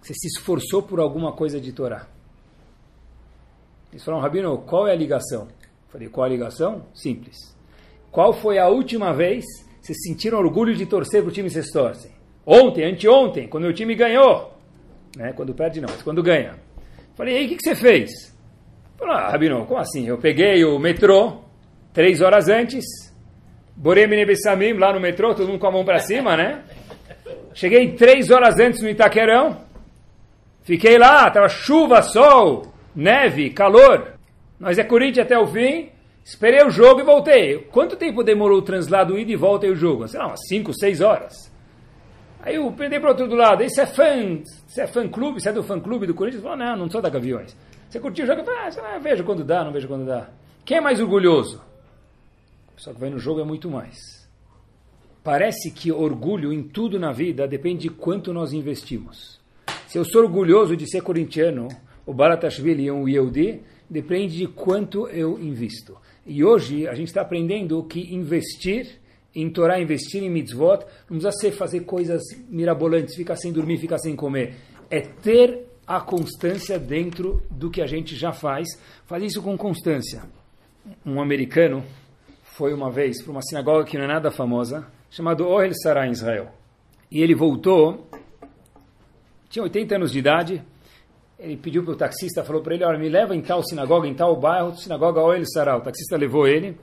que 0.00 0.06
você 0.06 0.14
se 0.14 0.28
esforçou 0.28 0.80
por 0.84 1.00
alguma 1.00 1.32
coisa 1.32 1.60
de 1.60 1.72
Torá? 1.72 2.06
Eles 3.90 4.04
falaram, 4.04 4.22
Rabino, 4.22 4.58
qual 4.58 4.86
é 4.86 4.92
a 4.92 4.96
ligação? 4.96 5.48
Falei, 5.88 6.08
qual 6.08 6.26
a 6.26 6.28
ligação? 6.28 6.86
Simples. 6.94 7.36
Qual 8.12 8.32
foi 8.32 8.58
a 8.58 8.68
última 8.68 9.12
vez 9.12 9.44
que 9.80 9.86
vocês 9.88 10.00
sentiram 10.04 10.38
orgulho 10.38 10.76
de 10.76 10.86
torcer 10.86 11.22
para 11.22 11.30
o 11.30 11.32
time 11.32 11.48
que 11.48 11.54
vocês 11.54 11.72
torcem? 11.72 12.12
Ontem, 12.46 12.84
anteontem, 12.84 13.48
quando 13.48 13.64
o 13.64 13.72
time 13.72 13.96
ganhou. 13.96 14.53
Né? 15.16 15.32
Quando 15.32 15.54
perde 15.54 15.80
não, 15.80 15.88
mas 15.90 16.02
quando 16.02 16.22
ganha. 16.22 16.54
Falei, 17.14 17.34
e 17.34 17.38
aí, 17.38 17.46
o 17.46 17.48
que, 17.50 17.56
que 17.56 17.62
você 17.62 17.74
fez? 17.74 18.10
Falei, 18.98 19.14
ah, 19.14 19.30
Rabino, 19.30 19.64
como 19.66 19.78
assim? 19.78 20.06
Eu 20.06 20.18
peguei 20.18 20.64
o 20.64 20.78
metrô, 20.78 21.42
três 21.92 22.20
horas 22.20 22.48
antes, 22.48 22.84
Boremine 23.76 24.24
Bessamim, 24.24 24.72
lá 24.74 24.92
no 24.92 25.00
metrô, 25.00 25.34
todo 25.34 25.48
mundo 25.48 25.58
com 25.58 25.66
a 25.66 25.72
mão 25.72 25.84
para 25.84 25.98
cima, 25.98 26.36
né? 26.36 26.62
Cheguei 27.52 27.92
três 27.92 28.30
horas 28.30 28.58
antes 28.58 28.82
no 28.82 28.88
Itaquerão, 28.88 29.60
fiquei 30.62 30.98
lá, 30.98 31.30
tava 31.30 31.48
chuva, 31.48 32.02
sol, 32.02 32.72
neve, 32.94 33.50
calor. 33.50 34.14
Nós 34.58 34.78
é 34.78 34.84
Corinthians 34.84 35.26
até 35.26 35.38
o 35.38 35.46
fim. 35.46 35.90
Esperei 36.24 36.64
o 36.64 36.70
jogo 36.70 37.00
e 37.00 37.04
voltei. 37.04 37.58
Quanto 37.70 37.96
tempo 37.96 38.22
demorou 38.22 38.58
o 38.58 38.62
translado 38.62 39.18
ida 39.18 39.30
e 39.30 39.36
volta 39.36 39.66
e 39.66 39.70
o 39.70 39.76
jogo? 39.76 40.08
Sei 40.08 40.18
lá, 40.18 40.28
umas 40.28 40.40
5, 40.48 40.72
6 40.72 41.00
horas. 41.02 41.53
Aí 42.44 42.56
eu 42.56 42.70
perdi 42.72 43.00
para 43.00 43.08
o 43.08 43.18
outro 43.18 43.34
lado. 43.34 43.62
Esse 43.62 43.80
é 43.80 43.86
fã, 43.86 44.42
você 44.66 44.82
é 44.82 44.86
fã 44.86 45.08
clube, 45.08 45.40
você 45.40 45.48
é 45.48 45.52
do 45.52 45.62
fã 45.62 45.80
clube 45.80 46.06
do 46.06 46.12
Corinthians? 46.12 46.42
Falou, 46.42 46.58
não, 46.58 46.76
não 46.76 46.90
sou 46.90 47.00
da 47.00 47.08
Gaviões. 47.08 47.56
Você 47.88 47.98
curtiu 47.98 48.24
o 48.24 48.26
jogo? 48.26 48.42
Eu 48.42 48.44
falei, 48.44 48.94
ah, 48.94 48.98
vejo 48.98 49.24
quando 49.24 49.42
dá, 49.42 49.64
não 49.64 49.72
vejo 49.72 49.88
quando 49.88 50.04
dá. 50.04 50.28
Quem 50.62 50.76
é 50.76 50.80
mais 50.80 51.00
orgulhoso? 51.00 51.62
Só 52.76 52.92
que 52.92 53.00
vai 53.00 53.08
no 53.08 53.18
jogo 53.18 53.40
é 53.40 53.44
muito 53.44 53.70
mais. 53.70 54.28
Parece 55.22 55.70
que 55.70 55.90
orgulho 55.90 56.52
em 56.52 56.62
tudo 56.62 56.98
na 56.98 57.12
vida 57.12 57.48
depende 57.48 57.88
de 57.88 57.88
quanto 57.88 58.30
nós 58.30 58.52
investimos. 58.52 59.40
Se 59.86 59.96
eu 59.96 60.04
sou 60.04 60.22
orgulhoso 60.22 60.76
de 60.76 60.86
ser 60.86 61.00
corintiano, 61.00 61.68
o 62.04 62.12
Baratashvili 62.12 62.84
e 62.84 62.90
um 62.90 63.08
Yehudi, 63.08 63.62
depende 63.88 64.36
de 64.36 64.46
quanto 64.46 65.08
eu 65.08 65.38
invisto. 65.40 65.96
E 66.26 66.44
hoje 66.44 66.86
a 66.86 66.92
gente 66.92 67.08
está 67.08 67.22
aprendendo 67.22 67.82
que 67.84 68.14
investir 68.14 69.00
em 69.34 69.50
Torá, 69.50 69.80
investir 69.80 70.22
em 70.22 70.30
mitzvot, 70.30 70.84
não 71.10 71.18
precisa 71.18 71.32
ser 71.32 71.50
fazer 71.52 71.80
coisas 71.80 72.22
mirabolantes, 72.48 73.16
ficar 73.16 73.36
sem 73.36 73.52
dormir, 73.52 73.78
ficar 73.78 73.98
sem 73.98 74.14
comer. 74.14 74.54
É 74.90 75.00
ter 75.00 75.66
a 75.86 76.00
constância 76.00 76.78
dentro 76.78 77.42
do 77.50 77.70
que 77.70 77.82
a 77.82 77.86
gente 77.86 78.14
já 78.14 78.32
faz. 78.32 78.68
Faz 79.06 79.22
isso 79.22 79.42
com 79.42 79.56
constância. 79.56 80.22
Um 81.04 81.20
americano 81.20 81.84
foi 82.42 82.72
uma 82.72 82.90
vez 82.90 83.22
para 83.22 83.32
uma 83.32 83.42
sinagoga 83.42 83.84
que 83.84 83.96
não 83.96 84.04
é 84.04 84.08
nada 84.08 84.30
famosa, 84.30 84.86
chamado 85.10 85.46
Ohel 85.46 85.72
Sarah 85.74 86.06
em 86.06 86.12
Israel. 86.12 86.52
E 87.10 87.20
ele 87.20 87.34
voltou, 87.34 88.08
tinha 89.48 89.62
80 89.62 89.96
anos 89.96 90.12
de 90.12 90.18
idade, 90.18 90.62
ele 91.38 91.56
pediu 91.56 91.82
para 91.82 91.92
o 91.92 91.96
taxista, 91.96 92.44
falou 92.44 92.62
para 92.62 92.74
ele, 92.74 92.84
olha, 92.84 92.98
me 92.98 93.08
leva 93.08 93.34
em 93.34 93.42
tal 93.42 93.62
sinagoga, 93.62 94.06
em 94.06 94.14
tal 94.14 94.36
bairro, 94.36 94.76
sinagoga 94.76 95.20
Oel 95.20 95.44
Sarah. 95.44 95.76
O 95.76 95.80
taxista 95.80 96.16
levou 96.16 96.46
ele, 96.46 96.78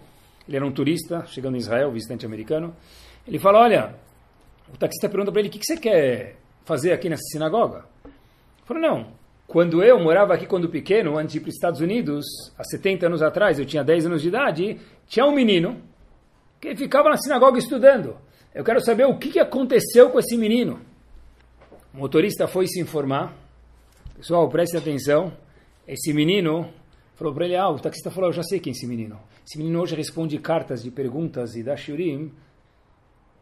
ele 0.48 0.58
era 0.58 0.66
um 0.66 0.72
turista, 0.72 1.26
chegando 1.28 1.56
em 1.56 1.60
Israel, 1.60 1.92
visitante 1.92 2.26
americano. 2.26 2.76
Ele 3.28 3.40
falou, 3.40 3.62
olha, 3.62 3.96
o 4.74 4.78
taxista 4.78 5.08
pergunta 5.10 5.32
para 5.32 5.42
ele, 5.42 5.50
o 5.50 5.52
que, 5.52 5.60
que 5.60 5.66
você 5.66 5.78
quer 5.78 6.36
fazer 6.66 6.92
aqui 6.92 7.10
nessa 7.10 7.24
sinagoga? 7.32 7.86
Ele 8.06 8.14
falou, 8.66 8.82
não, 8.82 9.08
quando 9.48 9.84
eu 9.84 10.00
morava 10.00 10.34
aqui 10.34 10.46
quando 10.46 10.70
pequeno, 10.70 11.18
antes 11.18 11.34
de 11.34 11.38
ir 11.38 11.42
para 11.42 11.50
os 11.50 11.56
Estados 11.56 11.82
Unidos, 11.82 12.26
há 12.58 12.64
70 12.64 13.06
anos 13.06 13.22
atrás, 13.22 13.60
eu 13.60 13.66
tinha 13.66 13.84
10 13.84 14.06
anos 14.08 14.22
de 14.22 14.28
idade, 14.28 14.80
tinha 15.08 15.26
um 15.26 15.34
menino 15.34 15.82
que 16.60 16.76
ficava 16.76 17.10
na 17.10 17.18
sinagoga 17.18 17.58
estudando. 17.58 18.18
Eu 18.54 18.64
quero 18.64 18.82
saber 18.82 19.06
o 19.06 19.18
que, 19.18 19.30
que 19.30 19.40
aconteceu 19.40 20.10
com 20.10 20.20
esse 20.20 20.38
menino. 20.38 20.80
O 21.94 21.98
motorista 21.98 22.48
foi 22.48 22.68
se 22.68 22.80
informar, 22.80 23.34
Pessoal, 24.22 24.48
preste 24.50 24.78
atenção. 24.78 25.36
Esse 25.88 26.14
menino 26.14 26.72
falou 27.16 27.34
para 27.34 27.46
ele, 27.46 27.56
ah, 27.56 27.70
o 27.70 27.80
taxista 27.80 28.12
falou, 28.12 28.30
eu 28.30 28.34
já 28.34 28.44
sei 28.44 28.60
quem 28.60 28.70
é 28.70 28.76
esse 28.76 28.86
menino. 28.86 29.20
Esse 29.46 29.58
menino 29.58 29.82
hoje 29.82 29.96
responde 29.96 30.38
cartas 30.38 30.84
de 30.84 30.92
perguntas 30.92 31.56
e 31.56 31.64
da 31.64 31.76
Shurim, 31.76 32.32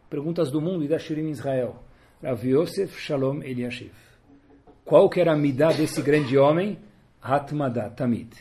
perguntas 0.10 0.50
do 0.50 0.62
mundo 0.62 0.84
e 0.84 0.88
da 0.88 0.98
Shurim 0.98 1.30
Israel. 1.30 1.76
Rav 2.24 2.46
Yosef 2.46 3.00
Shalom 3.00 3.42
Eliashiv. 3.44 3.92
Qual 4.86 5.10
que 5.10 5.22
era 5.22 5.34
a 5.34 5.38
midá 5.38 5.72
desse 5.72 6.02
grande 6.02 6.38
homem? 6.38 6.80
Hatmadah, 7.22 7.92
Tamid. 7.92 8.34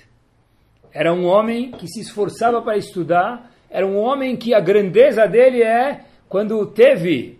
Era 0.93 1.13
um 1.13 1.25
homem 1.27 1.73
que 1.73 1.87
se 1.87 2.01
esforçava 2.01 2.63
para 2.63 2.77
estudar, 2.77 3.53
era 3.69 3.87
um 3.87 3.99
homem 3.99 4.37
que 4.37 4.55
a 4.55 4.61
grandeza 4.61 5.27
dele 5.27 5.63
é 5.63 6.05
quando 6.29 6.65
teve 6.67 7.39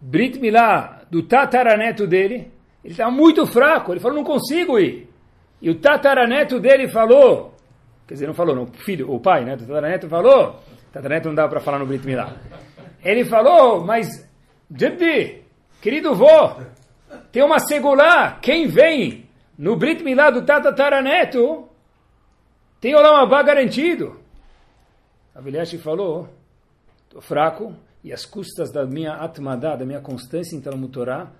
Brit 0.00 0.38
Milá 0.38 1.02
do 1.10 1.22
tataraneto 1.22 2.06
dele, 2.06 2.50
ele 2.82 2.92
estava 2.92 3.10
muito 3.10 3.46
fraco, 3.46 3.92
ele 3.92 4.00
falou, 4.00 4.16
não 4.16 4.24
consigo 4.24 4.78
ir. 4.78 5.08
E 5.60 5.70
o 5.70 5.78
tataraneto 5.78 6.58
dele 6.58 6.88
falou, 6.88 7.51
quer 8.06 8.14
dizer, 8.14 8.26
não 8.26 8.34
falou, 8.34 8.54
não, 8.54 8.64
o 8.64 8.72
filho, 8.72 9.10
o 9.10 9.20
pai, 9.20 9.44
né, 9.44 9.54
o 9.54 9.58
tataraneto 9.58 10.08
falou, 10.08 10.60
tataraneto 10.92 11.28
não 11.28 11.34
dava 11.34 11.48
para 11.48 11.60
falar 11.60 11.78
no 11.78 11.86
Brit 11.86 12.06
Milá. 12.06 12.36
Ele 13.04 13.24
falou, 13.24 13.84
mas, 13.84 14.28
Jaddi, 14.70 15.42
querido 15.80 16.14
vô, 16.14 16.56
tem 17.30 17.42
uma 17.42 17.58
segulá, 17.58 18.38
quem 18.40 18.66
vem 18.66 19.28
no 19.58 19.76
Brit 19.76 20.02
Milá 20.02 20.30
do 20.30 20.44
tataraneto, 20.44 21.68
tem 22.80 22.94
o 22.94 23.00
Lamabá 23.00 23.42
garantido. 23.42 24.20
Avilhashi 25.34 25.78
falou, 25.78 26.28
estou 27.04 27.22
fraco, 27.22 27.74
e 28.04 28.12
as 28.12 28.26
custas 28.26 28.72
da 28.72 28.84
minha 28.84 29.14
atmadá, 29.14 29.76
da 29.76 29.86
minha 29.86 30.00
constância 30.00 30.56
em 30.56 30.60
Talmud 30.60 30.92
Torah, 30.92 31.30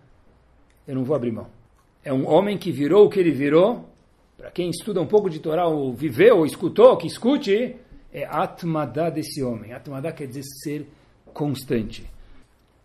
eu 0.86 0.94
não 0.94 1.04
vou 1.04 1.16
abrir 1.16 1.32
mão. 1.32 1.48
É 2.04 2.12
um 2.12 2.28
homem 2.28 2.56
que 2.56 2.70
virou 2.70 3.06
o 3.06 3.10
que 3.10 3.18
ele 3.18 3.30
virou. 3.30 3.88
Para 4.43 4.51
quem 4.51 4.70
estuda 4.70 5.01
um 5.01 5.07
pouco 5.07 5.30
de 5.30 5.38
Torá, 5.38 5.68
ou 5.68 5.95
viveu, 5.95 6.38
ou 6.38 6.45
escutou, 6.45 6.97
que 6.97 7.07
escute, 7.07 7.76
é 8.12 8.24
atmadá 8.24 9.09
desse 9.09 9.40
homem. 9.40 9.72
Atmadá 9.72 10.11
quer 10.11 10.26
dizer 10.26 10.43
ser 10.43 10.88
constante. 11.32 12.11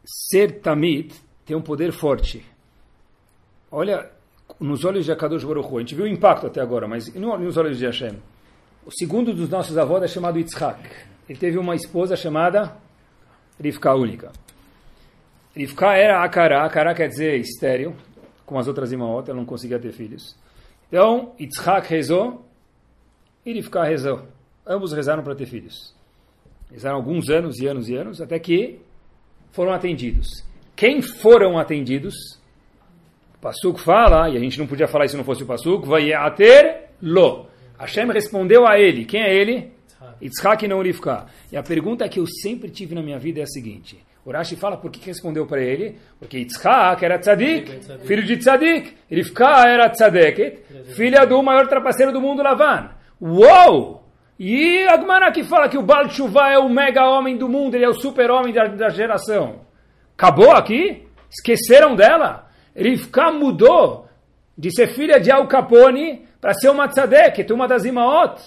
Ser 0.05 0.61
tamid 0.61 1.15
tem 1.47 1.57
um 1.57 1.61
poder 1.61 1.91
forte. 1.91 2.45
Olha, 3.71 4.07
nos 4.59 4.85
olhos 4.85 5.03
de 5.03 5.11
Akadosh 5.11 5.43
Baruch 5.43 5.67
Hu, 5.67 5.77
a 5.77 5.79
gente 5.79 5.95
viu 5.95 6.05
o 6.05 6.07
impacto 6.07 6.45
até 6.45 6.61
agora, 6.61 6.87
mas 6.87 7.11
nos 7.15 7.57
olhos 7.57 7.79
de 7.79 7.87
Hashem. 7.87 8.21
O 8.85 8.91
segundo 8.91 9.33
dos 9.33 9.49
nossos 9.49 9.79
avós 9.79 10.03
é 10.03 10.07
chamado 10.07 10.37
Yitzhak. 10.37 10.87
Ele 11.27 11.39
teve 11.39 11.57
uma 11.57 11.73
esposa 11.73 12.15
chamada 12.15 12.77
Rivka 13.59 13.95
única. 13.95 14.31
Rivka 15.55 15.95
era 15.95 16.23
Akara, 16.23 16.63
Akara 16.63 16.93
quer 16.93 17.07
dizer 17.07 17.39
estéreo, 17.39 17.95
como 18.45 18.59
as 18.59 18.67
outras 18.67 18.91
irmãos, 18.91 19.27
ela 19.27 19.35
não 19.35 19.43
conseguia 19.43 19.79
ter 19.79 19.91
filhos. 19.91 20.37
Então, 20.89 21.33
Yitzhak 21.39 21.89
rezou 21.89 22.47
Rivka 23.53 23.83
rezou. 23.83 24.27
Ambos 24.65 24.91
rezaram 24.91 25.23
para 25.23 25.35
ter 25.35 25.45
filhos. 25.45 25.95
Rezaram 26.71 26.97
alguns 26.97 27.29
anos 27.29 27.59
e 27.59 27.67
anos 27.67 27.87
e 27.89 27.95
anos, 27.95 28.21
até 28.21 28.37
que 28.39 28.79
foram 29.51 29.71
atendidos. 29.71 30.27
Quem 30.75 31.01
foram 31.01 31.57
atendidos? 31.57 32.13
O 33.35 33.39
Pasuk 33.39 33.79
fala, 33.79 34.29
e 34.29 34.35
a 34.35 34.39
gente 34.39 34.59
não 34.59 34.67
podia 34.67 34.87
falar 34.87 35.05
isso 35.05 35.13
se 35.13 35.17
não 35.17 35.23
fosse 35.23 35.43
o 35.43 35.45
Pasuk, 35.45 35.87
vai 35.87 36.11
ater 36.11 36.89
lo. 37.01 37.47
Hashem 37.79 38.11
respondeu 38.11 38.67
a 38.67 38.79
ele. 38.79 39.05
Quem 39.05 39.21
é 39.21 39.33
ele? 39.33 39.71
Yitzhak 40.21 40.65
e 40.65 40.67
não 40.67 40.81
Rivka. 40.81 41.27
E 41.51 41.55
a 41.55 41.63
pergunta 41.63 42.09
que 42.09 42.19
eu 42.19 42.25
sempre 42.25 42.69
tive 42.69 42.95
na 42.95 43.01
minha 43.01 43.19
vida 43.19 43.39
é 43.39 43.43
a 43.43 43.47
seguinte: 43.47 43.97
o 44.27 44.31
Rashi 44.33 44.57
fala 44.57 44.75
por 44.75 44.91
que 44.91 45.05
respondeu 45.05 45.47
para 45.47 45.61
ele? 45.61 45.97
Porque 46.19 46.39
Yitzhak 46.39 47.05
era 47.05 47.17
tzadik, 47.17 47.79
filho 48.05 48.23
de 48.25 48.35
tzadik. 48.35 48.93
Rivka 49.09 49.65
era 49.65 49.89
tzadeket, 49.89 50.63
filha 50.97 51.25
do 51.25 51.41
maior 51.41 51.65
trapaceiro 51.67 52.11
do 52.11 52.19
mundo, 52.19 52.43
Lavan. 52.43 52.89
Uou! 53.21 54.03
E 54.37 54.85
Agmará 54.89 55.31
que 55.31 55.45
fala 55.45 55.69
que 55.69 55.77
o 55.77 55.81
Baal 55.81 56.09
Tshuva 56.09 56.49
é 56.51 56.59
o 56.59 56.67
mega 56.67 57.07
homem 57.07 57.37
do 57.37 57.47
mundo, 57.47 57.75
ele 57.75 57.85
é 57.85 57.87
o 57.87 57.93
super 57.93 58.29
homem 58.29 58.53
da, 58.53 58.65
da 58.65 58.89
geração. 58.89 59.61
Acabou 60.17 60.51
aqui? 60.51 61.07
Esqueceram 61.29 61.95
dela? 61.95 62.49
Rivka 62.75 63.31
mudou 63.31 64.09
de 64.57 64.75
ser 64.75 64.87
filha 64.87 65.21
de 65.21 65.31
Al 65.31 65.47
Capone 65.47 66.27
para 66.41 66.53
ser 66.53 66.67
uma 66.67 66.89
tzadeket, 66.89 67.53
uma 67.53 67.65
das 67.65 67.85
imaot. 67.85 68.41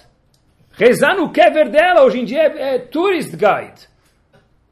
Rezar 0.73 1.17
no 1.17 1.33
kever 1.33 1.71
dela 1.71 2.03
hoje 2.03 2.21
em 2.21 2.25
dia 2.27 2.43
é, 2.43 2.75
é 2.75 2.79
tourist 2.81 3.31
guide. 3.31 3.89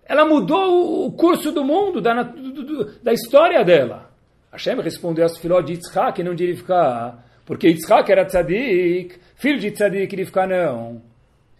Ela 0.09 0.25
mudou 0.25 1.07
o 1.07 1.13
curso 1.13 1.53
do 1.53 1.63
mundo, 1.63 2.01
da, 2.01 2.23
da 3.03 3.13
história 3.13 3.63
dela. 3.63 4.11
Hashem 4.51 4.81
respondeu 4.81 5.27
a 5.27 5.29
filhos 5.29 5.65
de 5.67 5.73
Yitzhak 5.75 6.23
não 6.23 6.35
de 6.35 6.47
Rivka, 6.47 7.19
porque 7.45 7.69
Yitzhak 7.69 8.11
era 8.11 8.25
tzadik, 8.25 9.21
filho 9.37 9.61
de 9.61 9.71
tzadik 9.71 10.17
Rivka 10.17 10.47
não. 10.47 11.03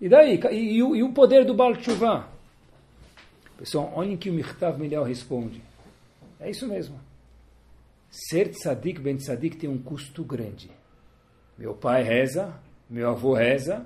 E 0.01 0.09
daí? 0.09 0.41
E, 0.51 0.57
e, 0.57 0.79
e 0.79 1.03
o 1.03 1.13
poder 1.13 1.45
do 1.45 1.55
Baal 1.55 1.77
Tshuva? 1.77 2.27
Pessoal, 3.59 3.93
olhem 3.95 4.17
que 4.17 4.31
o 4.31 4.33
Mirtav 4.33 4.79
Milial 4.79 5.03
responde. 5.03 5.61
É 6.41 6.49
isso 6.49 6.67
mesmo. 6.69 6.99
Ser 8.09 8.49
tzadik 8.49 9.01
ben 9.01 9.17
tzadik 9.17 9.57
tem 9.57 9.69
um 9.69 9.79
custo 9.79 10.23
grande. 10.25 10.71
Meu 11.59 11.75
pai 11.75 12.03
reza, 12.05 12.55
meu 12.89 13.11
avô 13.11 13.35
reza, 13.35 13.85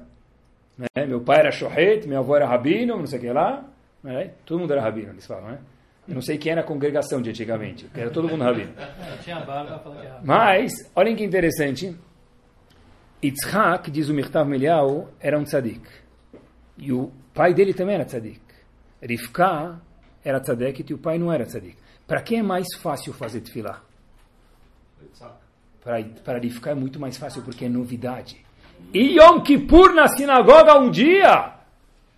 né? 0.77 1.07
meu 1.07 1.23
pai 1.23 1.41
era 1.41 1.51
shohet, 1.51 2.07
meu 2.07 2.19
avô 2.19 2.37
era 2.37 2.47
rabino, 2.47 2.99
não 2.99 3.07
sei 3.07 3.19
o 3.19 3.23
que 3.23 3.33
lá. 3.33 3.65
Né? 4.03 4.33
Todo 4.45 4.61
mundo 4.61 4.73
era 4.73 4.83
rabino, 4.83 5.11
eles 5.11 5.27
falam, 5.27 5.53
né? 5.53 5.59
Eu 6.09 6.15
não 6.15 6.23
sei 6.23 6.37
quem 6.37 6.51
era 6.51 6.63
a 6.63 6.65
congregação 6.65 7.23
de 7.23 7.31
antigamente, 7.31 7.89
era 7.95 8.11
todo 8.11 8.29
mundo 8.29 8.43
rabino. 8.43 8.73
Tinha 9.23 9.41
barba, 9.41 9.79
que 9.79 10.07
era 10.07 10.21
Mas, 10.25 10.73
olhem 10.97 11.15
que 11.15 11.23
interessante. 11.23 11.97
Yitzhak, 13.23 13.89
diz 13.89 14.09
o 14.09 14.15
Mirtav 14.15 14.49
Melial, 14.49 15.09
era 15.21 15.39
um 15.39 15.45
tzadik. 15.45 15.89
E 16.77 16.93
o 16.93 17.13
pai 17.33 17.55
dele 17.55 17.73
também 17.73 17.95
era 17.95 18.05
tzadik. 18.05 18.41
Rivka 19.01 19.81
era 20.25 20.41
tzadik 20.41 20.85
e 20.91 20.95
o 20.95 20.99
pai 20.99 21.19
não 21.19 21.33
era 21.33 21.47
tzadik. 21.47 21.77
Para 22.05 22.21
quem 22.21 22.41
é 22.41 22.43
mais 22.43 22.67
fácil 22.81 23.13
fazer? 23.13 23.43
Para, 25.83 26.03
para 26.25 26.39
Rivka 26.39 26.71
é 26.71 26.75
muito 26.75 26.99
mais 26.99 27.17
fácil 27.17 27.43
porque 27.43 27.65
é 27.65 27.69
novidade. 27.69 28.45
E 28.93 29.19
Yom 29.19 29.41
Kippur 29.41 29.95
na 29.95 30.09
sinagoga 30.09 30.79
um 30.79 30.91
dia! 30.91 31.62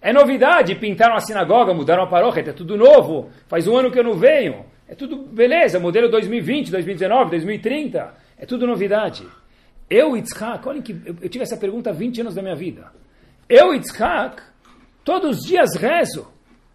É 0.04 0.12
novidade, 0.12 0.74
pintaram 0.74 1.16
a 1.16 1.20
sinagoga, 1.20 1.72
mudaram 1.72 2.02
a 2.02 2.06
paróquia, 2.06 2.42
é 2.42 2.52
tudo 2.52 2.76
novo. 2.76 3.30
Faz 3.48 3.66
um 3.66 3.74
ano 3.74 3.90
que 3.90 3.98
eu 3.98 4.04
não 4.04 4.12
venho. 4.12 4.66
É 4.86 4.94
tudo 4.94 5.16
beleza, 5.16 5.80
modelo 5.80 6.10
2020, 6.10 6.70
2019, 6.70 7.30
2030. 7.30 8.14
É 8.36 8.44
tudo 8.44 8.66
novidade. 8.66 9.26
Eu, 9.88 10.14
Yitzhak, 10.14 10.68
olhem 10.68 10.82
que 10.82 10.92
eu, 11.06 11.26
tive 11.30 11.42
essa 11.42 11.56
pergunta 11.56 11.88
há 11.88 11.92
20 11.94 12.20
anos 12.20 12.34
da 12.34 12.42
minha 12.42 12.54
vida. 12.54 12.92
Eu, 13.48 13.72
Yitzhak, 13.72 14.42
todos 15.02 15.38
os 15.38 15.46
dias 15.46 15.74
rezo. 15.74 16.28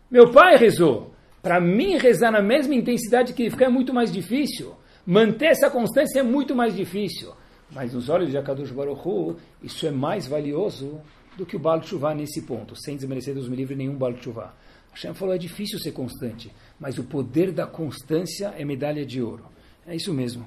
Meu 0.09 0.31
pai 0.31 0.57
rezou. 0.57 1.13
Para 1.39 1.61
mim, 1.61 1.97
rezar 1.97 2.31
na 2.31 2.41
mesma 2.41 2.73
intensidade 2.73 3.33
que 3.33 3.43
ele 3.43 3.51
fica 3.51 3.65
é 3.65 3.69
muito 3.69 3.93
mais 3.93 4.11
difícil. 4.11 4.73
Manter 5.05 5.51
essa 5.51 5.69
constância 5.69 6.19
é 6.19 6.23
muito 6.23 6.55
mais 6.55 6.75
difícil. 6.75 7.31
Mas 7.71 7.93
nos 7.93 8.09
olhos 8.09 8.31
de 8.31 8.37
Akadosh 8.39 8.71
Baruch 8.71 9.37
isso 9.61 9.85
é 9.85 9.91
mais 9.91 10.27
valioso 10.27 10.99
do 11.37 11.45
que 11.45 11.55
o 11.55 11.59
Baal 11.59 11.81
Tshuva 11.81 12.13
nesse 12.13 12.41
ponto, 12.41 12.75
sem 12.75 12.95
desmerecer 12.95 13.33
Deus 13.33 13.47
me 13.47 13.55
livre 13.55 13.75
nenhum 13.75 13.95
Baal 13.95 14.13
Tshuva. 14.13 14.53
Hashem 14.91 15.13
falou, 15.13 15.33
é 15.33 15.37
difícil 15.37 15.79
ser 15.79 15.91
constante, 15.91 16.51
mas 16.79 16.97
o 16.97 17.03
poder 17.03 17.51
da 17.51 17.65
constância 17.65 18.53
é 18.57 18.65
medalha 18.65 19.05
de 19.05 19.21
ouro. 19.21 19.45
É 19.85 19.95
isso 19.95 20.13
mesmo. 20.13 20.45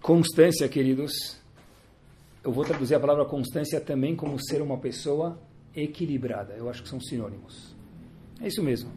Constância, 0.00 0.68
queridos, 0.68 1.12
eu 2.44 2.52
vou 2.52 2.64
traduzir 2.64 2.94
a 2.94 3.00
palavra 3.00 3.24
constância 3.24 3.80
também 3.80 4.14
como 4.14 4.38
ser 4.38 4.62
uma 4.62 4.78
pessoa 4.78 5.38
equilibrada. 5.74 6.54
Eu 6.54 6.70
acho 6.70 6.82
que 6.82 6.88
são 6.88 7.00
sinônimos. 7.00 7.74
É 8.40 8.46
isso 8.46 8.62
mesmo. 8.62 8.90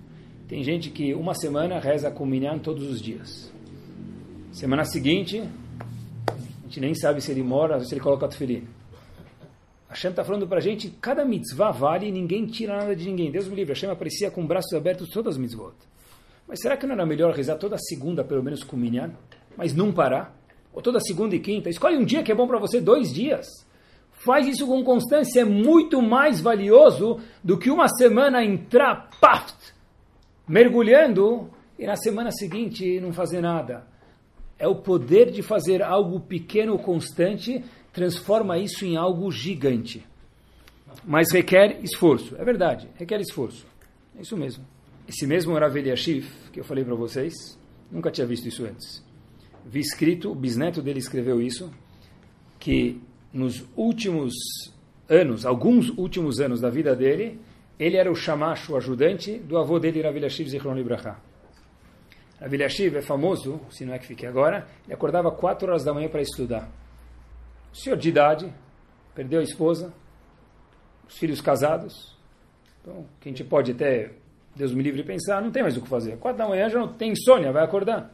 Tem 0.47 0.63
gente 0.63 0.89
que 0.89 1.13
uma 1.13 1.33
semana 1.33 1.79
reza 1.79 2.11
com 2.11 2.25
minyan 2.25 2.59
todos 2.59 2.89
os 2.89 3.01
dias. 3.01 3.51
Semana 4.51 4.85
seguinte, 4.85 5.41
a 6.29 6.63
gente 6.65 6.79
nem 6.79 6.93
sabe 6.93 7.21
se 7.21 7.31
ele 7.31 7.41
mora, 7.41 7.83
se 7.83 7.93
ele 7.93 8.01
coloca 8.01 8.27
tefilim. 8.27 8.67
Hashem 9.91 10.11
está 10.11 10.23
falando 10.23 10.47
para 10.47 10.59
a 10.59 10.61
gente, 10.61 10.89
cada 11.01 11.25
mitzvah 11.25 11.71
vale 11.71 12.07
e 12.07 12.11
ninguém 12.13 12.45
tira 12.45 12.77
nada 12.77 12.95
de 12.95 13.05
ninguém. 13.05 13.29
Deus 13.29 13.45
me 13.49 13.55
livre, 13.55 13.73
Hashem 13.73 13.89
aparecia 13.89 14.31
com 14.31 14.47
braços 14.47 14.73
abertos 14.73 15.09
todas 15.09 15.35
as 15.35 15.37
mitzvot. 15.37 15.73
Mas 16.47 16.61
será 16.61 16.77
que 16.77 16.87
não 16.87 16.93
era 16.93 17.05
melhor 17.05 17.33
rezar 17.35 17.57
toda 17.57 17.77
segunda, 17.77 18.23
pelo 18.23 18.41
menos 18.41 18.63
com 18.63 18.77
minyan? 18.77 19.11
Mas 19.57 19.75
não 19.75 19.91
parar? 19.91 20.33
Ou 20.73 20.81
toda 20.81 21.01
segunda 21.01 21.35
e 21.35 21.41
quinta? 21.41 21.69
Escolhe 21.69 21.97
um 21.97 22.05
dia 22.05 22.23
que 22.23 22.31
é 22.31 22.35
bom 22.35 22.47
para 22.47 22.57
você, 22.57 22.79
dois 22.79 23.13
dias. 23.13 23.45
Faz 24.11 24.47
isso 24.47 24.65
com 24.65 24.81
constância, 24.81 25.41
é 25.41 25.45
muito 25.45 26.01
mais 26.01 26.39
valioso 26.39 27.19
do 27.43 27.57
que 27.57 27.69
uma 27.69 27.89
semana 27.89 28.45
entrar, 28.45 29.09
paf, 29.19 29.53
mergulhando, 30.47 31.49
e 31.77 31.85
na 31.85 31.97
semana 31.97 32.31
seguinte 32.31 32.97
não 33.01 33.11
fazer 33.11 33.41
nada. 33.41 33.85
É 34.57 34.67
o 34.67 34.75
poder 34.75 35.31
de 35.31 35.41
fazer 35.41 35.83
algo 35.83 36.21
pequeno 36.21 36.79
constante 36.79 37.61
transforma 37.93 38.57
isso 38.57 38.85
em 38.85 38.95
algo 38.95 39.31
gigante. 39.31 40.05
Mas 41.05 41.31
requer 41.31 41.79
esforço. 41.83 42.35
É 42.37 42.43
verdade, 42.43 42.87
requer 42.95 43.19
esforço. 43.19 43.65
É 44.17 44.21
isso 44.21 44.37
mesmo. 44.37 44.65
Esse 45.07 45.25
mesmo 45.25 45.57
Rav 45.57 45.75
Eliashiv, 45.75 46.27
que 46.51 46.59
eu 46.59 46.63
falei 46.63 46.83
para 46.83 46.95
vocês, 46.95 47.33
nunca 47.91 48.11
tinha 48.11 48.27
visto 48.27 48.47
isso 48.47 48.65
antes. 48.65 49.03
Vi 49.65 49.79
escrito, 49.79 50.31
o 50.31 50.35
bisneto 50.35 50.81
dele 50.81 50.99
escreveu 50.99 51.41
isso, 51.41 51.71
que 52.59 53.01
nos 53.33 53.65
últimos 53.75 54.33
anos, 55.09 55.45
alguns 55.45 55.89
últimos 55.89 56.39
anos 56.39 56.61
da 56.61 56.69
vida 56.69 56.95
dele, 56.95 57.39
ele 57.79 57.97
era 57.97 58.11
o 58.11 58.15
chamacho, 58.15 58.73
o 58.73 58.77
ajudante 58.77 59.37
do 59.37 59.57
avô 59.57 59.79
dele, 59.79 60.01
Rav 60.01 60.15
Eliashiv 60.15 60.49
Zichron 60.49 60.75
Libraha. 60.75 61.19
Rav 62.39 62.53
é 62.53 63.01
famoso, 63.01 63.59
se 63.69 63.85
não 63.85 63.93
é 63.93 63.99
que 63.99 64.07
fique 64.07 64.25
agora, 64.25 64.67
ele 64.85 64.93
acordava 64.93 65.31
quatro 65.31 65.67
horas 65.67 65.83
da 65.83 65.93
manhã 65.93 66.09
para 66.09 66.21
estudar 66.21 66.69
senhor 67.73 67.97
de 67.97 68.09
idade, 68.09 68.53
perdeu 69.15 69.39
a 69.39 69.43
esposa, 69.43 69.93
os 71.07 71.17
filhos 71.17 71.41
casados. 71.41 72.15
Então, 72.81 73.05
que 73.19 73.29
a 73.29 73.31
gente 73.31 73.43
pode 73.43 73.71
até, 73.71 74.11
Deus 74.55 74.73
me 74.73 74.81
livre, 74.81 75.03
pensar, 75.03 75.41
não 75.41 75.51
tem 75.51 75.61
mais 75.61 75.77
o 75.77 75.81
que 75.81 75.87
fazer. 75.87 76.17
Quatro 76.17 76.39
da 76.39 76.47
manhã 76.47 76.69
já 76.69 76.79
não 76.79 76.87
tem 76.87 77.11
insônia, 77.11 77.51
vai 77.51 77.63
acordar. 77.63 78.11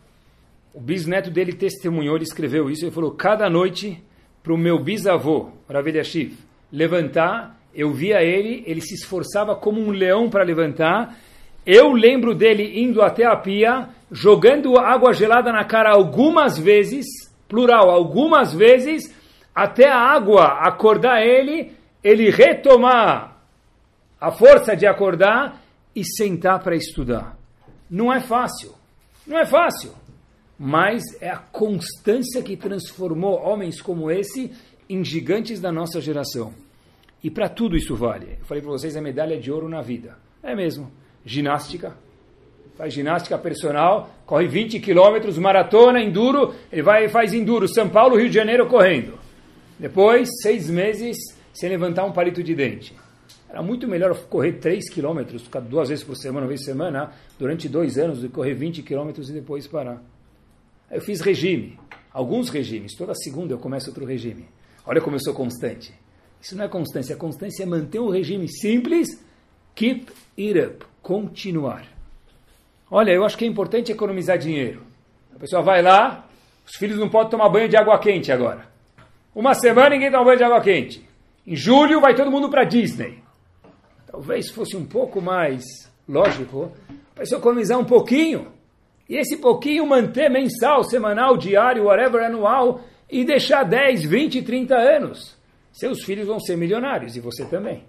O 0.74 0.80
bisneto 0.80 1.32
dele 1.32 1.54
testemunhou, 1.54 2.16
ele 2.16 2.26
escreveu 2.26 2.70
isso, 2.70 2.86
ele 2.86 2.92
falou, 2.92 3.12
cada 3.12 3.50
noite, 3.50 4.04
para 4.44 4.54
o 4.54 4.58
meu 4.58 4.84
bisavô, 4.84 5.52
Rav 5.70 5.88
Eliashiv, 5.88 6.38
levantar, 6.72 7.58
eu 7.74 7.92
via 7.94 8.22
ele, 8.22 8.64
ele 8.66 8.82
se 8.82 8.96
esforçava 8.96 9.56
como 9.56 9.80
um 9.80 9.92
leão 9.92 10.30
para 10.30 10.44
levantar, 10.44 11.18
eu 11.66 11.92
lembro 11.92 12.34
dele 12.34 12.80
indo 12.82 13.02
até 13.02 13.26
a 13.26 13.36
pia, 13.36 13.90
jogando 14.12 14.78
água 14.78 15.14
gelada 15.14 15.52
na 15.52 15.66
cara 15.66 15.92
algumas 15.92 16.58
vezes, 16.58 17.06
plural, 17.48 17.90
algumas 17.90 18.54
vezes, 18.54 19.14
até 19.58 19.90
a 19.90 19.98
água 19.98 20.60
acordar 20.68 21.26
ele, 21.26 21.72
ele 22.04 22.30
retomar 22.30 23.42
a 24.22 24.32
força 24.32 24.76
de 24.76 24.86
acordar 24.86 25.60
e 25.96 26.06
sentar 26.06 26.60
para 26.62 26.76
estudar. 26.76 27.36
Não 27.90 28.14
é 28.14 28.20
fácil. 28.20 28.76
Não 29.26 29.36
é 29.36 29.48
fácil. 29.48 29.94
Mas 30.60 31.02
é 31.20 31.32
a 31.32 31.38
constância 31.38 32.44
que 32.44 32.56
transformou 32.56 33.42
homens 33.42 33.82
como 33.82 34.12
esse 34.12 34.52
em 34.88 35.04
gigantes 35.04 35.60
da 35.60 35.72
nossa 35.72 36.00
geração. 36.00 36.54
E 37.24 37.32
para 37.32 37.50
tudo 37.50 37.76
isso 37.76 37.96
vale. 37.96 38.38
Eu 38.40 38.46
falei 38.46 38.62
para 38.62 38.72
vocês 38.72 38.96
a 38.96 39.02
medalha 39.02 39.40
de 39.40 39.52
ouro 39.52 39.68
na 39.68 39.82
vida. 39.82 40.20
É 40.44 40.56
mesmo. 40.56 40.92
Ginástica. 41.26 41.98
Faz 42.78 42.94
ginástica 42.94 43.40
personal, 43.40 44.12
corre 44.24 44.48
20 44.48 44.80
quilômetros, 44.80 45.36
maratona, 45.40 46.00
enduro, 46.00 46.54
ele 46.72 46.84
vai 46.84 47.06
e 47.06 47.10
faz 47.10 47.34
enduro, 47.34 47.68
São 47.68 47.90
Paulo, 47.90 48.18
Rio 48.18 48.30
de 48.30 48.36
Janeiro 48.36 48.68
correndo. 48.68 49.26
Depois, 49.80 50.30
seis 50.42 50.70
meses 50.70 51.18
sem 51.54 51.70
levantar 51.70 52.06
um 52.06 52.12
palito 52.12 52.44
de 52.44 52.54
dente. 52.54 52.96
Era 53.50 53.62
muito 53.62 53.88
melhor 53.88 54.16
correr 54.26 54.54
3 54.54 54.90
quilômetros, 54.90 55.50
duas 55.70 55.90
vezes 55.90 56.04
por 56.04 56.16
semana, 56.16 56.42
uma 56.42 56.48
vez 56.48 56.62
por 56.62 56.66
semana, 56.66 57.12
durante 57.40 57.70
dois 57.70 57.98
anos, 57.98 58.20
do 58.20 58.28
que 58.28 58.36
correr 58.36 58.54
20 58.54 58.84
quilômetros 58.84 59.30
e 59.30 59.34
depois 59.34 59.66
parar. 59.68 60.02
Eu 60.92 61.02
fiz 61.02 61.22
regime, 61.22 61.80
alguns 62.12 62.50
regimes. 62.50 62.96
Toda 62.96 63.16
segunda 63.16 63.54
eu 63.54 63.58
começo 63.58 63.90
outro 63.90 64.06
regime. 64.06 64.46
Olha 64.86 65.02
como 65.02 65.16
eu 65.16 65.20
sou 65.20 65.34
constante. 65.34 65.94
Isso 66.42 66.56
não 66.56 66.66
é 66.66 66.68
constância. 66.68 67.16
A 67.16 67.18
constância 67.18 67.64
é 67.64 67.66
manter 67.66 68.00
um 68.00 68.10
regime 68.10 68.48
simples, 68.48 69.24
keep 69.74 70.12
it 70.38 70.60
up, 70.60 70.86
continuar. 71.02 71.88
Olha, 72.92 73.12
eu 73.12 73.26
acho 73.26 73.38
que 73.38 73.46
é 73.46 73.48
importante 73.48 73.92
economizar 73.92 74.38
dinheiro. 74.38 74.84
A 75.36 75.40
pessoa 75.40 75.62
vai 75.62 75.82
lá, 75.82 76.28
os 76.66 76.76
filhos 76.76 76.98
não 76.98 77.10
podem 77.10 77.32
tomar 77.32 77.50
banho 77.50 77.68
de 77.68 77.76
água 77.76 77.98
quente 78.00 78.32
agora. 78.32 78.77
Uma 79.38 79.54
semana 79.54 79.92
ninguém 79.92 80.10
toma 80.10 80.26
banho 80.26 80.38
de 80.40 80.44
água 80.44 80.60
quente. 80.62 81.08
Em 81.46 81.56
julho 81.56 82.02
vai 82.02 82.16
todo 82.16 82.32
mundo 82.32 82.50
para 82.50 82.64
Disney. 82.64 83.20
Talvez 84.08 84.50
fosse 84.50 84.76
um 84.76 84.84
pouco 84.84 85.22
mais 85.22 85.64
lógico 86.10 86.72
para 87.14 87.24
se 87.24 87.36
economizar 87.36 87.78
um 87.78 87.86
pouquinho. 87.86 88.52
E 89.08 89.16
esse 89.16 89.38
pouquinho 89.38 89.86
manter 89.86 90.28
mensal, 90.28 90.84
semanal, 90.84 91.38
diário, 91.38 91.84
whatever, 91.84 92.24
anual, 92.24 92.82
e 93.08 93.24
deixar 93.24 93.64
10, 93.64 94.06
20, 94.06 94.42
30 94.42 94.76
anos. 94.76 95.38
Seus 95.72 96.04
filhos 96.04 96.26
vão 96.26 96.40
ser 96.40 96.58
milionários 96.58 97.16
e 97.16 97.20
você 97.20 97.46
também. 97.46 97.84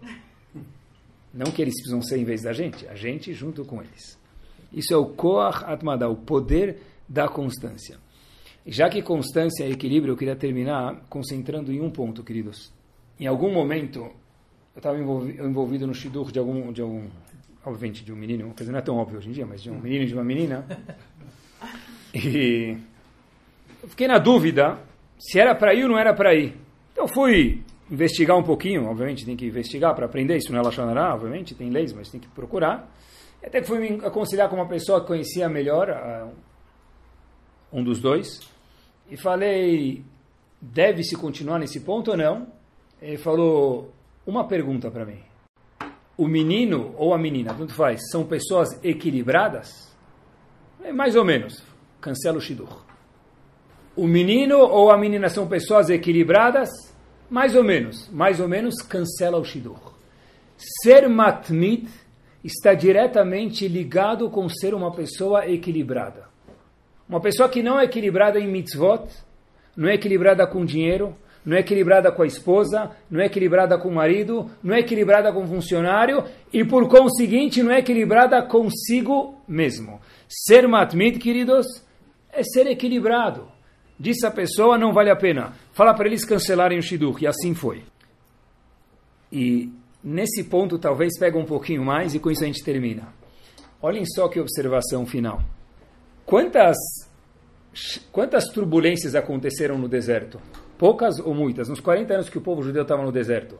Não 1.32 1.50
que 1.50 1.62
eles 1.62 1.76
precisam 1.76 2.02
ser 2.02 2.18
em 2.18 2.24
vez 2.24 2.42
da 2.42 2.52
gente, 2.52 2.86
a 2.86 2.94
gente 2.94 3.32
junto 3.32 3.64
com 3.64 3.80
eles. 3.80 4.18
Isso 4.70 4.92
é 4.92 4.98
o 4.98 5.06
Koach 5.06 5.64
Atmada, 5.64 6.10
o 6.10 6.14
poder 6.14 6.76
da 7.08 7.26
constância. 7.26 7.96
Já 8.66 8.88
que 8.88 9.02
constância 9.02 9.64
e 9.64 9.72
equilíbrio, 9.72 10.12
eu 10.12 10.16
queria 10.16 10.36
terminar 10.36 11.02
concentrando 11.08 11.72
em 11.72 11.80
um 11.80 11.90
ponto, 11.90 12.22
queridos. 12.22 12.72
Em 13.18 13.26
algum 13.26 13.52
momento, 13.52 14.00
eu 14.00 14.78
estava 14.78 14.98
envolvido 14.98 15.86
no 15.86 15.94
shidur 15.94 16.30
de 16.30 16.38
algum, 16.38 16.72
de 16.72 16.82
algum, 16.82 17.08
obviamente, 17.64 18.04
de 18.04 18.12
um 18.12 18.16
menino, 18.16 18.52
dizer, 18.56 18.70
não 18.70 18.78
é 18.78 18.82
tão 18.82 18.96
óbvio 18.96 19.18
hoje 19.18 19.28
em 19.28 19.32
dia, 19.32 19.46
mas 19.46 19.62
de 19.62 19.70
um 19.70 19.80
menino 19.80 20.04
e 20.04 20.06
de 20.06 20.14
uma 20.14 20.24
menina. 20.24 20.66
E 22.14 22.74
eu 23.82 23.88
fiquei 23.90 24.08
na 24.08 24.18
dúvida 24.18 24.78
se 25.18 25.38
era 25.38 25.54
para 25.54 25.74
ir 25.74 25.82
ou 25.82 25.90
não 25.90 25.98
era 25.98 26.14
para 26.14 26.34
ir. 26.34 26.56
Então 26.92 27.06
fui 27.06 27.62
investigar 27.90 28.36
um 28.36 28.42
pouquinho, 28.42 28.86
obviamente 28.86 29.26
tem 29.26 29.36
que 29.36 29.46
investigar 29.46 29.94
para 29.94 30.06
aprender, 30.06 30.36
isso 30.36 30.50
não 30.50 30.58
é 30.58 30.62
Lachonará, 30.62 31.14
obviamente, 31.14 31.54
tem 31.54 31.70
leis, 31.70 31.92
mas 31.92 32.08
tem 32.08 32.20
que 32.20 32.28
procurar. 32.28 32.90
Até 33.44 33.60
que 33.60 33.66
fui 33.66 33.78
me 33.78 34.04
aconselhar 34.04 34.48
com 34.48 34.56
uma 34.56 34.66
pessoa 34.66 35.00
que 35.00 35.06
conhecia 35.06 35.48
melhor 35.48 35.90
um 37.72 37.82
dos 37.82 38.00
dois, 38.00 38.40
e 39.10 39.16
falei, 39.16 40.04
deve-se 40.60 41.16
continuar 41.16 41.58
nesse 41.58 41.80
ponto 41.80 42.10
ou 42.10 42.16
não? 42.16 42.46
Ele 43.00 43.16
falou, 43.16 43.92
uma 44.26 44.46
pergunta 44.46 44.90
para 44.90 45.04
mim. 45.04 45.20
O 46.16 46.26
menino 46.26 46.94
ou 46.96 47.14
a 47.14 47.18
menina, 47.18 47.54
tanto 47.54 47.72
faz, 47.72 48.10
são 48.10 48.24
pessoas 48.24 48.68
equilibradas? 48.82 49.88
É 50.82 50.92
mais 50.92 51.14
ou 51.14 51.24
menos. 51.24 51.62
Cancela 52.00 52.38
o 52.38 52.40
Shidur. 52.40 52.84
O 53.96 54.06
menino 54.06 54.58
ou 54.58 54.90
a 54.90 54.98
menina 54.98 55.28
são 55.28 55.46
pessoas 55.46 55.90
equilibradas? 55.90 56.70
Mais 57.30 57.54
ou 57.54 57.64
menos. 57.64 58.08
Mais 58.10 58.40
ou 58.40 58.48
menos, 58.48 58.82
cancela 58.82 59.38
o 59.38 59.44
Shidur. 59.44 59.94
Ser 60.82 61.08
matmit 61.08 61.88
está 62.42 62.74
diretamente 62.74 63.66
ligado 63.68 64.30
com 64.30 64.48
ser 64.48 64.74
uma 64.74 64.92
pessoa 64.92 65.48
equilibrada. 65.48 66.27
Uma 67.08 67.20
pessoa 67.20 67.48
que 67.48 67.62
não 67.62 67.80
é 67.80 67.84
equilibrada 67.84 68.38
em 68.38 68.46
mitzvot, 68.46 69.08
não 69.76 69.88
é 69.88 69.94
equilibrada 69.94 70.46
com 70.46 70.64
dinheiro, 70.64 71.16
não 71.44 71.56
é 71.56 71.60
equilibrada 71.60 72.12
com 72.12 72.22
a 72.22 72.26
esposa, 72.26 72.90
não 73.10 73.20
é 73.20 73.26
equilibrada 73.26 73.78
com 73.78 73.88
o 73.88 73.94
marido, 73.94 74.50
não 74.62 74.74
é 74.74 74.80
equilibrada 74.80 75.32
com 75.32 75.44
o 75.44 75.46
funcionário 75.46 76.24
e, 76.52 76.64
por 76.64 76.86
conseguinte, 76.88 77.62
não 77.62 77.72
é 77.72 77.78
equilibrada 77.78 78.42
consigo 78.42 79.40
mesmo. 79.48 80.00
Ser 80.28 80.68
matmit, 80.68 81.18
queridos, 81.18 81.66
é 82.30 82.42
ser 82.42 82.66
equilibrado. 82.66 83.48
Disse 83.98 84.26
a 84.26 84.30
pessoa, 84.30 84.76
não 84.76 84.92
vale 84.92 85.10
a 85.10 85.16
pena. 85.16 85.54
Fala 85.72 85.94
para 85.94 86.06
eles 86.06 86.24
cancelarem 86.24 86.78
o 86.78 86.82
Shidduch. 86.82 87.24
E 87.24 87.26
assim 87.26 87.54
foi. 87.54 87.82
E 89.32 89.72
nesse 90.04 90.44
ponto, 90.44 90.78
talvez 90.78 91.18
pega 91.18 91.38
um 91.38 91.46
pouquinho 91.46 91.82
mais 91.82 92.14
e 92.14 92.18
com 92.18 92.30
isso 92.30 92.44
a 92.44 92.46
gente 92.46 92.62
termina. 92.62 93.08
Olhem 93.80 94.04
só 94.04 94.28
que 94.28 94.38
observação 94.38 95.06
final. 95.06 95.40
Quantas, 96.28 96.76
quantas 98.12 98.44
turbulências 98.50 99.14
aconteceram 99.14 99.78
no 99.78 99.88
deserto? 99.88 100.38
Poucas 100.76 101.18
ou 101.18 101.32
muitas? 101.32 101.70
Nos 101.70 101.80
40 101.80 102.12
anos 102.12 102.28
que 102.28 102.36
o 102.36 102.42
povo 102.42 102.62
judeu 102.62 102.82
estava 102.82 103.02
no 103.02 103.10
deserto. 103.10 103.58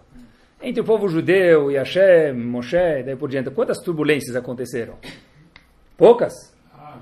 Entre 0.61 0.83
o 0.83 0.85
povo 0.85 1.09
judeu 1.09 1.71
e 1.71 1.77
Hashem, 1.77 2.35
Moshe, 2.35 3.03
daí 3.07 3.17
por 3.17 3.31
diante, 3.31 3.49
quantas 3.53 3.79
turbulências 3.79 4.37
aconteceram? 4.37 4.97
Poucas? 5.97 6.35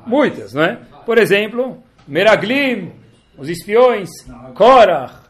Muitas, 0.07 0.55
não 0.55 0.63
é? 0.63 0.79
Por 1.05 1.19
exemplo, 1.19 1.83
Meraglim, 2.07 2.93
os 3.37 3.49
espiões, 3.49 4.09
Korach, 4.55 5.29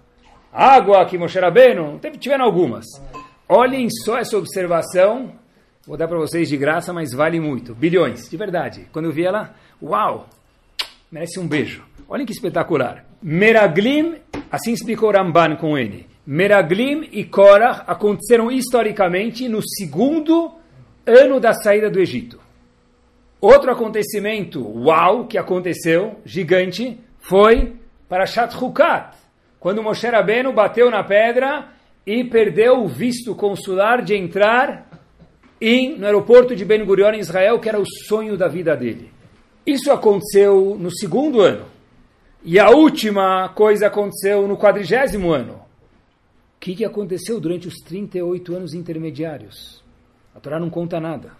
água 0.52 1.06
que 1.06 1.16
Moshe 1.16 1.40
Rabbeinu, 1.40 1.98
tiveram 2.20 2.44
algumas. 2.44 2.84
Olhem 3.48 3.88
só 3.88 4.18
essa 4.18 4.36
observação, 4.36 5.32
vou 5.86 5.96
dar 5.96 6.06
para 6.06 6.18
vocês 6.18 6.46
de 6.46 6.58
graça, 6.58 6.92
mas 6.92 7.14
vale 7.14 7.40
muito. 7.40 7.74
Bilhões, 7.74 8.28
de 8.28 8.36
verdade. 8.36 8.86
Quando 8.92 9.06
eu 9.06 9.12
vi 9.12 9.24
ela, 9.24 9.54
uau, 9.82 10.28
merece 11.10 11.38
um 11.38 11.46
beijo. 11.46 11.84
Olhem 12.08 12.26
que 12.26 12.32
espetacular. 12.32 13.04
Meraglim, 13.22 14.16
assim 14.50 14.72
explicou 14.72 15.10
Ramban 15.10 15.56
com 15.56 15.76
ele. 15.76 16.06
Meraglim 16.26 17.08
e 17.12 17.24
Korah 17.24 17.84
aconteceram 17.86 18.50
historicamente 18.50 19.48
no 19.48 19.60
segundo 19.62 20.52
ano 21.06 21.38
da 21.38 21.52
saída 21.52 21.88
do 21.88 22.00
Egito. 22.00 22.40
Outro 23.40 23.70
acontecimento, 23.70 24.60
uau, 24.60 25.26
que 25.26 25.38
aconteceu, 25.38 26.16
gigante, 26.24 26.98
foi 27.20 27.76
para 28.08 28.26
Shatrukat, 28.26 29.14
quando 29.60 29.82
Moshe 29.82 30.06
Rabbeinu 30.06 30.52
bateu 30.52 30.90
na 30.90 31.04
pedra 31.04 31.68
e 32.06 32.24
perdeu 32.24 32.82
o 32.82 32.88
visto 32.88 33.34
consular 33.34 34.02
de 34.02 34.14
entrar 34.14 34.88
em, 35.60 35.98
no 35.98 36.06
aeroporto 36.06 36.54
de 36.54 36.64
Ben 36.64 36.84
Gurion, 36.84 37.12
em 37.12 37.20
Israel, 37.20 37.58
que 37.58 37.68
era 37.68 37.80
o 37.80 37.86
sonho 38.06 38.36
da 38.36 38.48
vida 38.48 38.76
dele. 38.76 39.10
Isso 39.66 39.90
aconteceu 39.90 40.76
no 40.78 40.90
segundo 40.96 41.40
ano. 41.40 41.66
E 42.44 42.60
a 42.60 42.70
última 42.70 43.48
coisa 43.48 43.88
aconteceu 43.88 44.46
no 44.46 44.56
quadrigésimo 44.56 45.32
ano. 45.32 45.54
O 45.54 46.60
que, 46.60 46.76
que 46.76 46.84
aconteceu 46.84 47.40
durante 47.40 47.66
os 47.66 47.74
38 47.80 48.54
anos 48.54 48.74
intermediários? 48.74 49.82
A 50.34 50.38
Torá 50.38 50.60
não 50.60 50.70
conta 50.70 51.00
nada. 51.00 51.32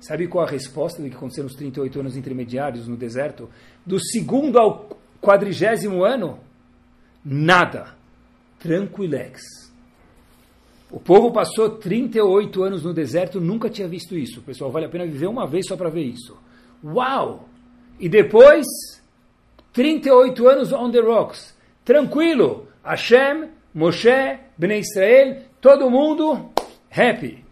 Sabe 0.00 0.28
qual 0.28 0.46
a 0.46 0.50
resposta 0.50 1.02
do 1.02 1.10
que 1.10 1.16
aconteceu 1.16 1.44
nos 1.44 1.54
38 1.54 2.00
anos 2.00 2.16
intermediários 2.16 2.86
no 2.86 2.96
deserto? 2.96 3.50
Do 3.84 3.98
segundo 3.98 4.58
ao 4.58 4.88
quadrigésimo 5.20 6.04
ano? 6.04 6.38
Nada. 7.24 7.94
Tranquilex. 8.60 9.42
O 10.90 11.00
povo 11.00 11.32
passou 11.32 11.70
38 11.70 12.62
anos 12.62 12.82
no 12.82 12.94
deserto, 12.94 13.40
nunca 13.40 13.68
tinha 13.68 13.88
visto 13.88 14.16
isso. 14.16 14.40
Pessoal, 14.42 14.70
vale 14.70 14.86
a 14.86 14.88
pena 14.88 15.06
viver 15.06 15.26
uma 15.26 15.46
vez 15.46 15.66
só 15.66 15.76
para 15.76 15.90
ver 15.90 16.02
isso. 16.02 16.36
Uau! 16.82 17.48
E 17.98 18.08
depois 18.08 18.66
38 19.72 20.48
anos 20.48 20.72
on 20.72 20.90
the 20.90 21.00
rocks. 21.00 21.54
Tranquilo. 21.84 22.68
Hashem, 22.84 23.48
Moshe, 23.74 24.38
Bnei 24.56 24.80
Israel, 24.80 25.42
todo 25.60 25.90
mundo 25.90 26.50
happy. 26.90 27.44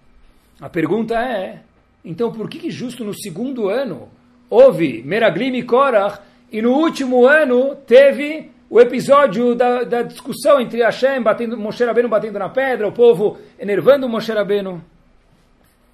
A 0.61 0.69
pergunta 0.69 1.15
é, 1.15 1.61
então 2.05 2.33
por 2.33 2.49
que, 2.49 2.59
que 2.59 2.71
justo 2.71 3.05
no 3.05 3.15
segundo 3.15 3.69
ano 3.69 4.09
houve 4.51 5.03
Meraglim 5.05 5.55
e 5.57 5.63
Korach 5.63 6.21
e 6.51 6.61
no 6.61 6.73
último 6.73 7.27
ano 7.27 7.77
teve 7.77 8.51
o 8.71 8.81
episódio 8.81 9.55
da, 9.55 9.85
da 9.85 10.03
discussão 10.03 10.61
entre 10.61 10.83
Hashem 10.83 11.23
batendo, 11.23 11.57
Moshe 11.57 11.85
Rabbeinu 11.85 12.09
batendo 12.09 12.39
na 12.39 12.49
pedra, 12.49 12.89
o 12.89 12.93
povo 12.93 13.39
enervando 13.59 14.09
Moshe 14.09 14.33
Rabbeinu? 14.33 14.83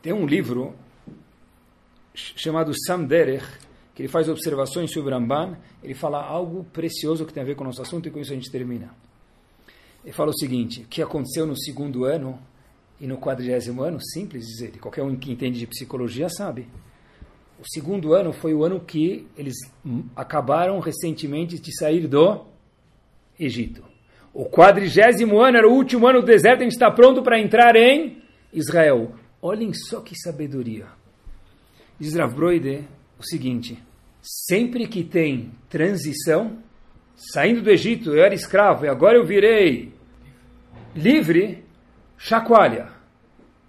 Tem 0.00 0.12
um 0.12 0.26
livro 0.26 0.74
chamado 2.14 2.72
Sam 2.86 3.04
Derech, 3.04 3.44
que 3.94 4.02
ele 4.02 4.08
faz 4.08 4.28
observações 4.28 4.92
sobre 4.92 5.12
Ramban, 5.12 5.56
ele 5.82 5.94
fala 5.94 6.22
algo 6.22 6.64
precioso 6.72 7.26
que 7.26 7.32
tem 7.32 7.42
a 7.42 7.46
ver 7.46 7.54
com 7.54 7.64
o 7.64 7.66
nosso 7.66 7.82
assunto 7.82 8.08
e 8.08 8.10
com 8.10 8.20
isso 8.20 8.32
a 8.32 8.34
gente 8.34 8.50
termina. 8.50 8.94
Ele 10.04 10.12
fala 10.12 10.30
o 10.30 10.38
seguinte, 10.38 10.82
o 10.82 10.86
que 10.86 11.02
aconteceu 11.02 11.46
no 11.46 11.56
segundo 11.56 12.04
ano 12.04 12.38
e 13.00 13.06
no 13.06 13.18
quadrigésimo 13.18 13.82
ano, 13.82 14.00
simples 14.00 14.46
dizer, 14.46 14.78
qualquer 14.78 15.02
um 15.02 15.16
que 15.16 15.32
entende 15.32 15.58
de 15.58 15.66
psicologia 15.66 16.28
sabe. 16.28 16.68
O 17.58 17.64
segundo 17.66 18.14
ano 18.14 18.32
foi 18.32 18.52
o 18.52 18.64
ano 18.64 18.80
que 18.80 19.26
eles 19.36 19.54
acabaram 20.14 20.78
recentemente 20.80 21.58
de 21.58 21.76
sair 21.76 22.06
do 22.06 22.44
Egito. 23.38 23.82
O 24.32 24.46
quadrigésimo 24.46 25.40
ano 25.40 25.58
era 25.58 25.68
o 25.68 25.72
último 25.72 26.06
ano 26.06 26.20
do 26.20 26.26
deserto, 26.26 26.60
a 26.60 26.64
gente 26.64 26.72
está 26.72 26.90
pronto 26.90 27.22
para 27.22 27.40
entrar 27.40 27.76
em 27.76 28.22
Israel. 28.52 29.14
Olhem 29.40 29.72
só 29.72 30.00
que 30.00 30.16
sabedoria. 30.16 30.86
Diz 31.98 32.14
Rav 32.14 32.34
Broide, 32.34 32.84
o 33.18 33.24
seguinte: 33.24 33.78
sempre 34.20 34.88
que 34.88 35.04
tem 35.04 35.52
transição, 35.68 36.58
saindo 37.14 37.62
do 37.62 37.70
Egito, 37.70 38.10
eu 38.10 38.24
era 38.24 38.34
escravo 38.34 38.84
e 38.84 38.88
agora 38.88 39.16
eu 39.16 39.24
virei 39.24 39.92
livre, 40.94 41.64
chacoalha. 42.18 42.88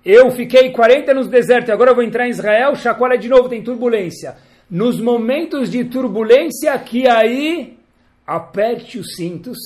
Eu 0.04 0.32
fiquei 0.32 0.72
40 0.72 1.12
anos 1.12 1.26
no 1.26 1.32
deserto 1.32 1.70
e 1.70 1.72
agora 1.72 1.92
eu 1.92 1.96
vou 1.96 2.04
entrar 2.04 2.28
em 2.28 2.32
Israel, 2.32 2.76
chacoalha 2.76 3.18
de 3.18 3.28
novo, 3.28 3.50
tem 3.50 3.64
turbulência. 3.64 4.36
Nos 4.70 5.00
momentos 5.00 5.70
de 5.70 5.84
turbulência, 5.86 6.78
que 6.80 7.08
aí 7.08 7.78
aperte 8.26 8.98
os 8.98 9.16
cintos 9.16 9.58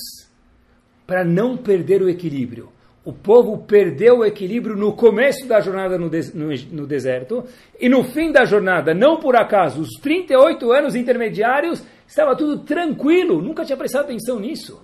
para 1.06 1.24
não 1.24 1.56
perder 1.56 2.02
o 2.02 2.08
equilíbrio 2.08 2.70
o 3.04 3.12
povo 3.12 3.58
perdeu 3.58 4.18
o 4.18 4.24
equilíbrio 4.24 4.76
no 4.76 4.92
começo 4.92 5.46
da 5.46 5.60
jornada 5.60 5.96
no, 5.98 6.10
no, 6.10 6.56
no, 6.72 6.86
deserto 6.86 7.44
e 7.78 7.88
no 7.88 8.04
fim 8.04 8.30
da 8.30 8.44
jornada, 8.44 8.92
não 8.92 9.18
por 9.18 9.36
acaso, 9.36 9.80
os 9.80 9.98
38 10.00 10.70
anos 10.70 10.94
intermediários, 10.94 11.82
estava 12.06 12.36
tudo 12.36 12.58
tranquilo, 12.58 13.40
nunca 13.40 13.64
tinha 13.64 13.76
prestado 13.76 14.04
atenção 14.04 14.38
nisso. 14.38 14.82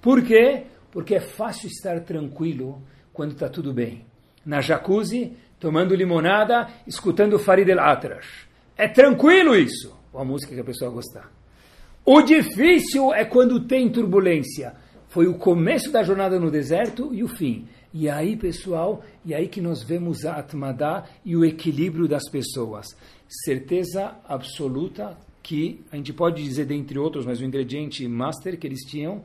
Por 0.00 0.22
quê? 0.22 0.64
Porque 0.90 1.16
é 1.16 1.20
fácil 1.20 1.68
estar 1.68 2.00
tranquilo 2.00 2.80
quando 3.12 3.32
está 3.32 3.48
tudo 3.48 3.72
bem. 3.72 4.04
Na 4.46 4.60
jacuzzi, 4.60 5.32
tomando 5.58 5.94
limonada, 5.94 6.68
escutando 6.86 7.38
Farid 7.38 7.68
El 7.68 7.80
Atrash. 7.80 8.46
É 8.76 8.88
tranquilo 8.88 9.54
isso, 9.56 9.96
ou 10.12 10.20
a 10.20 10.24
música 10.24 10.54
que 10.54 10.60
a 10.60 10.64
pessoa 10.64 10.90
gostar. 10.90 11.30
O 12.04 12.20
difícil 12.22 13.12
é 13.14 13.24
quando 13.24 13.66
tem 13.66 13.90
turbulência 13.90 14.74
foi 15.12 15.28
o 15.28 15.34
começo 15.34 15.92
da 15.92 16.02
jornada 16.02 16.40
no 16.40 16.50
deserto 16.50 17.10
e 17.12 17.22
o 17.22 17.28
fim. 17.28 17.68
E 17.92 18.08
aí, 18.08 18.34
pessoal, 18.34 19.04
e 19.26 19.34
aí 19.34 19.46
que 19.46 19.60
nós 19.60 19.82
vemos 19.82 20.24
a 20.24 20.36
Atmadá 20.36 21.04
e 21.22 21.36
o 21.36 21.44
equilíbrio 21.44 22.08
das 22.08 22.30
pessoas. 22.30 22.86
Certeza 23.28 24.16
absoluta 24.26 25.14
que, 25.42 25.84
a 25.92 25.96
gente 25.96 26.14
pode 26.14 26.42
dizer 26.42 26.64
dentre 26.64 26.98
outros, 26.98 27.26
mas 27.26 27.42
o 27.42 27.44
ingrediente 27.44 28.08
master 28.08 28.58
que 28.58 28.66
eles 28.66 28.80
tinham, 28.88 29.22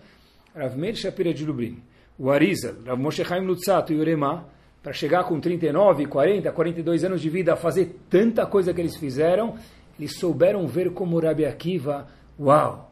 Rav 0.54 0.78
Meir 0.78 0.98
Shapira 0.98 1.34
de 1.34 1.46
Lubrin, 1.46 1.82
o 2.20 2.30
Arizal, 2.30 2.74
Rav 2.86 3.02
Moshe 3.02 3.24
Chaim 3.24 3.46
Lutzato 3.46 3.94
e 3.94 3.96
o 3.96 4.02
Urema, 4.02 4.46
para 4.84 4.92
chegar 4.92 5.24
com 5.24 5.40
39, 5.40 6.06
40, 6.06 6.52
42 6.52 7.06
anos 7.06 7.22
de 7.22 7.30
vida 7.30 7.54
a 7.54 7.56
fazer 7.56 7.96
tanta 8.10 8.46
coisa 8.46 8.74
que 8.74 8.82
eles 8.82 8.98
fizeram, 8.98 9.56
eles 9.98 10.20
souberam 10.20 10.68
ver 10.68 10.92
como 10.92 11.18
Rabi 11.18 11.46
Akiva, 11.46 12.10
uau, 12.38 12.92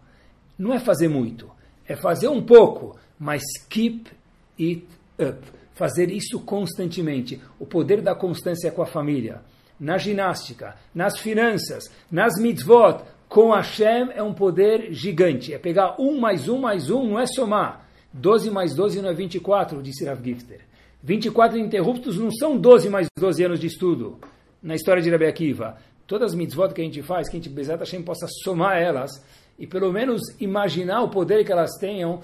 não 0.57 0.73
é 0.73 0.79
fazer 0.79 1.09
muito, 1.09 1.55
é 1.88 1.95
fazer 1.95 2.27
um 2.27 2.41
pouco, 2.41 2.97
mas 3.19 3.41
keep 3.69 4.09
it 4.59 4.86
up. 5.19 5.39
Fazer 5.73 6.09
isso 6.09 6.39
constantemente. 6.39 7.41
O 7.59 7.65
poder 7.65 8.01
da 8.01 8.15
constância 8.15 8.71
com 8.71 8.81
a 8.81 8.86
família. 8.86 9.41
Na 9.79 9.97
ginástica, 9.97 10.75
nas 10.93 11.19
finanças, 11.19 11.83
nas 12.09 12.39
mitzvot. 12.39 13.03
Com 13.27 13.51
Hashem 13.51 14.09
é 14.15 14.23
um 14.23 14.33
poder 14.33 14.93
gigante. 14.93 15.53
É 15.53 15.57
pegar 15.57 15.95
um 15.99 16.19
mais 16.19 16.47
um 16.47 16.57
mais 16.57 16.89
um, 16.89 17.09
não 17.09 17.19
é 17.19 17.27
somar. 17.27 17.86
12 18.13 18.49
mais 18.49 18.73
12 18.73 19.01
não 19.01 19.09
é 19.09 19.13
24, 19.13 19.81
disse 19.81 20.05
Rav 20.05 20.23
Gifter. 20.23 20.61
24 21.03 21.57
interruptos 21.57 22.17
não 22.17 22.31
são 22.31 22.57
12 22.57 22.89
mais 22.89 23.07
12 23.17 23.43
anos 23.43 23.59
de 23.59 23.67
estudo. 23.67 24.17
Na 24.63 24.75
história 24.75 25.01
de 25.01 25.09
Rabi 25.09 25.25
Akiva. 25.25 25.77
Todas 26.07 26.31
as 26.31 26.36
mitzvot 26.36 26.73
que 26.73 26.81
a 26.81 26.83
gente 26.83 27.01
faz, 27.01 27.27
que 27.27 27.36
a 27.36 27.39
gente, 27.39 27.49
Bezat 27.49 27.79
Hashem, 27.79 28.01
possa 28.01 28.27
somar 28.43 28.77
elas 28.77 29.11
e 29.58 29.66
pelo 29.66 29.91
menos 29.91 30.22
imaginar 30.39 31.01
o 31.01 31.10
poder 31.10 31.45
que 31.45 31.51
elas 31.51 31.72
tenham, 31.80 32.22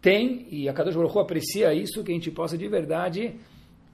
tem, 0.00 0.46
e 0.50 0.68
a 0.68 0.72
Kadosh 0.72 0.94
Baruch 0.94 1.16
Hu 1.16 1.20
aprecia 1.20 1.72
isso, 1.72 2.04
que 2.04 2.12
a 2.12 2.14
gente 2.14 2.30
possa 2.30 2.58
de 2.58 2.68
verdade 2.68 3.34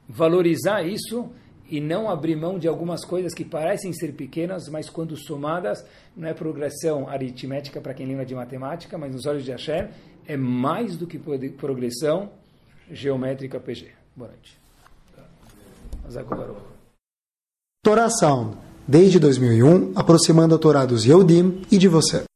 valorizar 0.08 0.82
isso 0.82 1.30
e 1.70 1.80
não 1.80 2.10
abrir 2.10 2.34
mão 2.34 2.58
de 2.58 2.66
algumas 2.66 3.04
coisas 3.04 3.32
que 3.32 3.44
parecem 3.44 3.92
ser 3.92 4.12
pequenas, 4.14 4.68
mas 4.68 4.90
quando 4.90 5.16
somadas, 5.16 5.86
não 6.16 6.28
é 6.28 6.34
progressão 6.34 7.08
aritmética 7.08 7.80
para 7.80 7.94
quem 7.94 8.06
lembra 8.06 8.26
de 8.26 8.34
matemática, 8.34 8.98
mas 8.98 9.12
nos 9.12 9.24
olhos 9.24 9.44
de 9.44 9.52
Hashem, 9.52 9.88
é 10.26 10.36
mais 10.36 10.96
do 10.96 11.06
que 11.06 11.16
progressão 11.16 12.30
geométrica 12.90 13.60
PG. 13.60 13.92
Boa 14.16 14.30
noite. 14.30 14.58
Torá 17.84 18.10
Sound, 18.10 18.56
desde 18.86 19.20
2001, 19.20 19.92
aproximando 19.94 20.56
a 20.56 20.58
Torá 20.58 20.84
dos 20.84 21.04
Yehudim 21.04 21.62
e 21.70 21.78
de 21.78 21.86
você. 21.86 22.29